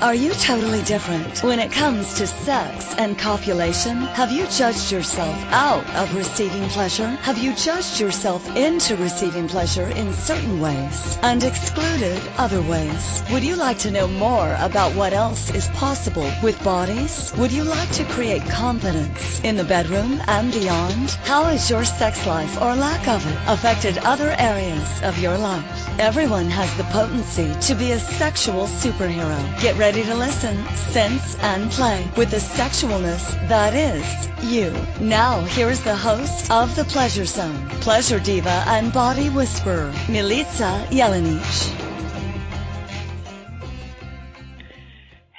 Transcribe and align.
Are 0.00 0.14
you 0.14 0.32
totally 0.34 0.82
different 0.82 1.42
when 1.42 1.58
it 1.58 1.72
comes 1.72 2.14
to 2.14 2.26
sex 2.26 2.94
and 2.98 3.18
copulation? 3.18 3.96
Have 3.96 4.30
you 4.32 4.46
judged 4.48 4.90
yourself 4.90 5.36
out 5.50 5.88
of 5.94 6.14
receiving 6.14 6.68
pleasure? 6.68 7.06
Have 7.06 7.38
you 7.38 7.54
judged 7.54 8.00
yourself 8.00 8.44
into 8.56 8.96
receiving 8.96 9.48
pleasure 9.48 9.88
in 9.88 10.12
certain 10.12 10.60
ways 10.60 11.18
and 11.22 11.42
excluded 11.42 12.20
other 12.36 12.60
ways? 12.62 13.22
Would 13.32 13.44
you 13.44 13.56
like 13.56 13.78
to 13.78 13.90
know 13.90 14.08
more 14.08 14.56
about 14.60 14.94
what 14.94 15.12
else 15.12 15.54
is 15.54 15.68
possible 15.68 16.30
with 16.42 16.62
bodies? 16.62 17.32
Would 17.38 17.52
you 17.52 17.64
like 17.64 17.90
to 17.92 18.04
create 18.04 18.42
confidence 18.48 19.40
in 19.42 19.56
the 19.56 19.64
bedroom 19.64 20.20
and 20.26 20.52
beyond? 20.52 21.10
How 21.24 21.44
has 21.44 21.70
your 21.70 21.84
sex 21.84 22.26
life 22.26 22.60
or 22.60 22.74
lack 22.74 23.08
of 23.08 23.26
it 23.26 23.38
affected 23.46 23.98
other 23.98 24.34
areas 24.38 25.02
of 25.02 25.18
your 25.18 25.38
life? 25.38 25.73
Everyone 26.00 26.46
has 26.46 26.76
the 26.76 26.82
potency 26.84 27.54
to 27.68 27.74
be 27.76 27.92
a 27.92 28.00
sexual 28.00 28.66
superhero. 28.66 29.62
Get 29.62 29.78
ready 29.78 30.02
to 30.02 30.14
listen, 30.16 30.56
sense, 30.90 31.36
and 31.38 31.70
play 31.70 32.04
with 32.16 32.32
the 32.32 32.38
sexualness 32.38 33.22
that 33.48 33.74
is 33.74 34.52
you. 34.52 34.72
Now, 35.00 35.42
here's 35.42 35.80
the 35.82 35.94
host 35.94 36.50
of 36.50 36.74
The 36.74 36.82
Pleasure 36.82 37.26
Zone, 37.26 37.68
pleasure 37.80 38.18
diva 38.18 38.64
and 38.66 38.92
body 38.92 39.30
whisperer, 39.30 39.92
Milica 40.08 40.84
Jelenic. 40.90 41.84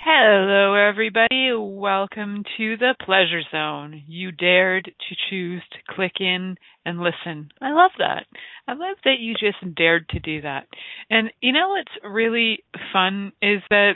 Hello, 0.08 0.76
everybody. 0.76 1.52
Welcome 1.58 2.44
to 2.58 2.78
the 2.78 2.96
Pleasure 3.04 3.42
Zone. 3.52 4.04
You 4.08 4.32
dared 4.32 4.86
to 4.86 5.16
choose 5.30 5.62
to 5.74 5.94
click 5.94 6.14
in 6.22 6.56
and 6.86 7.00
listen. 7.00 7.50
I 7.60 7.74
love 7.74 7.92
that. 7.98 8.26
I 8.68 8.74
love 8.74 8.98
that 9.04 9.20
you 9.20 9.34
just 9.34 9.76
dared 9.76 10.10
to 10.10 10.20
do 10.20 10.42
that. 10.42 10.68
And 11.10 11.32
you 11.42 11.52
know 11.52 11.70
what's 11.70 11.92
really 12.04 12.64
fun 12.92 13.32
is 13.42 13.62
that 13.70 13.94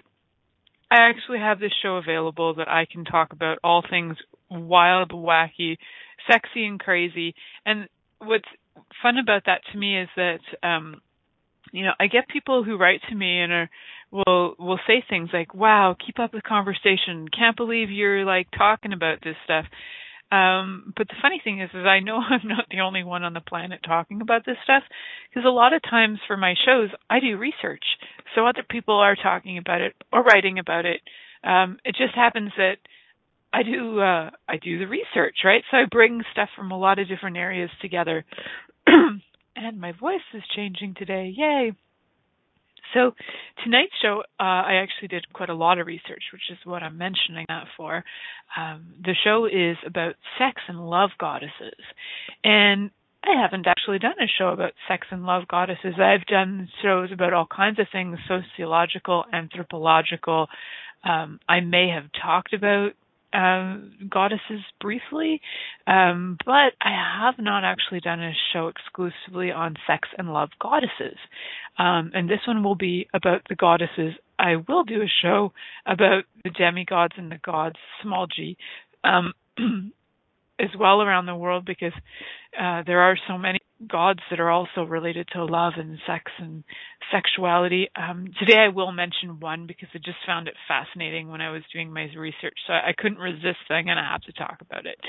I 0.91 1.09
actually 1.09 1.39
have 1.39 1.59
this 1.59 1.73
show 1.81 1.97
available 1.97 2.55
that 2.55 2.67
I 2.67 2.85
can 2.91 3.05
talk 3.05 3.31
about 3.31 3.59
all 3.63 3.83
things 3.87 4.17
wild, 4.49 5.11
wacky, 5.11 5.77
sexy, 6.31 6.65
and 6.65 6.79
crazy. 6.79 7.35
And 7.65 7.87
what's 8.19 8.47
fun 9.01 9.17
about 9.17 9.43
that 9.45 9.61
to 9.71 9.77
me 9.77 9.99
is 9.99 10.09
that, 10.15 10.39
um, 10.63 11.01
you 11.71 11.83
know, 11.83 11.91
I 11.99 12.07
get 12.07 12.27
people 12.27 12.63
who 12.63 12.77
write 12.77 13.01
to 13.09 13.15
me 13.15 13.41
and 13.41 13.51
are 13.51 13.69
will 14.11 14.55
will 14.57 14.79
say 14.87 15.03
things 15.07 15.29
like, 15.31 15.53
"Wow, 15.53 15.95
keep 16.03 16.17
up 16.19 16.31
the 16.31 16.41
conversation. 16.41 17.27
Can't 17.29 17.55
believe 17.55 17.91
you're 17.91 18.25
like 18.25 18.47
talking 18.51 18.93
about 18.93 19.21
this 19.21 19.35
stuff." 19.43 19.65
Um, 20.31 20.93
but 20.95 21.07
the 21.07 21.15
funny 21.21 21.41
thing 21.43 21.61
is, 21.61 21.69
is 21.73 21.85
I 21.85 21.99
know 21.99 22.17
I'm 22.29 22.47
not 22.47 22.65
the 22.69 22.81
only 22.81 23.03
one 23.03 23.23
on 23.23 23.33
the 23.33 23.41
planet 23.41 23.79
talking 23.85 24.21
about 24.21 24.45
this 24.45 24.57
stuff 24.63 24.83
because 25.29 25.45
a 25.45 25.49
lot 25.49 25.73
of 25.73 25.81
times 25.81 26.19
for 26.27 26.37
my 26.37 26.53
shows, 26.65 26.89
I 27.09 27.19
do 27.19 27.37
research. 27.37 27.83
So 28.35 28.45
other 28.45 28.63
people 28.69 28.95
are 28.95 29.15
talking 29.15 29.57
about 29.57 29.81
it 29.81 29.95
or 30.13 30.23
writing 30.23 30.59
about 30.59 30.85
it. 30.85 31.01
Um, 31.43 31.79
it 31.85 31.95
just 31.95 32.15
happens 32.15 32.51
that 32.57 32.75
I 33.51 33.63
do, 33.63 33.99
uh, 33.99 34.29
I 34.47 34.57
do 34.61 34.77
the 34.77 34.87
research, 34.87 35.37
right? 35.43 35.63
So 35.71 35.77
I 35.77 35.85
bring 35.89 36.21
stuff 36.31 36.49
from 36.55 36.71
a 36.71 36.77
lot 36.77 36.99
of 36.99 37.07
different 37.07 37.37
areas 37.37 37.71
together. 37.81 38.25
and 38.87 39.79
my 39.79 39.93
voice 39.93 40.19
is 40.33 40.43
changing 40.55 40.95
today. 40.95 41.33
Yay. 41.35 41.71
So 42.93 43.13
tonight's 43.63 43.93
show, 44.01 44.23
uh, 44.39 44.43
I 44.43 44.75
actually 44.81 45.09
did 45.09 45.31
quite 45.33 45.49
a 45.49 45.53
lot 45.53 45.79
of 45.79 45.87
research, 45.87 46.23
which 46.33 46.49
is 46.51 46.57
what 46.63 46.83
I'm 46.83 46.97
mentioning 46.97 47.45
that 47.47 47.67
for. 47.77 48.03
Um, 48.57 48.93
the 49.03 49.15
show 49.23 49.45
is 49.45 49.77
about 49.85 50.15
sex 50.37 50.61
and 50.67 50.89
love 50.89 51.11
goddesses, 51.19 51.83
and 52.43 52.89
I 53.23 53.39
haven't 53.39 53.67
actually 53.67 53.99
done 53.99 54.15
a 54.19 54.27
show 54.37 54.49
about 54.49 54.71
sex 54.87 55.07
and 55.11 55.25
love 55.25 55.47
goddesses. 55.47 55.95
I've 55.99 56.25
done 56.25 56.69
shows 56.81 57.11
about 57.11 57.33
all 57.33 57.47
kinds 57.47 57.79
of 57.79 57.87
things, 57.91 58.17
sociological, 58.27 59.25
anthropological. 59.33 60.47
Um, 61.03 61.39
I 61.47 61.59
may 61.59 61.89
have 61.89 62.05
talked 62.21 62.53
about 62.53 62.91
um, 63.33 63.93
goddesses 64.09 64.61
briefly, 64.81 65.41
um, 65.87 66.37
but 66.45 66.73
I 66.81 67.19
have 67.21 67.35
not 67.37 67.63
actually 67.63 67.99
done 67.99 68.21
a 68.21 68.33
show 68.53 68.67
exclusively 68.67 69.51
on 69.51 69.75
sex 69.87 70.07
and 70.17 70.33
love 70.33 70.49
goddesses. 70.59 71.17
Um, 71.77 72.11
and 72.13 72.29
this 72.29 72.39
one 72.47 72.63
will 72.63 72.75
be 72.75 73.07
about 73.13 73.41
the 73.47 73.55
goddesses. 73.55 74.13
I 74.37 74.55
will 74.67 74.83
do 74.83 75.01
a 75.01 75.11
show 75.21 75.53
about 75.85 76.23
the 76.43 76.49
demigods 76.49 77.13
and 77.17 77.31
the 77.31 77.39
gods, 77.43 77.75
small 78.01 78.27
g, 78.27 78.57
um, 79.03 79.33
as 80.59 80.69
well 80.77 81.01
around 81.01 81.25
the 81.25 81.35
world 81.35 81.65
because 81.65 81.93
uh, 82.59 82.83
there 82.85 82.99
are 83.01 83.17
so 83.27 83.37
many 83.37 83.58
gods 83.87 84.19
that 84.29 84.39
are 84.39 84.49
also 84.49 84.83
related 84.83 85.27
to 85.33 85.45
love 85.45 85.73
and 85.77 85.97
sex 86.05 86.31
and 86.37 86.63
sexuality. 87.11 87.89
Um, 87.95 88.27
today 88.39 88.57
I 88.57 88.67
will 88.69 88.91
mention 88.91 89.39
one 89.39 89.67
because 89.67 89.87
I 89.93 89.99
just 89.99 90.17
found 90.25 90.47
it 90.47 90.55
fascinating 90.67 91.29
when 91.29 91.41
I 91.41 91.51
was 91.51 91.63
doing 91.73 91.91
my 91.91 92.09
research, 92.17 92.57
so 92.67 92.73
I 92.73 92.93
couldn't 92.97 93.19
resist. 93.19 93.57
So 93.67 93.73
I'm 93.73 93.85
going 93.85 93.97
to 93.97 94.03
have 94.03 94.21
to 94.21 94.33
talk 94.33 94.57
about 94.61 94.85
it. 94.85 94.99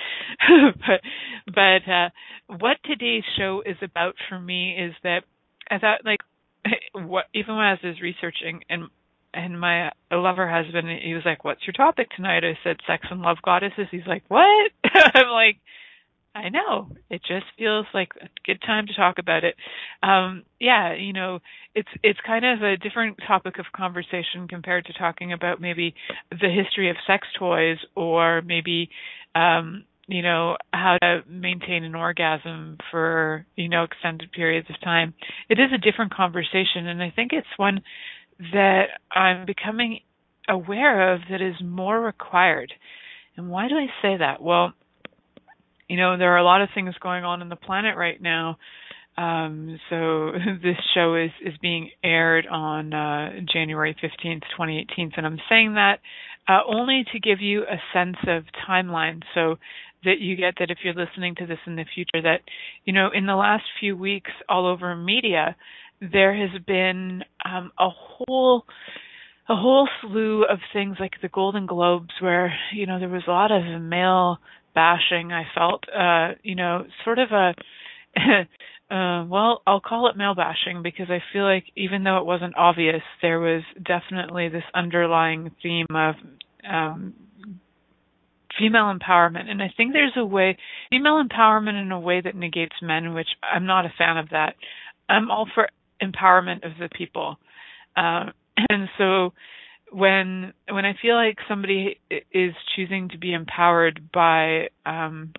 but 0.86 1.53
but 1.53 1.92
uh, 1.92 2.10
what 2.58 2.76
today's 2.84 3.25
show 3.36 3.62
is 3.66 3.76
about 3.82 4.14
for 4.28 4.38
me 4.38 4.76
is 4.78 4.94
that 5.02 5.25
I 5.70 5.78
thought 5.78 6.04
like 6.04 6.20
what 6.94 7.25
even 7.34 7.56
when 7.56 7.64
I 7.64 7.76
was 7.82 8.00
researching 8.00 8.60
and 8.69 8.84
and 9.32 9.60
my 9.60 9.91
lover 10.10 10.48
husband 10.48 10.88
he 11.02 11.14
was 11.14 11.22
like 11.25 11.44
what's 11.44 11.64
your 11.66 11.72
topic 11.72 12.08
tonight 12.10 12.42
i 12.44 12.58
said 12.64 12.76
sex 12.87 13.06
and 13.10 13.20
love 13.20 13.37
goddesses 13.44 13.87
he's 13.91 14.06
like 14.06 14.25
what 14.28 14.72
i'm 15.14 15.28
like 15.28 15.56
i 16.35 16.49
know 16.49 16.89
it 17.11 17.21
just 17.27 17.47
feels 17.59 17.87
like 17.95 18.11
a 18.21 18.29
good 18.47 18.61
time 18.63 18.87
to 18.87 18.95
talk 18.95 19.19
about 19.19 19.45
it 19.45 19.55
um 20.03 20.43
yeah 20.61 20.95
you 20.95 21.13
know 21.13 21.39
it's 21.75 21.89
it's 22.03 22.19
kind 22.27 22.45
of 22.45 22.63
a 22.63 22.77
different 22.77 23.19
topic 23.27 23.59
of 23.59 23.67
conversation 23.75 24.49
compared 24.49 24.85
to 24.85 24.93
talking 24.93 25.33
about 25.33 25.61
maybe 25.61 25.95
the 26.31 26.49
history 26.49 26.91
of 26.91 26.97
sex 27.07 27.27
toys 27.39 27.79
or 27.97 28.43
maybe 28.43 28.89
um 29.35 29.85
you 30.07 30.23
know 30.23 30.57
how 30.73 30.97
to 31.01 31.23
maintain 31.29 31.85
an 31.85 31.95
orgasm 31.95 32.77
for 32.91 33.47
you 33.57 33.69
know 33.69 33.85
extended 33.85 34.31
periods 34.33 34.69
of 34.71 34.81
time 34.83 35.15
it 35.49 35.59
is 35.59 35.71
a 35.75 35.79
different 35.79 36.12
conversation 36.15 36.87
and 36.87 37.03
i 37.03 37.11
think 37.15 37.33
it's 37.33 37.47
one 37.57 37.81
that 38.53 38.87
I'm 39.12 39.47
becoming 39.47 40.01
aware 40.49 41.12
of 41.15 41.21
that 41.31 41.41
is 41.43 41.55
more 41.62 42.01
required. 42.01 42.73
And 43.37 43.51
why 43.51 43.69
do 43.69 43.77
I 43.77 43.87
say 44.03 44.17
that? 44.19 44.43
Well, 44.43 44.73
you 45.91 45.97
know, 45.97 46.17
there 46.17 46.33
are 46.33 46.39
a 46.39 46.45
lot 46.45 46.62
of 46.62 46.69
things 46.73 46.95
going 47.03 47.25
on 47.25 47.43
in 47.43 47.49
the 47.49 47.56
planet 47.56 47.97
right 47.97 48.23
now. 48.23 48.59
Um, 49.19 49.81
so 49.91 50.31
this 50.62 50.77
show 50.95 51.17
is, 51.17 51.33
is 51.45 51.55
being 51.61 51.91
aired 52.05 52.47
on 52.47 52.95
uh, 52.95 53.31
January 53.53 53.97
15th, 54.00 54.43
2018. 54.56 55.11
And 55.17 55.27
I'm 55.27 55.41
saying 55.49 55.75
that 55.75 55.99
uh, 56.49 56.61
only 56.69 57.05
to 57.12 57.19
give 57.19 57.41
you 57.41 57.62
a 57.62 57.83
sense 57.93 58.19
of 58.29 58.45
timeline 58.69 59.23
so 59.34 59.56
that 60.05 60.21
you 60.21 60.37
get 60.37 60.55
that 60.61 60.71
if 60.71 60.79
you're 60.84 60.95
listening 60.95 61.34
to 61.39 61.47
this 61.47 61.59
in 61.67 61.75
the 61.75 61.84
future, 61.93 62.23
that, 62.23 62.43
you 62.84 62.93
know, 62.93 63.09
in 63.12 63.27
the 63.27 63.34
last 63.34 63.65
few 63.81 63.97
weeks 63.97 64.31
all 64.49 64.69
over 64.69 64.95
media, 64.95 65.56
there 66.00 66.37
has 66.37 66.62
been 66.69 67.25
um, 67.45 67.73
a 67.81 67.89
whole 67.91 68.65
a 69.49 69.56
whole 69.56 69.89
slew 70.00 70.45
of 70.45 70.61
things 70.73 70.99
like 71.00 71.15
the 71.21 71.29
Golden 71.29 71.67
Globes 71.67 72.15
where 72.21 72.55
you 72.73 72.87
know 72.87 73.00
there 73.00 73.09
was 73.09 73.25
a 73.27 73.33
lot 73.33 73.50
of 73.50 73.83
male 73.83 74.39
bashing 74.75 75.32
I 75.32 75.44
felt 75.54 75.84
uh 75.88 76.34
you 76.42 76.54
know 76.54 76.84
sort 77.04 77.19
of 77.19 77.31
a 77.32 77.54
uh 78.94 79.25
well 79.26 79.62
I'll 79.66 79.81
call 79.81 80.08
it 80.08 80.16
male 80.16 80.34
bashing 80.34 80.82
because 80.82 81.06
I 81.10 81.22
feel 81.32 81.44
like 81.44 81.64
even 81.76 82.04
though 82.04 82.19
it 82.19 82.26
wasn't 82.26 82.56
obvious 82.56 83.03
there 83.22 83.41
was 83.41 83.62
definitely 83.84 84.48
this 84.48 84.64
underlying 84.75 85.50
theme 85.62 85.86
of 85.91 86.14
um 86.69 87.14
female 88.58 88.92
empowerment 88.92 89.48
and 89.48 89.62
I 89.62 89.72
think 89.76 89.92
there's 89.92 90.16
a 90.16 90.25
way 90.25 90.58
female 90.91 91.22
empowerment 91.22 91.81
in 91.81 91.92
a 91.92 92.00
way 92.00 92.20
that 92.20 92.34
negates 92.34 92.76
men 92.82 93.14
which 93.14 93.28
I'm 93.42 93.66
not 93.66 93.87
a 93.87 93.92
fan 93.97 94.16
of 94.16 94.31
that 94.31 94.54
I'm 95.08 95.31
all 95.31 95.48
for 95.54 95.69
empowerment 96.02 96.64
of 96.64 96.72
the 96.78 96.88
people. 96.88 97.37
Um, 97.97 98.32
and 98.69 98.88
so 98.98 99.32
when 99.92 100.52
when 100.69 100.84
I 100.84 100.94
feel 101.00 101.14
like 101.14 101.38
somebody 101.48 101.98
is 102.32 102.54
choosing 102.75 103.08
to 103.10 103.19
be 103.19 103.32
empowered 103.32 104.10
by 104.12 104.69
um, 104.87 105.32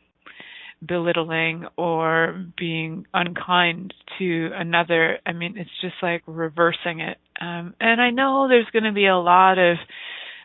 belittling 0.85 1.65
or 1.77 2.45
being 2.57 3.05
unkind 3.13 3.93
to 4.19 4.49
another, 4.53 5.19
I 5.25 5.33
mean, 5.33 5.57
it's 5.57 5.69
just 5.81 5.95
like 6.01 6.23
reversing 6.25 6.99
it. 6.99 7.17
Um, 7.39 7.75
and 7.79 8.01
I 8.01 8.09
know 8.11 8.47
there's 8.47 8.69
going 8.71 8.83
to 8.83 8.91
be 8.91 9.07
a 9.07 9.17
lot 9.17 9.57
of 9.57 9.77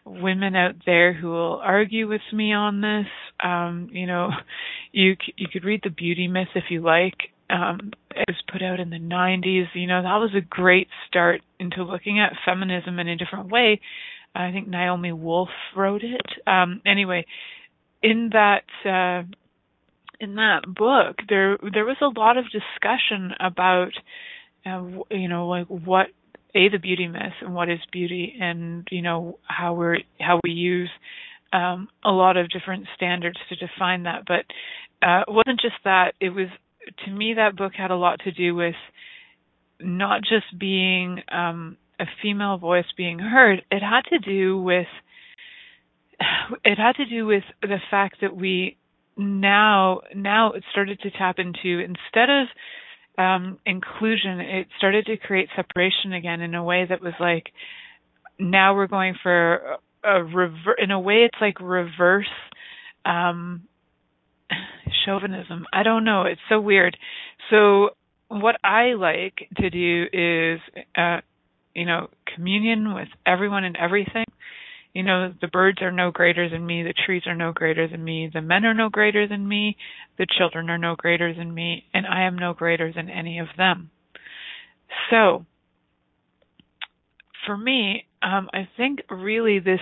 women 0.05 0.55
out 0.55 0.77
there 0.87 1.13
who 1.13 1.29
will 1.29 1.61
argue 1.63 2.09
with 2.09 2.23
me 2.33 2.53
on 2.53 2.81
this. 2.81 3.07
Um, 3.43 3.89
you 3.93 4.07
know, 4.07 4.31
you 4.93 5.17
you 5.37 5.49
could 5.53 5.65
read 5.65 5.81
the 5.83 5.91
beauty 5.91 6.29
myth 6.29 6.49
if 6.55 6.65
you 6.71 6.81
like, 6.81 7.31
um, 7.51 7.93
it 8.11 8.25
was 8.29 8.43
put 8.51 8.63
out 8.63 8.81
in 8.81 8.91
the 8.91 8.99
90s. 8.99 9.67
You 9.75 9.87
know, 9.87 10.03
that 10.03 10.17
was 10.17 10.35
a 10.37 10.41
great 10.41 10.89
start 11.07 11.43
into 11.59 11.83
looking 11.83 12.21
at 12.21 12.33
feminism 12.45 12.99
in 12.99 13.09
a 13.09 13.17
different 13.17 13.51
way. 13.51 13.81
I 14.35 14.53
think 14.53 14.69
Naomi 14.69 15.13
Wolf 15.13 15.49
wrote 15.75 16.03
it. 16.03 16.27
Um, 16.47 16.83
anyway, 16.85 17.27
in 18.03 18.31
that 18.33 18.65
uh, 18.85 19.27
in 20.21 20.35
that 20.37 20.63
book, 20.67 21.17
there 21.29 21.59
there 21.73 21.85
was 21.85 21.97
a 22.01 22.19
lot 22.19 22.37
of 22.37 22.45
discussion 22.45 23.33
about, 23.41 23.93
uh, 24.65 24.85
you 25.11 25.29
know, 25.29 25.49
like 25.49 25.67
what 25.69 26.09
a 26.55 26.69
the 26.69 26.79
beauty 26.79 27.09
myth 27.09 27.33
and 27.41 27.55
what 27.55 27.71
is 27.71 27.79
beauty, 27.93 28.37
and 28.41 28.87
you 28.91 29.03
know 29.03 29.39
how 29.45 29.75
we're 29.75 29.99
how 30.21 30.41
we 30.45 30.51
use 30.51 30.91
um, 31.53 31.89
a 32.05 32.11
lot 32.11 32.37
of 32.37 32.51
different 32.51 32.87
standards 32.95 33.39
to 33.49 33.57
define 33.57 34.03
that. 34.05 34.25
But 34.27 34.45
uh, 35.07 35.23
it 35.27 35.33
wasn't 35.33 35.61
just 35.61 35.77
that. 35.85 36.13
It 36.21 36.31
was 36.31 36.49
to 37.05 37.11
me 37.11 37.35
that 37.35 37.57
book 37.57 37.73
had 37.77 37.91
a 37.91 37.97
lot 37.97 38.21
to 38.21 38.33
do 38.33 38.55
with 38.55 38.75
not 39.81 40.23
just 40.23 40.59
being 40.59 41.23
um, 41.31 41.77
a 42.01 42.05
female 42.23 42.59
voice 42.59 42.87
being 42.97 43.19
heard. 43.19 43.63
It 43.71 43.81
had 43.83 44.03
to 44.11 44.19
do 44.19 44.61
with 44.61 44.87
it 46.65 46.79
had 46.79 46.97
to 46.97 47.05
do 47.07 47.27
with 47.27 47.45
the 47.61 47.79
fact 47.91 48.17
that 48.23 48.35
we 48.35 48.77
now 49.17 50.01
now 50.15 50.53
it 50.53 50.65
started 50.71 51.01
to 51.01 51.11
tap 51.11 51.39
into 51.39 51.81
instead 51.81 52.31
of 52.31 52.49
um, 53.19 53.59
inclusion, 53.65 54.41
it 54.41 54.69
started 54.77 55.07
to 55.07 55.17
create 55.17 55.49
separation 55.57 56.13
again 56.13 56.43
in 56.43 56.55
a 56.55 56.63
way 56.63 56.85
that 56.87 57.01
was 57.01 57.15
like 57.19 57.47
now 58.39 58.75
we're 58.75 58.87
going 58.87 59.15
for 59.23 59.79
a 60.05 60.23
rever- 60.23 60.77
in 60.79 60.91
a 60.91 61.01
way 61.01 61.25
it's 61.25 61.39
like 61.41 61.59
reverse 61.61 62.27
um, 63.07 63.63
chauvinism. 65.05 65.67
I 65.73 65.83
don't 65.83 66.05
know. 66.05 66.23
It's 66.23 66.41
so 66.49 66.61
weird. 66.61 66.97
So 67.51 67.91
what 68.29 68.57
I 68.65 68.95
like 68.95 69.49
to 69.57 69.71
do 69.71 70.05
is, 70.13 70.61
uh, 70.97 71.21
you 71.75 71.87
know, 71.87 72.09
communion 72.35 72.95
with 72.95 73.09
everyone 73.27 73.65
and 73.65 73.77
everything. 73.77 74.25
You 74.93 75.03
know, 75.03 75.35
the 75.41 75.49
birds 75.49 75.83
are 75.83 75.93
no 75.93 76.11
greater 76.11 76.49
than 76.49 76.65
me, 76.65 76.83
the 76.83 76.95
trees 77.05 77.25
are 77.27 77.35
no 77.35 77.53
greater 77.53 77.87
than 77.87 78.03
me, 78.03 78.31
the 78.33 78.41
men 78.41 78.65
are 78.65 78.73
no 78.73 78.89
greater 78.89 79.29
than 79.29 79.47
me, 79.47 79.77
the 80.17 80.27
children 80.39 80.71
are 80.71 80.79
no 80.79 80.97
greater 80.97 81.35
than 81.35 81.53
me, 81.53 81.85
and 81.93 82.07
I 82.07 82.23
am 82.23 82.39
no 82.39 82.55
greater 82.55 82.91
than 82.91 83.11
any 83.11 83.39
of 83.39 83.49
them. 83.59 83.91
So, 85.11 85.45
for 87.45 87.59
me, 87.59 88.07
um, 88.23 88.49
I 88.55 88.69
think 88.79 89.01
really 89.11 89.59
this 89.59 89.81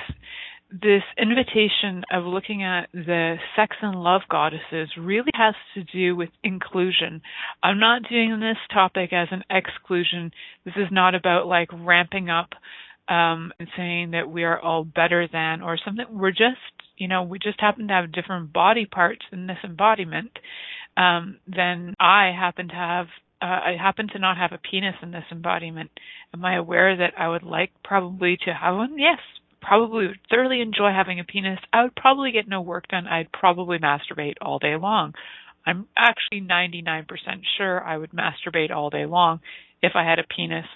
this 0.82 1.02
invitation 1.16 2.02
of 2.12 2.24
looking 2.24 2.64
at 2.64 2.88
the 2.92 3.36
sex 3.54 3.76
and 3.80 4.02
love 4.02 4.22
goddesses 4.28 4.88
really 4.98 5.30
has 5.34 5.54
to 5.74 5.84
do 5.84 6.16
with 6.16 6.30
inclusion. 6.42 7.22
I'm 7.62 7.78
not 7.78 8.02
doing 8.08 8.40
this 8.40 8.56
topic 8.72 9.12
as 9.12 9.28
an 9.30 9.44
exclusion. 9.50 10.32
This 10.64 10.74
is 10.76 10.88
not 10.90 11.14
about 11.14 11.46
like 11.46 11.68
ramping 11.72 12.28
up 12.28 12.50
um, 13.08 13.52
and 13.60 13.68
saying 13.76 14.12
that 14.12 14.28
we 14.28 14.42
are 14.42 14.60
all 14.60 14.84
better 14.84 15.28
than 15.32 15.62
or 15.62 15.78
something. 15.84 16.06
We're 16.10 16.30
just, 16.30 16.58
you 16.96 17.06
know, 17.06 17.22
we 17.22 17.38
just 17.38 17.60
happen 17.60 17.86
to 17.86 17.94
have 17.94 18.10
different 18.10 18.52
body 18.52 18.86
parts 18.86 19.22
in 19.30 19.46
this 19.46 19.58
embodiment. 19.62 20.32
Um, 20.96 21.38
then 21.46 21.94
I 22.00 22.32
happen 22.36 22.68
to 22.68 22.74
have, 22.74 23.06
uh, 23.40 23.44
I 23.44 23.76
happen 23.80 24.08
to 24.08 24.18
not 24.18 24.38
have 24.38 24.52
a 24.52 24.58
penis 24.58 24.94
in 25.02 25.12
this 25.12 25.24
embodiment. 25.30 25.90
Am 26.32 26.44
I 26.44 26.56
aware 26.56 26.96
that 26.96 27.12
I 27.16 27.28
would 27.28 27.44
like 27.44 27.70
probably 27.84 28.38
to 28.44 28.54
have 28.54 28.74
one? 28.74 28.98
Yes, 28.98 29.18
probably 29.66 30.08
would 30.08 30.20
thoroughly 30.30 30.60
enjoy 30.60 30.90
having 30.90 31.20
a 31.20 31.24
penis. 31.24 31.58
I 31.72 31.82
would 31.82 31.96
probably 31.96 32.32
get 32.32 32.48
no 32.48 32.60
work 32.60 32.88
done. 32.88 33.06
I'd 33.06 33.32
probably 33.32 33.78
masturbate 33.78 34.34
all 34.40 34.58
day 34.58 34.76
long. 34.76 35.14
I'm 35.66 35.86
actually 35.96 36.42
99% 36.42 37.06
sure 37.56 37.82
I 37.82 37.96
would 37.96 38.12
masturbate 38.12 38.70
all 38.70 38.90
day 38.90 39.06
long 39.06 39.40
if 39.82 39.92
I 39.94 40.04
had 40.04 40.18
a 40.18 40.24
penis. 40.24 40.66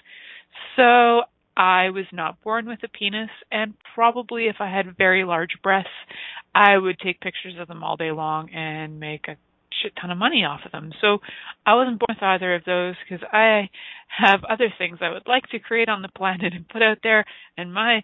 So 0.75 1.21
I 1.55 1.89
was 1.89 2.05
not 2.11 2.41
born 2.41 2.67
with 2.67 2.79
a 2.83 2.87
penis, 2.87 3.29
and 3.51 3.73
probably 3.93 4.47
if 4.47 4.55
I 4.59 4.69
had 4.73 4.97
very 4.97 5.25
large 5.25 5.61
breasts, 5.61 5.89
I 6.55 6.77
would 6.77 6.97
take 6.99 7.21
pictures 7.21 7.55
of 7.59 7.67
them 7.67 7.83
all 7.83 7.97
day 7.97 8.11
long 8.11 8.49
and 8.49 8.99
make 8.99 9.27
a 9.27 9.35
shit 9.81 9.93
ton 9.99 10.11
of 10.11 10.17
money 10.17 10.43
off 10.45 10.61
of 10.65 10.71
them. 10.71 10.91
So 11.01 11.19
I 11.65 11.75
wasn't 11.75 11.99
born 11.99 12.15
with 12.15 12.23
either 12.23 12.55
of 12.55 12.65
those 12.65 12.95
because 13.03 13.25
I 13.31 13.69
have 14.07 14.43
other 14.43 14.73
things 14.77 14.99
I 15.01 15.09
would 15.09 15.27
like 15.27 15.43
to 15.51 15.59
create 15.59 15.89
on 15.89 16.01
the 16.01 16.09
planet 16.09 16.53
and 16.53 16.67
put 16.67 16.81
out 16.81 16.99
there, 17.03 17.25
and 17.57 17.73
my 17.73 18.03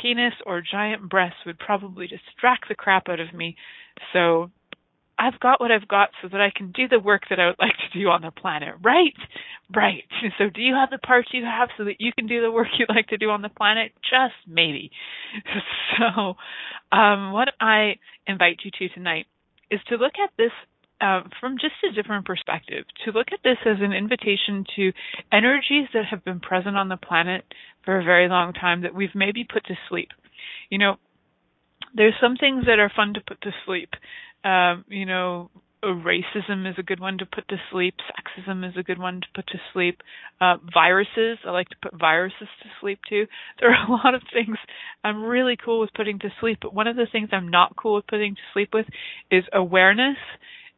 penis 0.00 0.34
or 0.46 0.62
giant 0.62 1.08
breasts 1.08 1.38
would 1.46 1.58
probably 1.58 2.06
distract 2.06 2.68
the 2.68 2.74
crap 2.74 3.08
out 3.08 3.20
of 3.20 3.32
me. 3.32 3.56
So 4.12 4.50
I've 5.18 5.38
got 5.38 5.60
what 5.60 5.70
I've 5.70 5.86
got 5.86 6.08
so 6.22 6.28
that 6.28 6.40
I 6.40 6.50
can 6.54 6.72
do 6.72 6.88
the 6.88 6.98
work 6.98 7.24
that 7.28 7.38
I 7.38 7.46
would 7.46 7.58
like 7.58 7.76
to 7.92 7.98
do 7.98 8.08
on 8.08 8.22
the 8.22 8.30
planet, 8.30 8.74
right? 8.82 9.14
Right. 9.74 10.04
So 10.38 10.48
do 10.48 10.62
you 10.62 10.74
have 10.74 10.90
the 10.90 10.98
parts 10.98 11.28
you 11.32 11.44
have 11.44 11.68
so 11.76 11.84
that 11.84 12.00
you 12.00 12.10
can 12.18 12.26
do 12.26 12.40
the 12.40 12.50
work 12.50 12.68
you'd 12.78 12.88
like 12.88 13.08
to 13.08 13.18
do 13.18 13.30
on 13.30 13.42
the 13.42 13.50
planet? 13.50 13.92
Just 14.02 14.34
maybe. 14.46 14.90
So, 15.98 16.34
um, 16.96 17.32
what 17.32 17.48
I 17.60 17.96
invite 18.26 18.60
you 18.64 18.70
to 18.78 18.94
tonight 18.94 19.26
is 19.70 19.80
to 19.88 19.96
look 19.96 20.14
at 20.22 20.30
this 20.38 20.52
uh, 21.00 21.22
from 21.40 21.56
just 21.58 21.74
a 21.88 21.94
different 21.94 22.26
perspective, 22.26 22.84
to 23.04 23.12
look 23.12 23.28
at 23.32 23.40
this 23.42 23.58
as 23.64 23.78
an 23.80 23.92
invitation 23.92 24.64
to 24.76 24.92
energies 25.32 25.88
that 25.94 26.04
have 26.10 26.24
been 26.24 26.40
present 26.40 26.76
on 26.76 26.88
the 26.88 26.96
planet 26.96 27.44
for 27.84 27.98
a 27.98 28.04
very 28.04 28.28
long 28.28 28.52
time 28.52 28.82
that 28.82 28.94
we've 28.94 29.14
maybe 29.14 29.44
put 29.44 29.64
to 29.66 29.74
sleep. 29.88 30.08
You 30.68 30.78
know, 30.78 30.96
there's 31.94 32.14
some 32.20 32.36
things 32.36 32.64
that 32.66 32.78
are 32.78 32.92
fun 32.94 33.14
to 33.14 33.20
put 33.26 33.40
to 33.42 33.50
sleep. 33.64 33.90
Um, 34.44 34.84
you 34.88 35.06
know, 35.06 35.50
racism 35.82 36.68
is 36.70 36.76
a 36.78 36.82
good 36.82 37.00
one 37.00 37.18
to 37.18 37.26
put 37.26 37.48
to 37.48 37.56
sleep. 37.70 37.94
Sexism 37.98 38.68
is 38.68 38.76
a 38.76 38.82
good 38.82 38.98
one 38.98 39.20
to 39.20 39.26
put 39.34 39.46
to 39.48 39.58
sleep. 39.72 40.00
Uh, 40.40 40.56
viruses, 40.72 41.38
I 41.46 41.50
like 41.50 41.68
to 41.70 41.76
put 41.82 41.98
viruses 41.98 42.48
to 42.62 42.68
sleep 42.80 43.00
too. 43.08 43.26
There 43.60 43.70
are 43.70 43.86
a 43.86 43.90
lot 43.90 44.14
of 44.14 44.22
things 44.32 44.56
I'm 45.02 45.22
really 45.22 45.56
cool 45.62 45.80
with 45.80 45.94
putting 45.94 46.18
to 46.20 46.30
sleep, 46.40 46.58
but 46.62 46.74
one 46.74 46.86
of 46.86 46.96
the 46.96 47.06
things 47.10 47.30
I'm 47.32 47.48
not 47.48 47.76
cool 47.76 47.96
with 47.96 48.06
putting 48.06 48.34
to 48.34 48.40
sleep 48.52 48.70
with 48.72 48.86
is 49.30 49.44
awareness, 49.52 50.16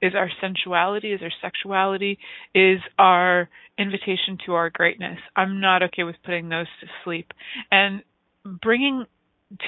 is 0.02 0.14
our 0.14 0.30
sensuality, 0.40 1.14
is 1.14 1.22
our 1.22 1.32
sexuality, 1.40 2.18
is 2.54 2.80
our 2.98 3.48
invitation 3.78 4.36
to 4.44 4.54
our 4.54 4.68
greatness. 4.68 5.18
I'm 5.36 5.60
not 5.60 5.82
okay 5.84 6.02
with 6.02 6.16
putting 6.24 6.48
those 6.48 6.66
to 6.80 6.86
sleep. 7.04 7.32
And 7.70 8.02
bringing 8.60 9.06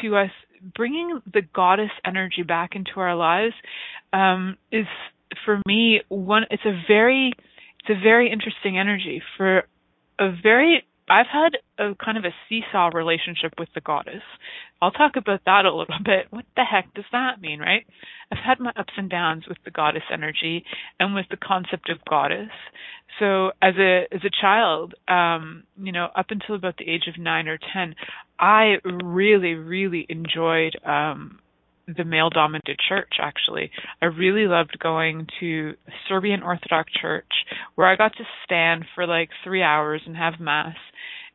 to 0.02 0.16
us 0.16 0.30
bringing 0.74 1.20
the 1.32 1.42
goddess 1.54 1.90
energy 2.06 2.42
back 2.42 2.70
into 2.74 2.92
our 2.96 3.14
lives 3.14 3.54
um, 4.12 4.56
is 4.72 4.86
for 5.44 5.60
me 5.66 6.00
one 6.08 6.44
it's 6.50 6.64
a 6.64 6.82
very 6.88 7.32
it's 7.80 7.90
a 7.90 8.02
very 8.02 8.32
interesting 8.32 8.78
energy 8.78 9.22
for 9.36 9.64
a 10.18 10.30
very 10.42 10.86
I've 11.08 11.26
had 11.26 11.58
a 11.78 11.94
kind 11.94 12.16
of 12.16 12.24
a 12.24 12.34
seesaw 12.48 12.88
relationship 12.94 13.52
with 13.58 13.68
the 13.74 13.80
goddess. 13.80 14.22
I'll 14.80 14.90
talk 14.90 15.16
about 15.16 15.40
that 15.46 15.64
a 15.64 15.74
little 15.74 15.98
bit. 16.04 16.26
What 16.30 16.46
the 16.56 16.64
heck 16.64 16.92
does 16.94 17.04
that 17.12 17.40
mean, 17.40 17.60
right? 17.60 17.86
I've 18.32 18.44
had 18.44 18.60
my 18.60 18.72
ups 18.76 18.94
and 18.96 19.10
downs 19.10 19.44
with 19.48 19.58
the 19.64 19.70
goddess 19.70 20.02
energy 20.12 20.64
and 20.98 21.14
with 21.14 21.26
the 21.30 21.36
concept 21.36 21.90
of 21.90 22.04
goddess. 22.08 22.50
So 23.18 23.52
as 23.62 23.74
a 23.78 24.06
as 24.12 24.22
a 24.24 24.30
child, 24.40 24.94
um, 25.06 25.64
you 25.80 25.92
know, 25.92 26.08
up 26.16 26.26
until 26.30 26.54
about 26.54 26.78
the 26.78 26.88
age 26.88 27.06
of 27.06 27.20
nine 27.20 27.48
or 27.48 27.58
ten, 27.72 27.94
I 28.38 28.76
really, 28.84 29.54
really 29.54 30.06
enjoyed 30.08 30.74
um 30.84 31.38
the 31.86 32.04
male 32.04 32.30
dominated 32.30 32.78
church 32.88 33.14
actually. 33.20 33.70
I 34.00 34.06
really 34.06 34.46
loved 34.46 34.78
going 34.78 35.26
to 35.40 35.74
Serbian 36.08 36.42
Orthodox 36.42 36.92
church 37.00 37.30
where 37.74 37.86
I 37.86 37.96
got 37.96 38.12
to 38.16 38.24
stand 38.44 38.84
for 38.94 39.06
like 39.06 39.30
3 39.44 39.62
hours 39.62 40.02
and 40.06 40.16
have 40.16 40.40
mass. 40.40 40.76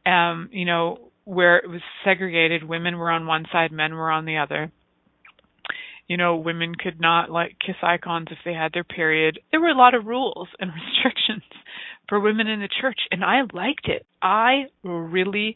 Um 0.06 0.50
you 0.52 0.66
know 0.66 1.12
where 1.26 1.58
it 1.58 1.70
was 1.70 1.82
segregated 2.04 2.64
women 2.64 2.98
were 2.98 3.12
on 3.12 3.28
one 3.28 3.46
side 3.52 3.72
men 3.72 3.94
were 3.94 4.12
on 4.12 4.26
the 4.26 4.38
other. 4.38 4.72
You 6.08 6.18
know 6.18 6.38
women 6.38 6.74
could 6.76 7.00
not 7.00 7.30
like 7.30 7.58
kiss 7.64 7.76
icons 7.84 8.28
if 8.32 8.40
they 8.44 8.54
had 8.54 8.74
their 8.74 8.84
period. 8.84 9.40
There 9.52 9.62
were 9.62 9.70
a 9.70 9.78
lot 9.78 9.94
of 9.94 10.06
rules 10.06 10.48
and 10.60 10.72
restrictions 10.96 11.44
for 12.08 12.20
women 12.20 12.48
in 12.48 12.60
the 12.60 12.70
church 12.82 13.00
and 13.12 13.24
I 13.24 13.42
liked 13.54 13.88
it. 13.88 14.06
I 14.22 14.66
really 14.84 15.56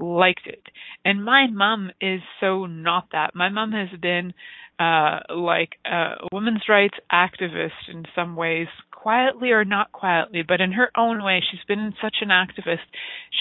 liked 0.00 0.46
it. 0.46 0.62
And 1.04 1.24
my 1.24 1.46
mom 1.50 1.90
is 2.00 2.20
so 2.40 2.66
not 2.66 3.08
that. 3.12 3.34
My 3.34 3.48
mom 3.48 3.72
has 3.72 3.88
been 4.00 4.32
uh 4.78 5.20
like 5.34 5.72
a 5.84 6.14
women's 6.32 6.62
rights 6.68 6.96
activist 7.12 7.88
in 7.88 8.04
some 8.14 8.34
ways, 8.36 8.68
quietly 8.90 9.50
or 9.50 9.64
not 9.64 9.92
quietly, 9.92 10.42
but 10.46 10.60
in 10.60 10.72
her 10.72 10.90
own 10.96 11.22
way, 11.22 11.42
she's 11.50 11.64
been 11.68 11.92
such 12.02 12.16
an 12.22 12.28
activist. 12.28 12.78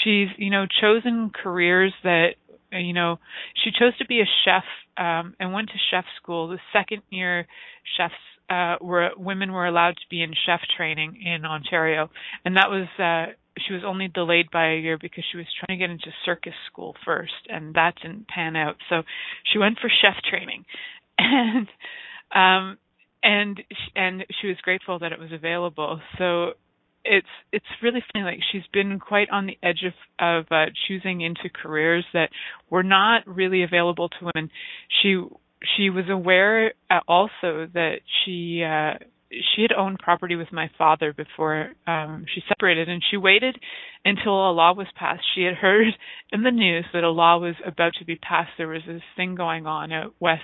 She's, 0.04 0.28
you 0.38 0.50
know, 0.50 0.66
chosen 0.82 1.32
careers 1.34 1.94
that 2.04 2.32
you 2.72 2.94
know, 2.94 3.18
she 3.64 3.72
chose 3.72 3.98
to 3.98 4.06
be 4.06 4.20
a 4.22 4.30
chef 4.46 4.64
um 4.98 5.36
and 5.40 5.54
went 5.54 5.70
to 5.70 5.76
chef 5.92 6.06
school. 6.22 6.50
The 6.50 6.60
second 6.74 7.04
year 7.10 7.48
chefs 7.98 8.14
uh 8.50 8.76
were 8.82 9.12
women 9.18 9.52
were 9.52 9.66
allowed 9.66 9.96
to 9.96 10.10
be 10.10 10.22
in 10.22 10.34
chef 10.46 10.62
training 10.76 11.22
in 11.26 11.46
Ontario. 11.46 12.10
And 12.44 12.58
that 12.58 12.70
was 12.70 12.88
uh 13.00 13.34
she 13.66 13.74
was 13.74 13.84
only 13.86 14.08
delayed 14.08 14.52
by 14.52 14.72
a 14.72 14.80
year 14.80 14.98
because 15.00 15.24
she 15.32 15.38
was 15.38 15.48
trying 15.60 15.78
to 15.78 15.84
get 15.84 15.92
into 15.92 16.12
circus 16.26 16.54
school 16.72 16.96
first 17.06 17.34
and 17.48 17.74
that 17.76 17.96
didn't 18.02 18.28
pan 18.28 18.56
out. 18.56 18.76
So 18.90 19.04
she 19.52 19.60
went 19.60 19.80
for 19.80 19.90
chef 19.90 20.16
training. 20.30 20.66
And 21.22 21.68
um 22.34 22.78
and 23.22 23.62
and 23.96 24.26
she 24.40 24.48
was 24.48 24.56
grateful 24.62 25.00
that 25.00 25.12
it 25.12 25.20
was 25.20 25.32
available. 25.34 26.00
So 26.18 26.54
it's 27.04 27.28
it's 27.52 27.66
really 27.82 28.04
funny 28.12 28.26
like 28.26 28.40
she's 28.52 28.64
been 28.74 29.00
quite 29.00 29.30
on 29.30 29.48
the 29.48 29.58
edge 29.64 29.84
of 29.86 29.94
of 30.20 30.46
uh, 30.52 30.66
choosing 30.88 31.22
into 31.22 31.50
careers 31.50 32.06
that 32.14 32.30
were 32.70 32.84
not 32.84 33.28
really 33.28 33.64
available 33.64 34.10
to 34.10 34.32
women. 34.34 34.50
She 35.02 35.22
she 35.76 35.90
was 35.90 36.06
aware 36.10 36.74
uh, 36.90 37.00
also 37.08 37.68
that 37.74 38.00
she 38.24 38.64
uh 38.64 39.04
she 39.32 39.62
had 39.62 39.72
owned 39.72 40.00
property 40.00 40.36
with 40.36 40.52
my 40.52 40.70
father 40.78 41.14
before 41.14 41.72
um 41.86 42.26
she 42.34 42.42
separated 42.48 42.90
and 42.90 43.04
she 43.10 43.18
waited 43.18 43.58
until 44.06 44.50
a 44.50 44.52
law 44.52 44.74
was 44.74 44.88
passed. 44.96 45.24
She 45.36 45.44
had 45.44 45.56
heard 45.56 45.88
in 46.32 46.44
the 46.44 46.52
news 46.52 46.86
that 46.94 47.04
a 47.04 47.10
law 47.10 47.38
was 47.38 47.56
about 47.66 47.94
to 48.00 48.06
be 48.06 48.16
passed. 48.16 48.52
There 48.58 48.68
was 48.68 48.82
this 48.88 49.02
thing 49.16 49.36
going 49.36 49.68
on 49.68 49.92
out 49.92 50.14
west 50.20 50.44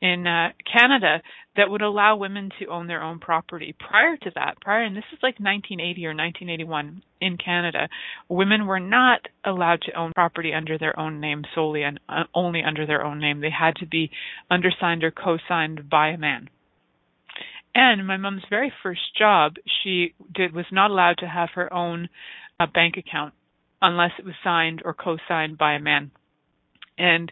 in 0.00 0.26
uh, 0.26 0.48
Canada 0.70 1.22
that 1.56 1.70
would 1.70 1.82
allow 1.82 2.16
women 2.16 2.50
to 2.58 2.66
own 2.66 2.86
their 2.86 3.02
own 3.02 3.18
property. 3.18 3.74
Prior 3.78 4.16
to 4.16 4.30
that 4.34 4.60
prior 4.60 4.82
and 4.82 4.96
this 4.96 5.04
is 5.12 5.18
like 5.22 5.38
1980 5.38 6.06
or 6.06 6.10
1981 6.10 7.02
in 7.20 7.36
Canada 7.38 7.88
women 8.28 8.66
were 8.66 8.80
not 8.80 9.20
allowed 9.44 9.82
to 9.82 9.98
own 9.98 10.12
property 10.14 10.52
under 10.52 10.78
their 10.78 10.98
own 10.98 11.20
name 11.20 11.42
solely 11.54 11.82
and 11.82 12.00
uh, 12.08 12.24
only 12.34 12.62
under 12.62 12.86
their 12.86 13.04
own 13.04 13.20
name. 13.20 13.40
They 13.40 13.50
had 13.50 13.76
to 13.76 13.86
be 13.86 14.10
undersigned 14.50 15.04
or 15.04 15.10
co-signed 15.10 15.88
by 15.88 16.08
a 16.08 16.18
man 16.18 16.48
and 17.76 18.06
my 18.06 18.16
mom's 18.16 18.42
very 18.48 18.72
first 18.82 19.02
job, 19.18 19.56
she 19.82 20.14
did 20.34 20.54
was 20.54 20.64
not 20.72 20.90
allowed 20.90 21.18
to 21.18 21.28
have 21.28 21.50
her 21.54 21.70
own 21.72 22.08
uh, 22.58 22.66
bank 22.72 22.96
account 22.96 23.34
unless 23.82 24.12
it 24.18 24.24
was 24.24 24.34
signed 24.42 24.80
or 24.82 24.94
co-signed 24.94 25.58
by 25.58 25.74
a 25.74 25.78
man. 25.78 26.10
And 26.96 27.30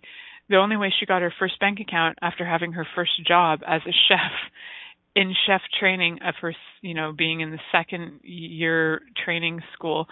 the 0.50 0.56
only 0.56 0.76
way 0.76 0.92
she 1.00 1.06
got 1.06 1.22
her 1.22 1.32
first 1.38 1.58
bank 1.60 1.80
account 1.80 2.18
after 2.20 2.44
having 2.44 2.72
her 2.72 2.86
first 2.94 3.12
job 3.26 3.60
as 3.66 3.80
a 3.86 3.92
chef 4.08 4.32
in 5.16 5.32
chef 5.46 5.62
training 5.78 6.18
of 6.26 6.34
her 6.42 6.52
you 6.82 6.92
know 6.92 7.12
being 7.16 7.40
in 7.40 7.52
the 7.52 7.60
second 7.70 8.18
year 8.24 9.00
training 9.24 9.60
school 9.72 10.08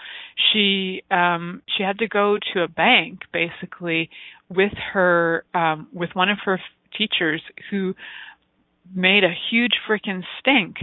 she 0.53 1.03
um 1.11 1.61
she 1.77 1.83
had 1.83 1.99
to 1.99 2.07
go 2.07 2.39
to 2.55 2.63
a 2.63 2.69
bank 2.69 3.19
basically 3.33 4.09
with 4.49 4.71
her 4.93 5.45
um 5.55 5.89
with 5.93 6.11
one 6.13 6.29
of 6.29 6.39
her 6.45 6.61
teachers 6.97 7.43
who 7.69 7.95
made 8.95 9.25
a 9.25 9.35
huge 9.51 9.75
freaking 9.89 10.23
stink 10.39 10.77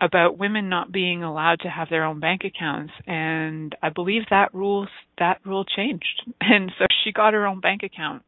about 0.00 0.38
women 0.38 0.68
not 0.68 0.92
being 0.92 1.22
allowed 1.22 1.60
to 1.60 1.68
have 1.68 1.88
their 1.88 2.04
own 2.04 2.20
bank 2.20 2.42
accounts. 2.44 2.92
And 3.06 3.74
I 3.82 3.90
believe 3.90 4.22
that 4.30 4.54
rules 4.54 4.88
that 5.18 5.40
rule 5.44 5.64
changed. 5.64 6.22
And 6.40 6.72
so 6.78 6.86
she 7.02 7.12
got 7.12 7.32
her 7.32 7.46
own 7.46 7.60
bank 7.60 7.82
account 7.82 8.22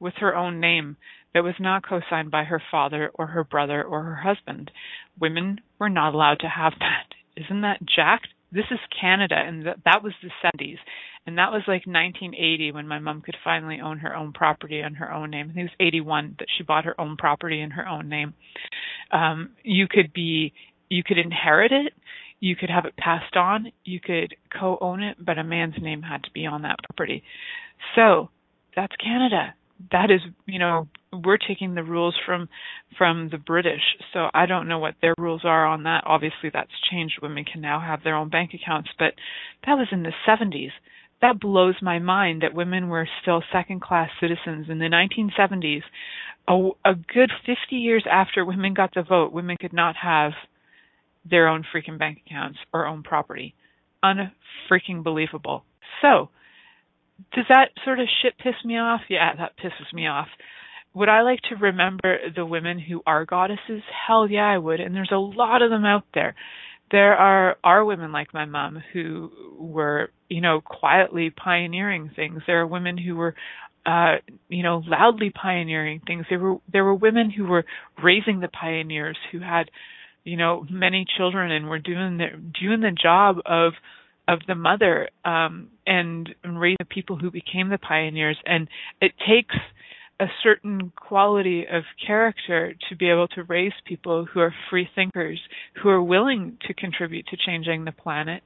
with 0.00 0.14
her 0.16 0.34
own 0.34 0.60
name 0.60 0.96
that 1.32 1.44
was 1.44 1.54
not 1.60 1.86
co-signed 1.86 2.30
by 2.30 2.44
her 2.44 2.62
father 2.70 3.10
or 3.14 3.26
her 3.28 3.44
brother 3.44 3.82
or 3.82 4.02
her 4.02 4.16
husband. 4.16 4.70
Women 5.20 5.60
were 5.78 5.88
not 5.88 6.14
allowed 6.14 6.40
to 6.40 6.48
have 6.48 6.72
that. 6.80 7.14
Isn't 7.36 7.62
that 7.62 7.80
jacked? 7.84 8.28
This 8.50 8.66
is 8.70 8.78
Canada 9.00 9.36
and 9.36 9.64
th- 9.64 9.76
that 9.84 10.02
was 10.02 10.12
the 10.22 10.30
70s 10.44 10.78
and 11.26 11.38
that 11.38 11.52
was 11.52 11.62
like 11.68 11.86
1980 11.86 12.72
when 12.72 12.88
my 12.88 12.98
mom 12.98 13.22
could 13.22 13.36
finally 13.44 13.80
own 13.80 13.98
her 13.98 14.14
own 14.14 14.32
property 14.32 14.80
in 14.80 14.94
her 14.94 15.12
own 15.12 15.30
name. 15.30 15.50
I 15.50 15.54
think 15.54 15.70
it 15.70 15.70
was 15.78 15.86
81 15.86 16.36
that 16.38 16.48
she 16.56 16.64
bought 16.64 16.84
her 16.84 17.00
own 17.00 17.16
property 17.16 17.60
in 17.60 17.70
her 17.70 17.88
own 17.88 18.08
name. 18.08 18.34
Um, 19.12 19.50
you 19.62 19.86
could 19.88 20.12
be, 20.12 20.52
you 20.88 21.02
could 21.04 21.18
inherit 21.18 21.70
it, 21.70 21.92
you 22.40 22.56
could 22.56 22.70
have 22.70 22.86
it 22.86 22.96
passed 22.96 23.36
on, 23.36 23.70
you 23.84 24.00
could 24.00 24.34
co-own 24.58 25.02
it, 25.02 25.16
but 25.24 25.38
a 25.38 25.44
man's 25.44 25.76
name 25.80 26.02
had 26.02 26.24
to 26.24 26.30
be 26.32 26.44
on 26.44 26.62
that 26.62 26.76
property. 26.88 27.22
So 27.94 28.30
that's 28.74 28.94
Canada. 28.96 29.54
That 29.92 30.10
is, 30.10 30.20
you 30.46 30.58
know, 30.58 30.88
we're 31.12 31.38
taking 31.38 31.74
the 31.74 31.82
rules 31.82 32.16
from 32.24 32.48
from 32.96 33.28
the 33.30 33.38
British. 33.38 33.82
So 34.12 34.28
I 34.32 34.46
don't 34.46 34.68
know 34.68 34.78
what 34.78 34.94
their 35.02 35.14
rules 35.18 35.42
are 35.44 35.66
on 35.66 35.84
that. 35.84 36.04
Obviously 36.06 36.50
that's 36.52 36.70
changed. 36.90 37.18
Women 37.20 37.44
can 37.44 37.60
now 37.60 37.80
have 37.80 38.02
their 38.02 38.16
own 38.16 38.28
bank 38.28 38.52
accounts, 38.54 38.90
but 38.98 39.14
that 39.66 39.74
was 39.74 39.88
in 39.92 40.02
the 40.02 40.12
70s 40.26 40.70
that 41.22 41.40
blows 41.40 41.76
my 41.80 42.00
mind 42.00 42.42
that 42.42 42.52
women 42.52 42.88
were 42.88 43.08
still 43.22 43.42
second 43.52 43.80
class 43.80 44.10
citizens 44.20 44.66
in 44.68 44.78
the 44.78 44.86
1970s. 44.86 45.82
A, 46.48 46.70
a 46.84 46.94
good 46.94 47.30
50 47.46 47.76
years 47.76 48.04
after 48.10 48.44
women 48.44 48.74
got 48.74 48.92
the 48.94 49.02
vote, 49.02 49.32
women 49.32 49.56
could 49.58 49.72
not 49.72 49.94
have 49.96 50.32
their 51.28 51.48
own 51.48 51.64
freaking 51.74 51.98
bank 51.98 52.18
accounts 52.26 52.58
or 52.74 52.86
own 52.86 53.04
property. 53.04 53.54
Unfreaking 54.02 55.04
believable. 55.04 55.64
So, 56.02 56.28
does 57.32 57.44
that 57.48 57.68
sort 57.84 58.00
of 58.00 58.08
shit 58.20 58.36
piss 58.38 58.56
me 58.64 58.76
off? 58.78 59.02
Yeah, 59.08 59.32
that 59.36 59.56
pisses 59.56 59.94
me 59.94 60.08
off. 60.08 60.26
Would 60.94 61.08
I 61.08 61.22
like 61.22 61.38
to 61.48 61.56
remember 61.56 62.18
the 62.34 62.44
women 62.44 62.80
who 62.80 63.00
are 63.06 63.24
goddesses? 63.24 63.82
Hell 64.06 64.28
yeah, 64.28 64.50
I 64.50 64.58
would. 64.58 64.80
And 64.80 64.94
there's 64.94 65.12
a 65.12 65.16
lot 65.16 65.62
of 65.62 65.70
them 65.70 65.84
out 65.84 66.04
there 66.12 66.34
there 66.92 67.16
are 67.16 67.56
are 67.64 67.84
women 67.84 68.12
like 68.12 68.32
my 68.32 68.44
mom 68.44 68.82
who 68.92 69.32
were 69.58 70.10
you 70.28 70.40
know 70.40 70.60
quietly 70.60 71.30
pioneering 71.30 72.10
things. 72.14 72.42
There 72.46 72.60
are 72.60 72.66
women 72.66 72.96
who 72.98 73.16
were 73.16 73.34
uh 73.84 74.16
you 74.48 74.62
know 74.62 74.82
loudly 74.86 75.30
pioneering 75.30 76.00
things. 76.06 76.26
There 76.30 76.38
were 76.38 76.56
there 76.70 76.84
were 76.84 76.94
women 76.94 77.30
who 77.30 77.46
were 77.46 77.64
raising 78.02 78.40
the 78.40 78.48
pioneers 78.48 79.16
who 79.32 79.40
had 79.40 79.70
you 80.22 80.36
know 80.36 80.64
many 80.70 81.06
children 81.16 81.50
and 81.50 81.68
were 81.68 81.80
doing 81.80 82.18
the 82.18 82.28
doing 82.60 82.80
the 82.80 82.92
job 82.92 83.38
of 83.46 83.72
of 84.28 84.38
the 84.46 84.54
mother 84.54 85.08
um 85.24 85.68
and, 85.86 86.28
and 86.44 86.60
raising 86.60 86.76
the 86.78 86.84
people 86.84 87.16
who 87.16 87.30
became 87.30 87.70
the 87.70 87.78
pioneers. 87.78 88.36
And 88.46 88.68
it 89.00 89.12
takes 89.26 89.56
a 90.22 90.26
certain 90.42 90.92
quality 90.94 91.66
of 91.66 91.82
character 92.06 92.74
to 92.88 92.96
be 92.96 93.10
able 93.10 93.26
to 93.26 93.42
raise 93.42 93.72
people 93.84 94.24
who 94.24 94.38
are 94.38 94.54
free 94.70 94.88
thinkers, 94.94 95.40
who 95.82 95.88
are 95.88 96.02
willing 96.02 96.56
to 96.68 96.72
contribute 96.74 97.26
to 97.26 97.36
changing 97.36 97.84
the 97.84 97.90
planet. 97.90 98.42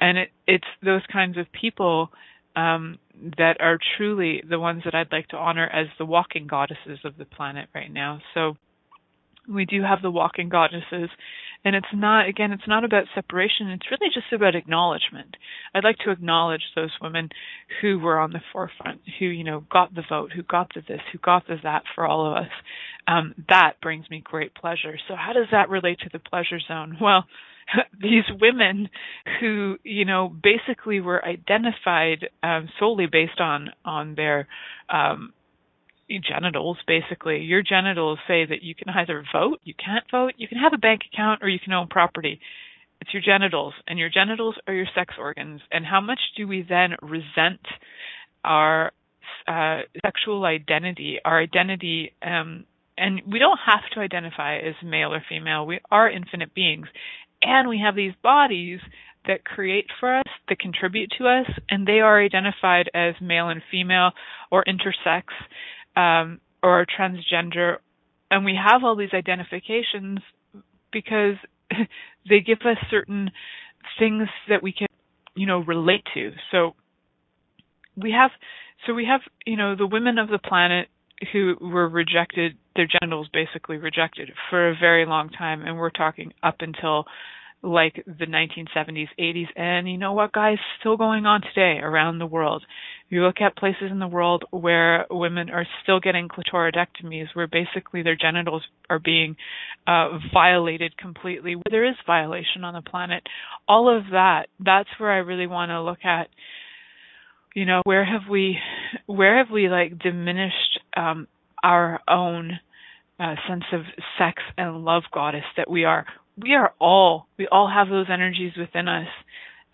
And 0.00 0.18
it, 0.18 0.30
it's 0.48 0.66
those 0.82 1.02
kinds 1.12 1.38
of 1.38 1.46
people 1.52 2.10
um, 2.56 2.98
that 3.38 3.58
are 3.60 3.78
truly 3.96 4.42
the 4.48 4.58
ones 4.58 4.82
that 4.84 4.96
I'd 4.96 5.12
like 5.12 5.28
to 5.28 5.36
honor 5.36 5.68
as 5.68 5.86
the 5.96 6.04
walking 6.04 6.48
goddesses 6.48 6.98
of 7.04 7.16
the 7.16 7.24
planet 7.24 7.68
right 7.72 7.92
now. 7.92 8.18
So 8.34 8.56
we 9.48 9.64
do 9.64 9.82
have 9.82 10.02
the 10.02 10.10
walking 10.10 10.48
goddesses 10.48 11.08
and 11.64 11.76
it's 11.76 11.86
not 11.94 12.28
again 12.28 12.52
it's 12.52 12.66
not 12.66 12.84
about 12.84 13.04
separation. 13.14 13.68
It's 13.68 13.90
really 13.90 14.12
just 14.12 14.32
about 14.32 14.54
acknowledgement. 14.54 15.36
I'd 15.74 15.84
like 15.84 15.98
to 16.04 16.10
acknowledge 16.10 16.62
those 16.74 16.90
women 17.00 17.30
who 17.80 17.98
were 17.98 18.18
on 18.18 18.32
the 18.32 18.42
forefront 18.52 19.00
who 19.18 19.26
you 19.26 19.44
know 19.44 19.64
got 19.70 19.94
the 19.94 20.02
vote 20.08 20.32
who 20.34 20.42
got 20.42 20.72
the 20.74 20.82
this 20.86 21.00
who 21.12 21.18
got 21.18 21.46
the 21.46 21.56
that 21.62 21.82
for 21.94 22.06
all 22.06 22.26
of 22.26 22.44
us. 22.44 22.50
Um, 23.06 23.34
that 23.48 23.74
brings 23.82 24.08
me 24.10 24.22
great 24.24 24.54
pleasure. 24.54 24.96
So 25.08 25.14
how 25.16 25.32
does 25.32 25.48
that 25.52 25.68
relate 25.68 26.00
to 26.00 26.10
the 26.12 26.18
pleasure 26.18 26.60
zone? 26.60 26.98
Well 27.02 27.24
these 28.00 28.24
women 28.40 28.88
who 29.40 29.76
you 29.82 30.04
know 30.04 30.28
basically 30.28 31.00
were 31.00 31.24
identified 31.24 32.28
um, 32.42 32.68
solely 32.78 33.06
based 33.06 33.40
on 33.40 33.70
on 33.84 34.14
their 34.14 34.48
um, 34.88 35.32
genitals 36.20 36.78
basically. 36.86 37.38
Your 37.38 37.62
genitals 37.62 38.18
say 38.26 38.44
that 38.44 38.62
you 38.62 38.74
can 38.74 38.88
either 38.88 39.24
vote 39.32 39.60
you 39.64 39.74
can't 39.74 40.04
vote 40.10 40.34
you 40.36 40.48
can 40.48 40.58
have 40.58 40.72
a 40.74 40.78
bank 40.78 41.02
account 41.12 41.42
or 41.42 41.48
you 41.48 41.58
can 41.58 41.72
own 41.72 41.88
property. 41.88 42.40
It's 43.00 43.12
your 43.12 43.22
genitals 43.22 43.74
and 43.86 43.98
your 43.98 44.10
genitals 44.10 44.56
are 44.66 44.74
your 44.74 44.86
sex 44.94 45.14
organs. 45.18 45.60
And 45.70 45.84
how 45.84 46.00
much 46.00 46.20
do 46.36 46.46
we 46.46 46.64
then 46.68 46.96
resent 47.02 47.60
our 48.44 48.92
uh, 49.48 49.80
sexual 50.04 50.44
identity? 50.44 51.18
Our 51.24 51.40
identity 51.40 52.14
um, 52.22 52.64
and 52.96 53.22
we 53.30 53.38
don't 53.38 53.58
have 53.64 53.82
to 53.94 54.00
identify 54.00 54.58
as 54.58 54.74
male 54.84 55.12
or 55.12 55.24
female. 55.28 55.66
We 55.66 55.80
are 55.90 56.10
infinite 56.10 56.54
beings. 56.54 56.86
And 57.42 57.68
we 57.68 57.80
have 57.84 57.96
these 57.96 58.12
bodies 58.22 58.80
that 59.26 59.44
create 59.44 59.86
for 60.00 60.16
us, 60.18 60.24
that 60.48 60.58
contribute 60.58 61.12
to 61.18 61.26
us, 61.26 61.46
and 61.70 61.86
they 61.86 62.00
are 62.00 62.20
identified 62.20 62.90
as 62.94 63.14
male 63.20 63.48
and 63.48 63.62
female 63.70 64.10
or 64.50 64.64
intersex 64.64 65.24
um, 65.96 66.40
or 66.62 66.86
transgender, 66.86 67.76
and 68.30 68.44
we 68.44 68.54
have 68.56 68.84
all 68.84 68.96
these 68.96 69.12
identifications 69.12 70.20
because 70.92 71.36
they 72.28 72.40
give 72.40 72.58
us 72.64 72.76
certain 72.90 73.30
things 73.98 74.28
that 74.48 74.62
we 74.62 74.72
can, 74.72 74.86
you 75.34 75.46
know, 75.46 75.58
relate 75.58 76.04
to. 76.14 76.32
So 76.50 76.74
we 77.96 78.12
have, 78.12 78.30
so 78.86 78.94
we 78.94 79.06
have, 79.06 79.20
you 79.46 79.56
know, 79.56 79.76
the 79.76 79.86
women 79.86 80.18
of 80.18 80.28
the 80.28 80.38
planet 80.38 80.88
who 81.32 81.56
were 81.60 81.88
rejected, 81.88 82.56
their 82.74 82.86
genitals 82.86 83.28
basically 83.32 83.76
rejected 83.76 84.30
for 84.50 84.70
a 84.70 84.76
very 84.78 85.06
long 85.06 85.28
time, 85.30 85.62
and 85.62 85.76
we're 85.76 85.90
talking 85.90 86.32
up 86.42 86.56
until 86.60 87.04
like 87.62 88.02
the 88.06 88.26
1970s, 88.26 89.08
80s, 89.18 89.46
and 89.56 89.88
you 89.88 89.98
know 89.98 90.14
what, 90.14 90.32
guys, 90.32 90.58
still 90.80 90.96
going 90.96 91.26
on 91.26 91.42
today 91.42 91.78
around 91.80 92.18
the 92.18 92.26
world. 92.26 92.64
You 93.12 93.22
look 93.26 93.42
at 93.42 93.58
places 93.58 93.90
in 93.90 93.98
the 93.98 94.08
world 94.08 94.44
where 94.50 95.04
women 95.10 95.50
are 95.50 95.66
still 95.82 96.00
getting 96.00 96.28
clitoridectomies, 96.28 97.26
where 97.34 97.46
basically 97.46 98.02
their 98.02 98.16
genitals 98.16 98.62
are 98.88 98.98
being 98.98 99.36
uh, 99.86 100.18
violated 100.32 100.96
completely, 100.96 101.54
where 101.54 101.62
there 101.70 101.86
is 101.86 101.94
violation 102.06 102.64
on 102.64 102.72
the 102.72 102.80
planet. 102.80 103.22
All 103.68 103.94
of 103.94 104.04
that, 104.12 104.46
that's 104.58 104.88
where 104.96 105.12
I 105.12 105.18
really 105.18 105.46
want 105.46 105.68
to 105.68 105.82
look 105.82 106.06
at. 106.06 106.28
You 107.54 107.66
know, 107.66 107.82
where 107.84 108.02
have 108.02 108.30
we, 108.30 108.56
where 109.04 109.36
have 109.44 109.52
we 109.52 109.68
like 109.68 109.98
diminished 109.98 110.80
um, 110.96 111.28
our 111.62 112.00
own 112.08 112.52
uh, 113.20 113.34
sense 113.46 113.64
of 113.74 113.82
sex 114.18 114.42
and 114.56 114.86
love 114.86 115.02
goddess 115.12 115.44
that 115.58 115.70
we 115.70 115.84
are 115.84 116.06
we 116.42 116.54
are 116.54 116.72
all 116.80 117.26
we 117.38 117.46
all 117.52 117.68
have 117.68 117.90
those 117.90 118.06
energies 118.10 118.52
within 118.58 118.88
us. 118.88 119.06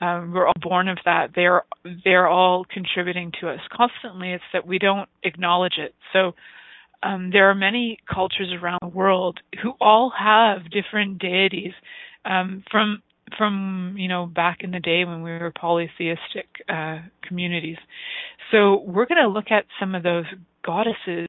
Um, 0.00 0.32
we're 0.32 0.46
all 0.46 0.52
born 0.60 0.88
of 0.88 0.98
that. 1.04 1.30
They're 1.34 1.62
they're 2.04 2.28
all 2.28 2.64
contributing 2.64 3.32
to 3.40 3.48
us 3.48 3.60
constantly. 3.72 4.32
It's 4.32 4.44
that 4.52 4.66
we 4.66 4.78
don't 4.78 5.08
acknowledge 5.22 5.78
it. 5.78 5.94
So 6.12 6.32
um, 7.02 7.30
there 7.32 7.50
are 7.50 7.54
many 7.54 7.98
cultures 8.12 8.52
around 8.52 8.78
the 8.82 8.88
world 8.88 9.40
who 9.62 9.72
all 9.80 10.12
have 10.18 10.70
different 10.70 11.18
deities 11.18 11.72
um, 12.24 12.64
from 12.70 13.02
from 13.36 13.94
you 13.98 14.08
know 14.08 14.26
back 14.26 14.58
in 14.60 14.70
the 14.70 14.80
day 14.80 15.04
when 15.04 15.22
we 15.22 15.30
were 15.30 15.52
polytheistic 15.58 16.46
uh, 16.68 16.98
communities. 17.26 17.76
So 18.50 18.80
we're 18.80 19.06
going 19.06 19.22
to 19.22 19.28
look 19.28 19.50
at 19.50 19.64
some 19.78 19.94
of 19.94 20.02
those 20.02 20.24
goddesses 20.68 21.26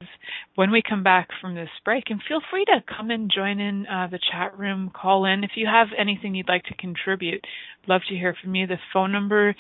when 0.56 0.70
we 0.70 0.82
come 0.88 1.02
back 1.02 1.30
from 1.40 1.56
this 1.56 1.70
break. 1.86 2.04
And 2.10 2.20
feel 2.28 2.42
free 2.52 2.66
to 2.66 2.84
come 2.94 3.10
and 3.10 3.32
join 3.34 3.62
in 3.62 3.88
uh, 3.88 4.08
the 4.12 4.20
chat 4.32 4.60
room, 4.60 4.92
call 4.94 5.24
in 5.24 5.46
if 5.46 5.52
you 5.56 5.66
have 5.66 5.88
anything 5.98 6.36
you'd 6.36 6.50
like 6.50 6.66
to 6.66 6.76
contribute. 6.76 7.46
Love 7.88 8.02
to 8.10 8.16
hear 8.16 8.36
from 8.44 8.54
you. 8.54 8.68
The 8.68 8.76
phone 8.92 9.14
number 9.14 9.56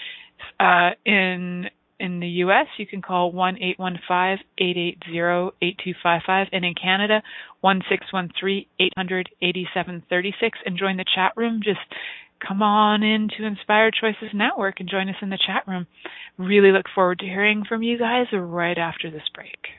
uh, 0.59 0.89
in 1.05 1.69
in 1.98 2.19
the 2.19 2.27
U.S., 2.43 2.67
you 2.77 2.88
can 2.88 3.01
call 3.01 3.31
one 3.31 3.57
eight 3.62 3.79
one 3.79 4.00
five 4.05 4.39
eight 4.57 4.77
eight 4.77 4.98
zero 5.09 5.51
eight 5.62 5.79
two 5.83 5.93
five 6.03 6.21
five, 6.27 6.48
and 6.51 6.65
in 6.65 6.74
Canada, 6.74 7.21
one 7.62 7.81
six 7.89 8.12
one 8.12 8.29
three 8.38 8.67
eight 8.81 8.93
hundred 8.98 9.29
eighty 9.41 9.65
seven 9.74 10.03
thirty 10.09 10.33
six. 10.41 10.57
And 10.65 10.77
join 10.77 10.98
the 10.98 11.05
chat 11.15 11.31
room. 11.38 11.62
Just 11.63 11.79
come 12.46 12.62
on 12.62 13.03
into 13.03 13.46
Inspired 13.46 13.96
Choices 14.00 14.34
Network 14.34 14.79
and 14.79 14.89
join 14.89 15.10
us 15.10 15.15
in 15.22 15.29
the 15.29 15.39
chat 15.46 15.67
room. 15.67 15.88
Really 16.38 16.72
look 16.72 16.86
forward 16.93 17.19
to 17.19 17.25
hearing 17.25 17.63
from 17.67 17.84
you 17.84 17.98
guys 17.98 18.27
right 18.34 18.77
after 18.77 19.12
this 19.12 19.27
break. 19.34 19.78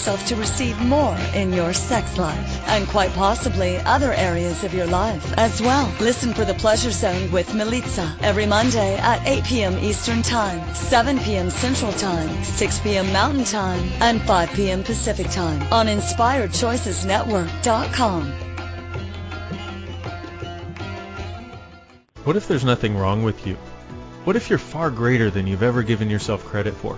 yourself 0.01 0.25
to 0.25 0.35
receive 0.35 0.81
more 0.81 1.15
in 1.35 1.53
your 1.53 1.71
sex 1.73 2.17
life 2.17 2.67
and 2.69 2.87
quite 2.87 3.13
possibly 3.13 3.77
other 3.85 4.11
areas 4.13 4.63
of 4.63 4.73
your 4.73 4.87
life 4.87 5.31
as 5.37 5.61
well. 5.61 5.93
Listen 5.99 6.33
for 6.33 6.43
the 6.43 6.55
Pleasure 6.55 6.89
Zone 6.89 7.31
with 7.31 7.47
Milica 7.49 8.11
every 8.23 8.47
Monday 8.47 8.97
at 8.97 9.23
8 9.27 9.43
p.m. 9.43 9.77
Eastern 9.77 10.23
Time, 10.23 10.73
7 10.73 11.19
p.m. 11.19 11.51
Central 11.51 11.93
Time, 11.93 12.43
6 12.43 12.79
p.m. 12.79 13.13
Mountain 13.13 13.43
Time, 13.43 13.87
and 14.01 14.19
5 14.23 14.49
p.m. 14.53 14.81
Pacific 14.81 15.29
Time 15.29 15.61
on 15.71 15.85
InspiredChoicesNetwork.com. 15.85 18.31
What 22.23 22.35
if 22.35 22.47
there's 22.47 22.65
nothing 22.65 22.97
wrong 22.97 23.21
with 23.21 23.45
you? 23.45 23.53
What 24.23 24.35
if 24.35 24.49
you're 24.49 24.57
far 24.57 24.89
greater 24.89 25.29
than 25.29 25.45
you've 25.45 25.61
ever 25.61 25.83
given 25.83 26.09
yourself 26.09 26.43
credit 26.43 26.73
for? 26.73 26.97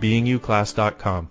beingyouclass.com. 0.00 1.30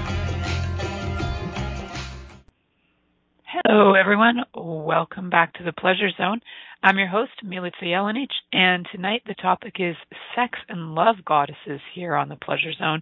Hello, 3.67 3.93
everyone. 3.93 4.37
Welcome 4.55 5.29
back 5.29 5.53
to 5.53 5.63
the 5.63 5.71
Pleasure 5.71 6.09
Zone. 6.17 6.41
I'm 6.81 6.97
your 6.97 7.07
host, 7.07 7.31
Milica 7.45 7.83
Jelenic, 7.83 8.31
and 8.51 8.87
tonight 8.91 9.21
the 9.27 9.35
topic 9.35 9.75
is 9.77 9.95
sex 10.35 10.57
and 10.67 10.95
love 10.95 11.17
goddesses 11.23 11.79
here 11.93 12.15
on 12.15 12.27
the 12.27 12.37
Pleasure 12.37 12.73
Zone. 12.73 13.01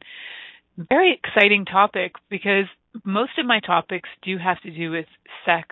Very 0.77 1.17
exciting 1.17 1.63
topic 1.63 2.11
because 2.29 2.65
most 3.05 3.31
of 3.37 3.45
my 3.45 3.61
topics 3.61 4.09
do 4.21 4.37
have 4.37 4.59
to 4.63 4.71
do 4.71 4.91
with 4.91 5.05
sex 5.45 5.69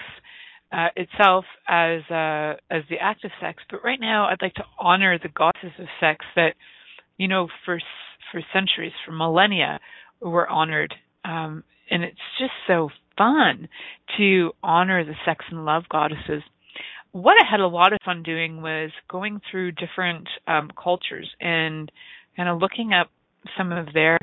uh, 0.71 0.87
itself 0.95 1.43
as 1.67 2.01
uh, 2.09 2.55
as 2.71 2.83
the 2.89 2.99
act 3.01 3.25
of 3.25 3.31
sex, 3.41 3.61
but 3.69 3.83
right 3.83 3.99
now 3.99 4.27
I'd 4.27 4.41
like 4.41 4.53
to 4.55 4.65
honor 4.79 5.19
the 5.21 5.27
goddesses 5.27 5.77
of 5.79 5.87
sex 5.99 6.23
that 6.37 6.53
you 7.17 7.27
know 7.27 7.49
for 7.65 7.77
for 8.31 8.41
centuries, 8.53 8.93
for 9.05 9.11
millennia, 9.11 9.81
were 10.21 10.47
honored, 10.47 10.93
um, 11.25 11.65
and 11.91 12.03
it's 12.03 12.17
just 12.39 12.53
so 12.67 12.89
fun 13.17 13.67
to 14.17 14.51
honor 14.63 15.03
the 15.03 15.15
sex 15.25 15.45
and 15.49 15.65
love 15.65 15.83
goddesses. 15.89 16.43
What 17.11 17.35
I 17.41 17.49
had 17.49 17.59
a 17.59 17.67
lot 17.67 17.93
of 17.93 17.99
fun 18.05 18.23
doing 18.23 18.61
was 18.61 18.91
going 19.09 19.41
through 19.49 19.71
different 19.73 20.27
um, 20.47 20.69
cultures 20.81 21.29
and 21.39 21.91
kind 22.35 22.49
of 22.49 22.59
looking 22.59 22.93
up 22.93 23.09
some 23.57 23.71
of 23.71 23.87
their 23.93 24.19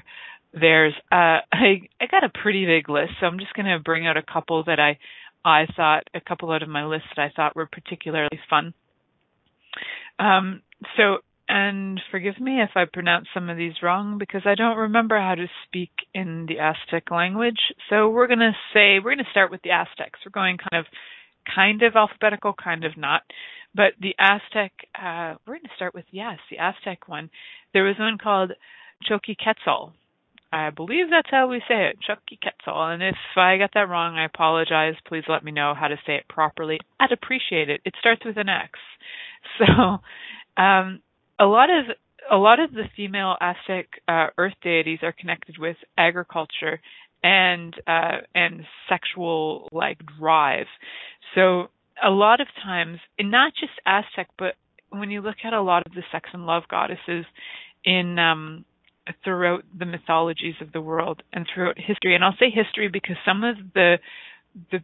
theirs. 0.52 0.94
Uh, 1.11 1.40
I 1.52 1.88
I 2.00 2.07
got 2.11 2.24
a 2.24 2.30
pretty 2.30 2.66
big 2.66 2.88
list, 2.88 3.12
so 3.20 3.26
I'm 3.26 3.38
just 3.38 3.54
going 3.54 3.66
to 3.66 3.78
bring 3.78 4.07
out 4.07 4.16
a 4.16 4.22
couple 4.22 4.64
that 4.64 4.78
I 4.80 4.98
I 5.44 5.66
thought 5.76 6.04
a 6.14 6.20
couple 6.20 6.50
out 6.52 6.62
of 6.62 6.68
my 6.68 6.85
list 6.85 7.04
that 7.16 7.22
I 7.22 7.33
thought 7.35 7.57
were 7.57 7.66
particularly 7.66 8.38
fun. 8.48 8.72
Um, 10.18 10.62
so 10.96 11.18
and 11.48 12.00
forgive 12.11 12.40
me 12.40 12.61
if 12.62 12.70
I 12.74 12.85
pronounce 12.90 13.26
some 13.35 13.50
of 13.50 13.57
these 13.57 13.83
wrong 13.83 14.18
because 14.18 14.42
I 14.46 14.54
don't 14.54 14.76
remember 14.76 15.18
how 15.18 15.35
to 15.35 15.46
speak 15.66 15.90
in 16.14 16.46
the 16.46 16.59
Aztec 16.61 17.11
language. 17.11 17.59
So 17.90 18.09
we're 18.09 18.26
going 18.26 18.38
to 18.38 18.52
say 18.72 18.98
we're 18.98 19.14
going 19.14 19.24
to 19.24 19.30
start 19.30 19.50
with 19.50 19.62
the 19.62 19.70
Aztecs. 19.70 20.20
We're 20.24 20.33
going 20.33 20.59
kind 20.59 20.80
of 20.80 20.87
kind 21.54 21.83
of 21.83 21.96
alphabetical, 21.96 22.54
kind 22.54 22.85
of 22.85 22.96
not. 22.96 23.22
But 23.74 23.92
the 24.00 24.14
Aztec, 24.18 24.72
uh, 24.94 25.35
we're 25.46 25.54
going 25.54 25.64
to 25.64 25.76
start 25.76 25.94
with 25.94 26.07
yes, 26.11 26.38
the 26.50 26.59
Aztec 26.59 27.09
one. 27.09 27.28
There 27.72 27.85
was 27.85 27.96
one 27.98 28.18
called 28.18 28.52
Xochiquetzal. 29.11 29.92
I 30.52 30.70
believe 30.70 31.07
that's 31.11 31.30
how 31.30 31.48
we 31.48 31.61
say 31.66 31.90
it, 31.90 31.98
Xochiquetzal. 32.09 32.94
And 32.94 33.02
if 33.02 33.16
I 33.37 33.59
got 33.59 33.70
that 33.74 33.88
wrong, 33.88 34.16
I 34.16 34.24
apologize. 34.24 34.94
Please 35.07 35.24
let 35.28 35.44
me 35.44 35.50
know 35.50 35.74
how 35.78 35.88
to 35.88 35.96
say 36.07 36.14
it 36.14 36.28
properly. 36.28 36.78
I'd 37.00 37.11
appreciate 37.11 37.68
it. 37.68 37.80
It 37.85 37.94
starts 37.98 38.24
with 38.24 38.37
an 38.37 38.48
X. 38.48 38.70
So, 39.59 39.98
um, 40.57 41.00
a 41.38 41.44
lot 41.44 41.70
of 41.70 41.97
a 42.31 42.37
lot 42.37 42.59
of 42.59 42.73
the 42.73 42.85
female 42.97 43.37
Aztec 43.40 43.87
uh, 44.09 44.29
earth 44.38 44.55
deities 44.62 45.01
are 45.03 45.12
connected 45.12 45.59
with 45.59 45.77
agriculture 45.99 46.81
and 47.23 47.75
uh, 47.87 48.18
and 48.35 48.64
sexual 48.88 49.68
like 49.73 49.99
drive. 50.18 50.66
So 51.35 51.68
a 52.03 52.11
lot 52.11 52.40
of 52.40 52.49
times, 52.62 52.99
and 53.18 53.31
not 53.31 53.53
just 53.59 53.73
Aztec, 53.87 54.29
but 54.38 54.55
when 54.90 55.11
you 55.11 55.20
look 55.20 55.37
at 55.44 55.53
a 55.53 55.62
lot 55.62 55.87
of 55.87 55.92
the 55.92 56.03
sex 56.12 56.31
and 56.33 56.47
love 56.47 56.64
goddesses 56.70 57.25
in 57.85 58.18
um, 58.18 58.64
throughout 59.25 59.64
the 59.77 59.87
mythologies 59.87 60.55
of 60.61 60.73
the 60.73 60.81
world 60.81 61.23
and 61.33 61.47
throughout 61.53 61.77
history, 61.79 62.14
and 62.14 62.25
I'll 62.25 62.37
say 62.38 62.51
history 62.51 62.88
because 62.88 63.16
some 63.25 63.44
of 63.44 63.57
the 63.75 63.99
the 64.70 64.83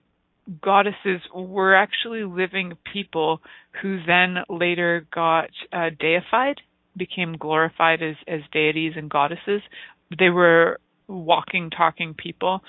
goddesses 0.62 1.20
were 1.34 1.74
actually 1.74 2.24
living 2.24 2.76
people 2.92 3.40
who 3.82 3.98
then 4.06 4.36
later 4.48 5.06
got 5.12 5.50
uh, 5.72 5.90
deified, 5.98 6.60
became 6.96 7.36
glorified 7.36 8.02
as, 8.02 8.16
as 8.26 8.40
deities 8.52 8.94
and 8.96 9.10
goddesses. 9.10 9.62
They 10.18 10.30
were 10.30 10.78
walking, 11.06 11.70
talking 11.70 12.14
people, 12.14 12.60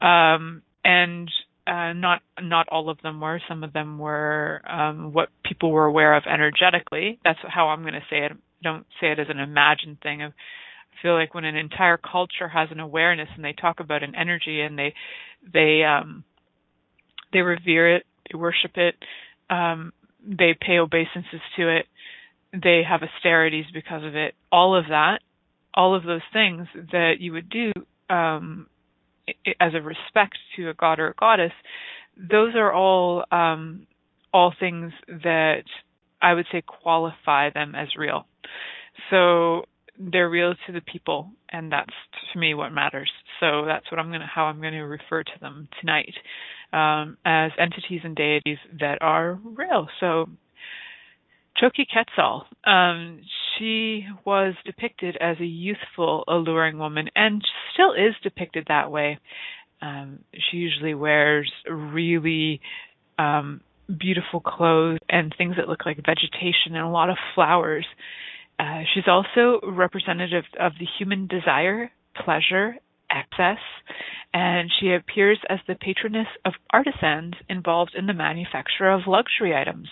um, 0.00 0.62
and 0.84 1.30
uh, 1.66 1.92
not 1.92 2.22
not 2.40 2.68
all 2.70 2.88
of 2.88 3.00
them 3.02 3.20
were. 3.20 3.40
Some 3.46 3.62
of 3.62 3.72
them 3.72 3.98
were 3.98 4.62
um, 4.68 5.12
what 5.12 5.28
people 5.44 5.70
were 5.70 5.84
aware 5.84 6.16
of 6.16 6.24
energetically. 6.26 7.20
That's 7.24 7.38
how 7.46 7.68
I'm 7.68 7.82
going 7.82 7.94
to 7.94 8.00
say 8.08 8.24
it. 8.24 8.32
Don't 8.62 8.86
say 9.00 9.12
it 9.12 9.18
as 9.18 9.26
an 9.28 9.38
imagined 9.38 9.98
thing. 10.02 10.22
I 10.22 10.30
feel 11.02 11.14
like 11.14 11.34
when 11.34 11.44
an 11.44 11.56
entire 11.56 11.98
culture 11.98 12.48
has 12.48 12.70
an 12.72 12.80
awareness 12.80 13.28
and 13.36 13.44
they 13.44 13.52
talk 13.52 13.80
about 13.80 14.02
an 14.02 14.14
energy 14.14 14.60
and 14.62 14.78
they 14.78 14.94
they 15.52 15.82
um, 15.84 16.24
they 17.32 17.40
revere 17.40 17.96
it, 17.96 18.06
they 18.30 18.38
worship 18.38 18.72
it, 18.76 18.94
um, 19.50 19.92
they 20.26 20.56
pay 20.58 20.78
obeisances 20.78 21.40
to 21.56 21.76
it, 21.76 21.86
they 22.52 22.82
have 22.88 23.02
austerities 23.02 23.66
because 23.72 24.04
of 24.04 24.16
it. 24.16 24.34
All 24.50 24.76
of 24.76 24.86
that, 24.88 25.20
all 25.74 25.94
of 25.94 26.04
those 26.04 26.22
things 26.32 26.66
that 26.92 27.14
you 27.20 27.32
would 27.32 27.50
do 27.50 27.72
um, 28.10 28.66
as 29.60 29.74
a 29.74 29.80
respect 29.80 30.38
to 30.56 30.70
a 30.70 30.74
god 30.74 30.98
or 30.98 31.08
a 31.08 31.14
goddess, 31.14 31.52
those 32.16 32.54
are 32.54 32.72
all 32.72 33.24
um, 33.30 33.86
all 34.32 34.52
things 34.58 34.92
that 35.08 35.64
I 36.20 36.34
would 36.34 36.46
say 36.50 36.62
qualify 36.62 37.50
them 37.50 37.74
as 37.74 37.88
real. 37.96 38.26
So 39.10 39.64
they're 39.98 40.30
real 40.30 40.54
to 40.66 40.72
the 40.72 40.80
people, 40.80 41.30
and 41.50 41.72
that's 41.72 41.92
to 42.32 42.38
me 42.38 42.54
what 42.54 42.70
matters. 42.72 43.10
So 43.40 43.64
that's 43.66 43.90
what 43.90 43.98
I'm 43.98 44.10
gonna 44.10 44.30
how 44.32 44.44
I'm 44.44 44.60
gonna 44.60 44.86
refer 44.86 45.22
to 45.22 45.40
them 45.40 45.68
tonight 45.80 46.14
um, 46.72 47.16
as 47.24 47.52
entities 47.58 48.00
and 48.04 48.14
deities 48.14 48.58
that 48.80 48.98
are 49.00 49.38
real. 49.42 49.88
So 50.00 50.28
Xochiquetzal, 51.60 52.44
um, 52.64 53.20
she 53.58 54.06
was 54.24 54.54
depicted 54.64 55.16
as 55.20 55.38
a 55.40 55.44
youthful, 55.44 56.24
alluring 56.28 56.78
woman, 56.78 57.08
and 57.16 57.42
still 57.72 57.92
is 57.92 58.14
depicted 58.22 58.66
that 58.68 58.90
way. 58.90 59.18
Um, 59.82 60.20
she 60.32 60.58
usually 60.58 60.94
wears 60.94 61.50
really 61.68 62.60
um, 63.18 63.60
beautiful 63.88 64.40
clothes 64.40 64.98
and 65.08 65.34
things 65.36 65.56
that 65.56 65.68
look 65.68 65.86
like 65.86 65.96
vegetation 66.04 66.74
and 66.74 66.84
a 66.84 66.88
lot 66.88 67.10
of 67.10 67.16
flowers. 67.34 67.86
Uh, 68.58 68.80
she's 68.92 69.04
also 69.06 69.60
representative 69.66 70.44
of 70.58 70.72
the 70.78 70.86
human 70.98 71.26
desire, 71.26 71.90
pleasure, 72.24 72.76
excess, 73.10 73.58
and 74.34 74.70
she 74.80 74.92
appears 74.92 75.38
as 75.48 75.58
the 75.66 75.74
patroness 75.74 76.26
of 76.44 76.52
artisans 76.72 77.34
involved 77.48 77.92
in 77.96 78.06
the 78.06 78.12
manufacture 78.12 78.90
of 78.90 79.06
luxury 79.06 79.54
items. 79.54 79.88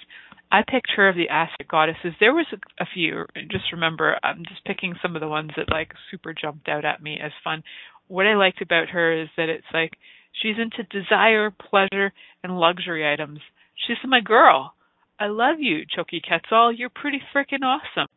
I 0.50 0.62
picked 0.68 0.90
her 0.96 1.08
of 1.08 1.16
the 1.16 1.28
Aztec 1.28 1.68
goddesses. 1.68 2.14
There 2.20 2.34
was 2.34 2.46
a, 2.52 2.82
a 2.82 2.86
few. 2.92 3.26
Just 3.50 3.72
remember, 3.72 4.16
I'm 4.22 4.44
just 4.48 4.64
picking 4.64 4.94
some 5.02 5.16
of 5.16 5.20
the 5.20 5.28
ones 5.28 5.50
that 5.56 5.70
like 5.70 5.92
super 6.10 6.34
jumped 6.34 6.68
out 6.68 6.84
at 6.84 7.02
me 7.02 7.18
as 7.22 7.32
fun. 7.42 7.62
What 8.08 8.26
I 8.26 8.34
liked 8.34 8.62
about 8.62 8.90
her 8.90 9.22
is 9.22 9.28
that 9.36 9.48
it's 9.48 9.66
like 9.74 9.92
she's 10.40 10.56
into 10.58 10.84
desire, 10.84 11.50
pleasure, 11.50 12.12
and 12.44 12.58
luxury 12.58 13.10
items. 13.10 13.40
She's 13.86 13.96
my 14.04 14.20
girl. 14.20 14.74
I 15.18 15.26
love 15.26 15.56
you, 15.58 15.84
Xochiquetzal. 15.96 16.74
You're 16.76 16.90
pretty 16.90 17.20
freaking 17.34 17.64
awesome. 17.64 18.08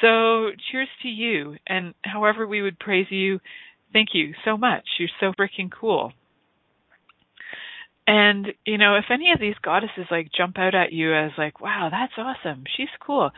So 0.00 0.50
cheers 0.70 0.88
to 1.02 1.08
you. 1.08 1.56
And 1.66 1.94
however 2.04 2.46
we 2.46 2.62
would 2.62 2.78
praise 2.78 3.06
you, 3.10 3.40
thank 3.92 4.08
you 4.12 4.34
so 4.44 4.56
much. 4.56 4.84
You're 4.98 5.08
so 5.20 5.32
freaking 5.32 5.70
cool. 5.70 6.12
And 8.06 8.48
you 8.64 8.78
know, 8.78 8.96
if 8.96 9.06
any 9.10 9.32
of 9.32 9.40
these 9.40 9.56
goddesses 9.62 10.06
like 10.10 10.30
jump 10.36 10.58
out 10.58 10.74
at 10.74 10.92
you 10.92 11.14
as 11.14 11.32
like, 11.36 11.60
"Wow, 11.60 11.88
that's 11.90 12.12
awesome. 12.16 12.64
She's 12.76 12.88
cool." 13.00 13.30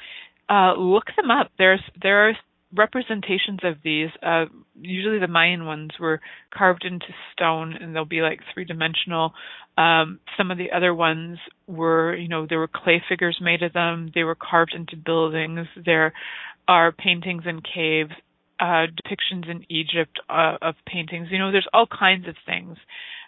Uh, 0.50 0.74
look 0.74 1.06
them 1.16 1.30
up. 1.30 1.50
There's 1.58 1.80
there 2.00 2.28
are 2.28 2.37
representations 2.74 3.61
of 3.62 3.76
these. 3.83 4.09
Uh, 4.22 4.46
usually, 4.81 5.18
the 5.18 5.28
Mayan 5.28 5.64
ones 5.64 5.90
were 5.98 6.20
carved 6.52 6.85
into 6.85 7.07
stone, 7.33 7.74
and 7.81 7.94
they'll 7.94 8.04
be 8.04 8.20
like 8.20 8.40
three 8.52 8.64
dimensional. 8.64 9.33
Um, 9.76 10.20
some 10.37 10.50
of 10.50 10.59
the 10.59 10.72
other 10.72 10.94
ones 10.94 11.38
were, 11.66 12.14
you 12.16 12.28
know, 12.28 12.46
there 12.48 12.59
were 12.59 12.68
clay 12.68 13.02
figures 13.09 13.38
made 13.40 13.62
of 13.62 13.72
them. 13.72 14.11
They 14.14 14.24
were 14.24 14.37
carved 14.37 14.74
into 14.74 14.96
buildings. 14.96 15.66
There 15.85 16.12
are 16.66 16.92
paintings 16.92 17.44
in 17.46 17.62
caves, 17.62 18.12
uh, 18.61 18.87
depictions 18.92 19.48
in 19.48 19.64
Egypt 19.70 20.18
uh, 20.28 20.57
of 20.61 20.74
paintings. 20.87 21.28
You 21.31 21.38
know, 21.38 21.52
there's 21.52 21.68
all 21.72 21.87
kinds 21.87 22.28
of 22.28 22.35
things 22.44 22.76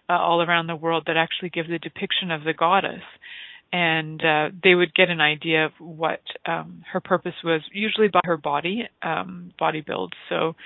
uh, 0.08 0.14
all 0.14 0.42
around 0.42 0.66
the 0.66 0.76
world 0.76 1.04
that 1.06 1.16
actually 1.16 1.50
give 1.50 1.68
the 1.68 1.78
depiction 1.78 2.30
of 2.30 2.44
the 2.44 2.52
goddess. 2.52 3.02
And 3.72 4.24
uh, 4.24 4.48
they 4.64 4.74
would 4.74 4.94
get 4.94 5.10
an 5.10 5.20
idea 5.20 5.66
of 5.66 5.72
what 5.78 6.22
um, 6.44 6.82
her 6.92 7.00
purpose 7.00 7.34
was, 7.44 7.60
usually 7.72 8.08
by 8.08 8.20
her 8.24 8.36
body, 8.36 8.88
um, 9.02 9.52
body 9.58 9.80
build. 9.80 10.12
So 10.28 10.56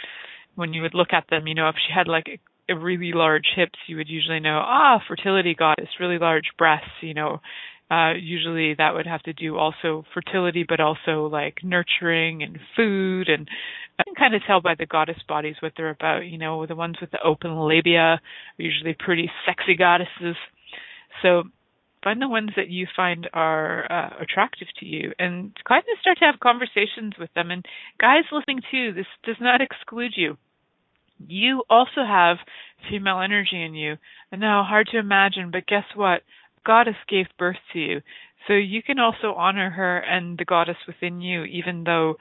when 0.54 0.72
you 0.72 0.82
would 0.82 0.94
look 0.94 1.12
at 1.12 1.24
them, 1.28 1.46
you 1.46 1.54
know, 1.54 1.68
if 1.68 1.76
she 1.86 1.92
had 1.92 2.08
like 2.08 2.26
a, 2.28 2.72
a 2.72 2.78
really 2.78 3.12
large 3.12 3.46
hips, 3.54 3.78
you 3.86 3.96
would 3.96 4.08
usually 4.08 4.40
know, 4.40 4.58
ah, 4.64 5.02
fertility 5.06 5.54
goddess, 5.54 5.88
really 6.00 6.18
large 6.18 6.50
breasts, 6.56 6.88
you 7.02 7.12
know, 7.12 7.40
uh, 7.90 8.14
usually 8.14 8.74
that 8.74 8.94
would 8.94 9.06
have 9.06 9.22
to 9.22 9.32
do 9.32 9.56
also 9.56 10.04
fertility, 10.14 10.64
but 10.66 10.80
also 10.80 11.26
like 11.26 11.58
nurturing 11.62 12.42
and 12.42 12.58
food. 12.74 13.28
And 13.28 13.48
I 13.98 14.04
can 14.04 14.14
kind 14.14 14.34
of 14.34 14.42
tell 14.46 14.60
by 14.60 14.74
the 14.74 14.86
goddess 14.86 15.18
bodies 15.28 15.56
what 15.60 15.72
they're 15.76 15.90
about. 15.90 16.26
You 16.26 16.38
know, 16.38 16.64
the 16.66 16.74
ones 16.74 16.96
with 17.00 17.10
the 17.10 17.22
open 17.22 17.56
labia 17.56 17.98
are 17.98 18.20
usually 18.56 18.96
pretty 18.98 19.30
sexy 19.46 19.76
goddesses. 19.76 20.36
So 21.22 21.44
find 22.04 22.22
the 22.22 22.28
ones 22.28 22.50
that 22.56 22.68
you 22.68 22.86
find 22.94 23.28
are 23.32 23.90
uh, 23.90 24.22
attractive 24.22 24.68
to 24.78 24.86
you 24.86 25.12
and 25.18 25.52
kind 25.66 25.82
of 25.82 26.00
start 26.00 26.18
to 26.18 26.26
have 26.26 26.38
conversations 26.38 27.14
with 27.18 27.32
them. 27.34 27.50
And 27.50 27.64
guys 27.98 28.24
listening 28.30 28.60
too, 28.70 28.92
this 28.92 29.06
does 29.24 29.36
not 29.40 29.60
exclude 29.60 30.12
you. 30.14 30.36
You 31.26 31.64
also 31.70 32.04
have 32.06 32.36
female 32.90 33.20
energy 33.20 33.62
in 33.62 33.74
you. 33.74 33.96
I 34.30 34.36
know, 34.36 34.62
hard 34.62 34.88
to 34.92 34.98
imagine, 34.98 35.50
but 35.50 35.66
guess 35.66 35.84
what? 35.94 36.22
goddess 36.64 36.96
gave 37.08 37.26
birth 37.38 37.56
to 37.72 37.78
you. 37.78 38.00
So 38.46 38.54
you 38.54 38.82
can 38.82 38.98
also 38.98 39.34
honor 39.36 39.70
her 39.70 39.98
and 39.98 40.36
the 40.36 40.44
goddess 40.44 40.76
within 40.86 41.20
you, 41.20 41.44
even 41.44 41.84
though, 41.84 42.16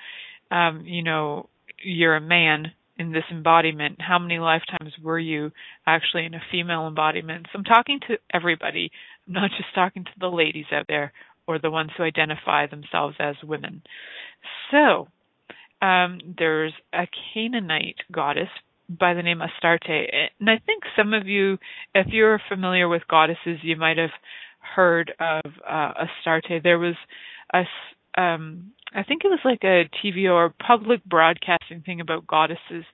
um, 0.51 0.83
you 0.85 1.03
know, 1.03 1.49
you're 1.83 2.15
a 2.15 2.21
man 2.21 2.71
in 2.97 3.11
this 3.11 3.23
embodiment. 3.31 3.99
How 3.99 4.19
many 4.19 4.39
lifetimes 4.39 4.93
were 5.01 5.19
you 5.19 5.51
actually 5.85 6.25
in 6.25 6.33
a 6.33 6.41
female 6.51 6.87
embodiment? 6.87 7.47
So 7.51 7.59
I'm 7.59 7.65
talking 7.65 7.99
to 8.07 8.17
everybody, 8.33 8.91
Not 9.27 9.51
just 9.51 9.73
talking 9.73 10.03
to 10.03 10.11
the 10.19 10.27
ladies 10.27 10.65
out 10.71 10.85
there 10.87 11.13
or 11.47 11.59
the 11.59 11.71
ones 11.71 11.91
who 11.95 12.03
identify 12.03 12.67
themselves 12.67 13.15
as 13.19 13.35
women. 13.43 13.83
So, 14.71 15.07
um, 15.81 16.19
there's 16.37 16.73
a 16.93 17.07
Canaanite 17.33 17.97
goddess 18.11 18.49
by 18.89 19.13
the 19.13 19.23
name 19.23 19.41
Astarte. 19.41 20.29
And 20.39 20.49
I 20.49 20.59
think 20.65 20.83
some 20.95 21.13
of 21.13 21.27
you, 21.27 21.57
if 21.93 22.07
you're 22.09 22.39
familiar 22.49 22.87
with 22.87 23.07
goddesses, 23.07 23.59
you 23.61 23.75
might 23.75 23.97
have 23.97 24.11
heard 24.75 25.13
of 25.19 25.51
uh, 25.67 26.05
Astarte. 26.05 26.63
There 26.63 26.79
was 26.79 26.95
a, 27.53 27.63
um, 28.21 28.71
I 28.95 29.03
think 29.03 29.23
it 29.25 29.29
was 29.29 29.39
like 29.43 29.63
a 29.63 29.89
TV 30.03 30.31
or 30.31 30.53
public 30.65 31.03
broadcasting 31.03 31.81
thing 31.81 31.99
about 31.99 32.27
goddesses 32.27 32.85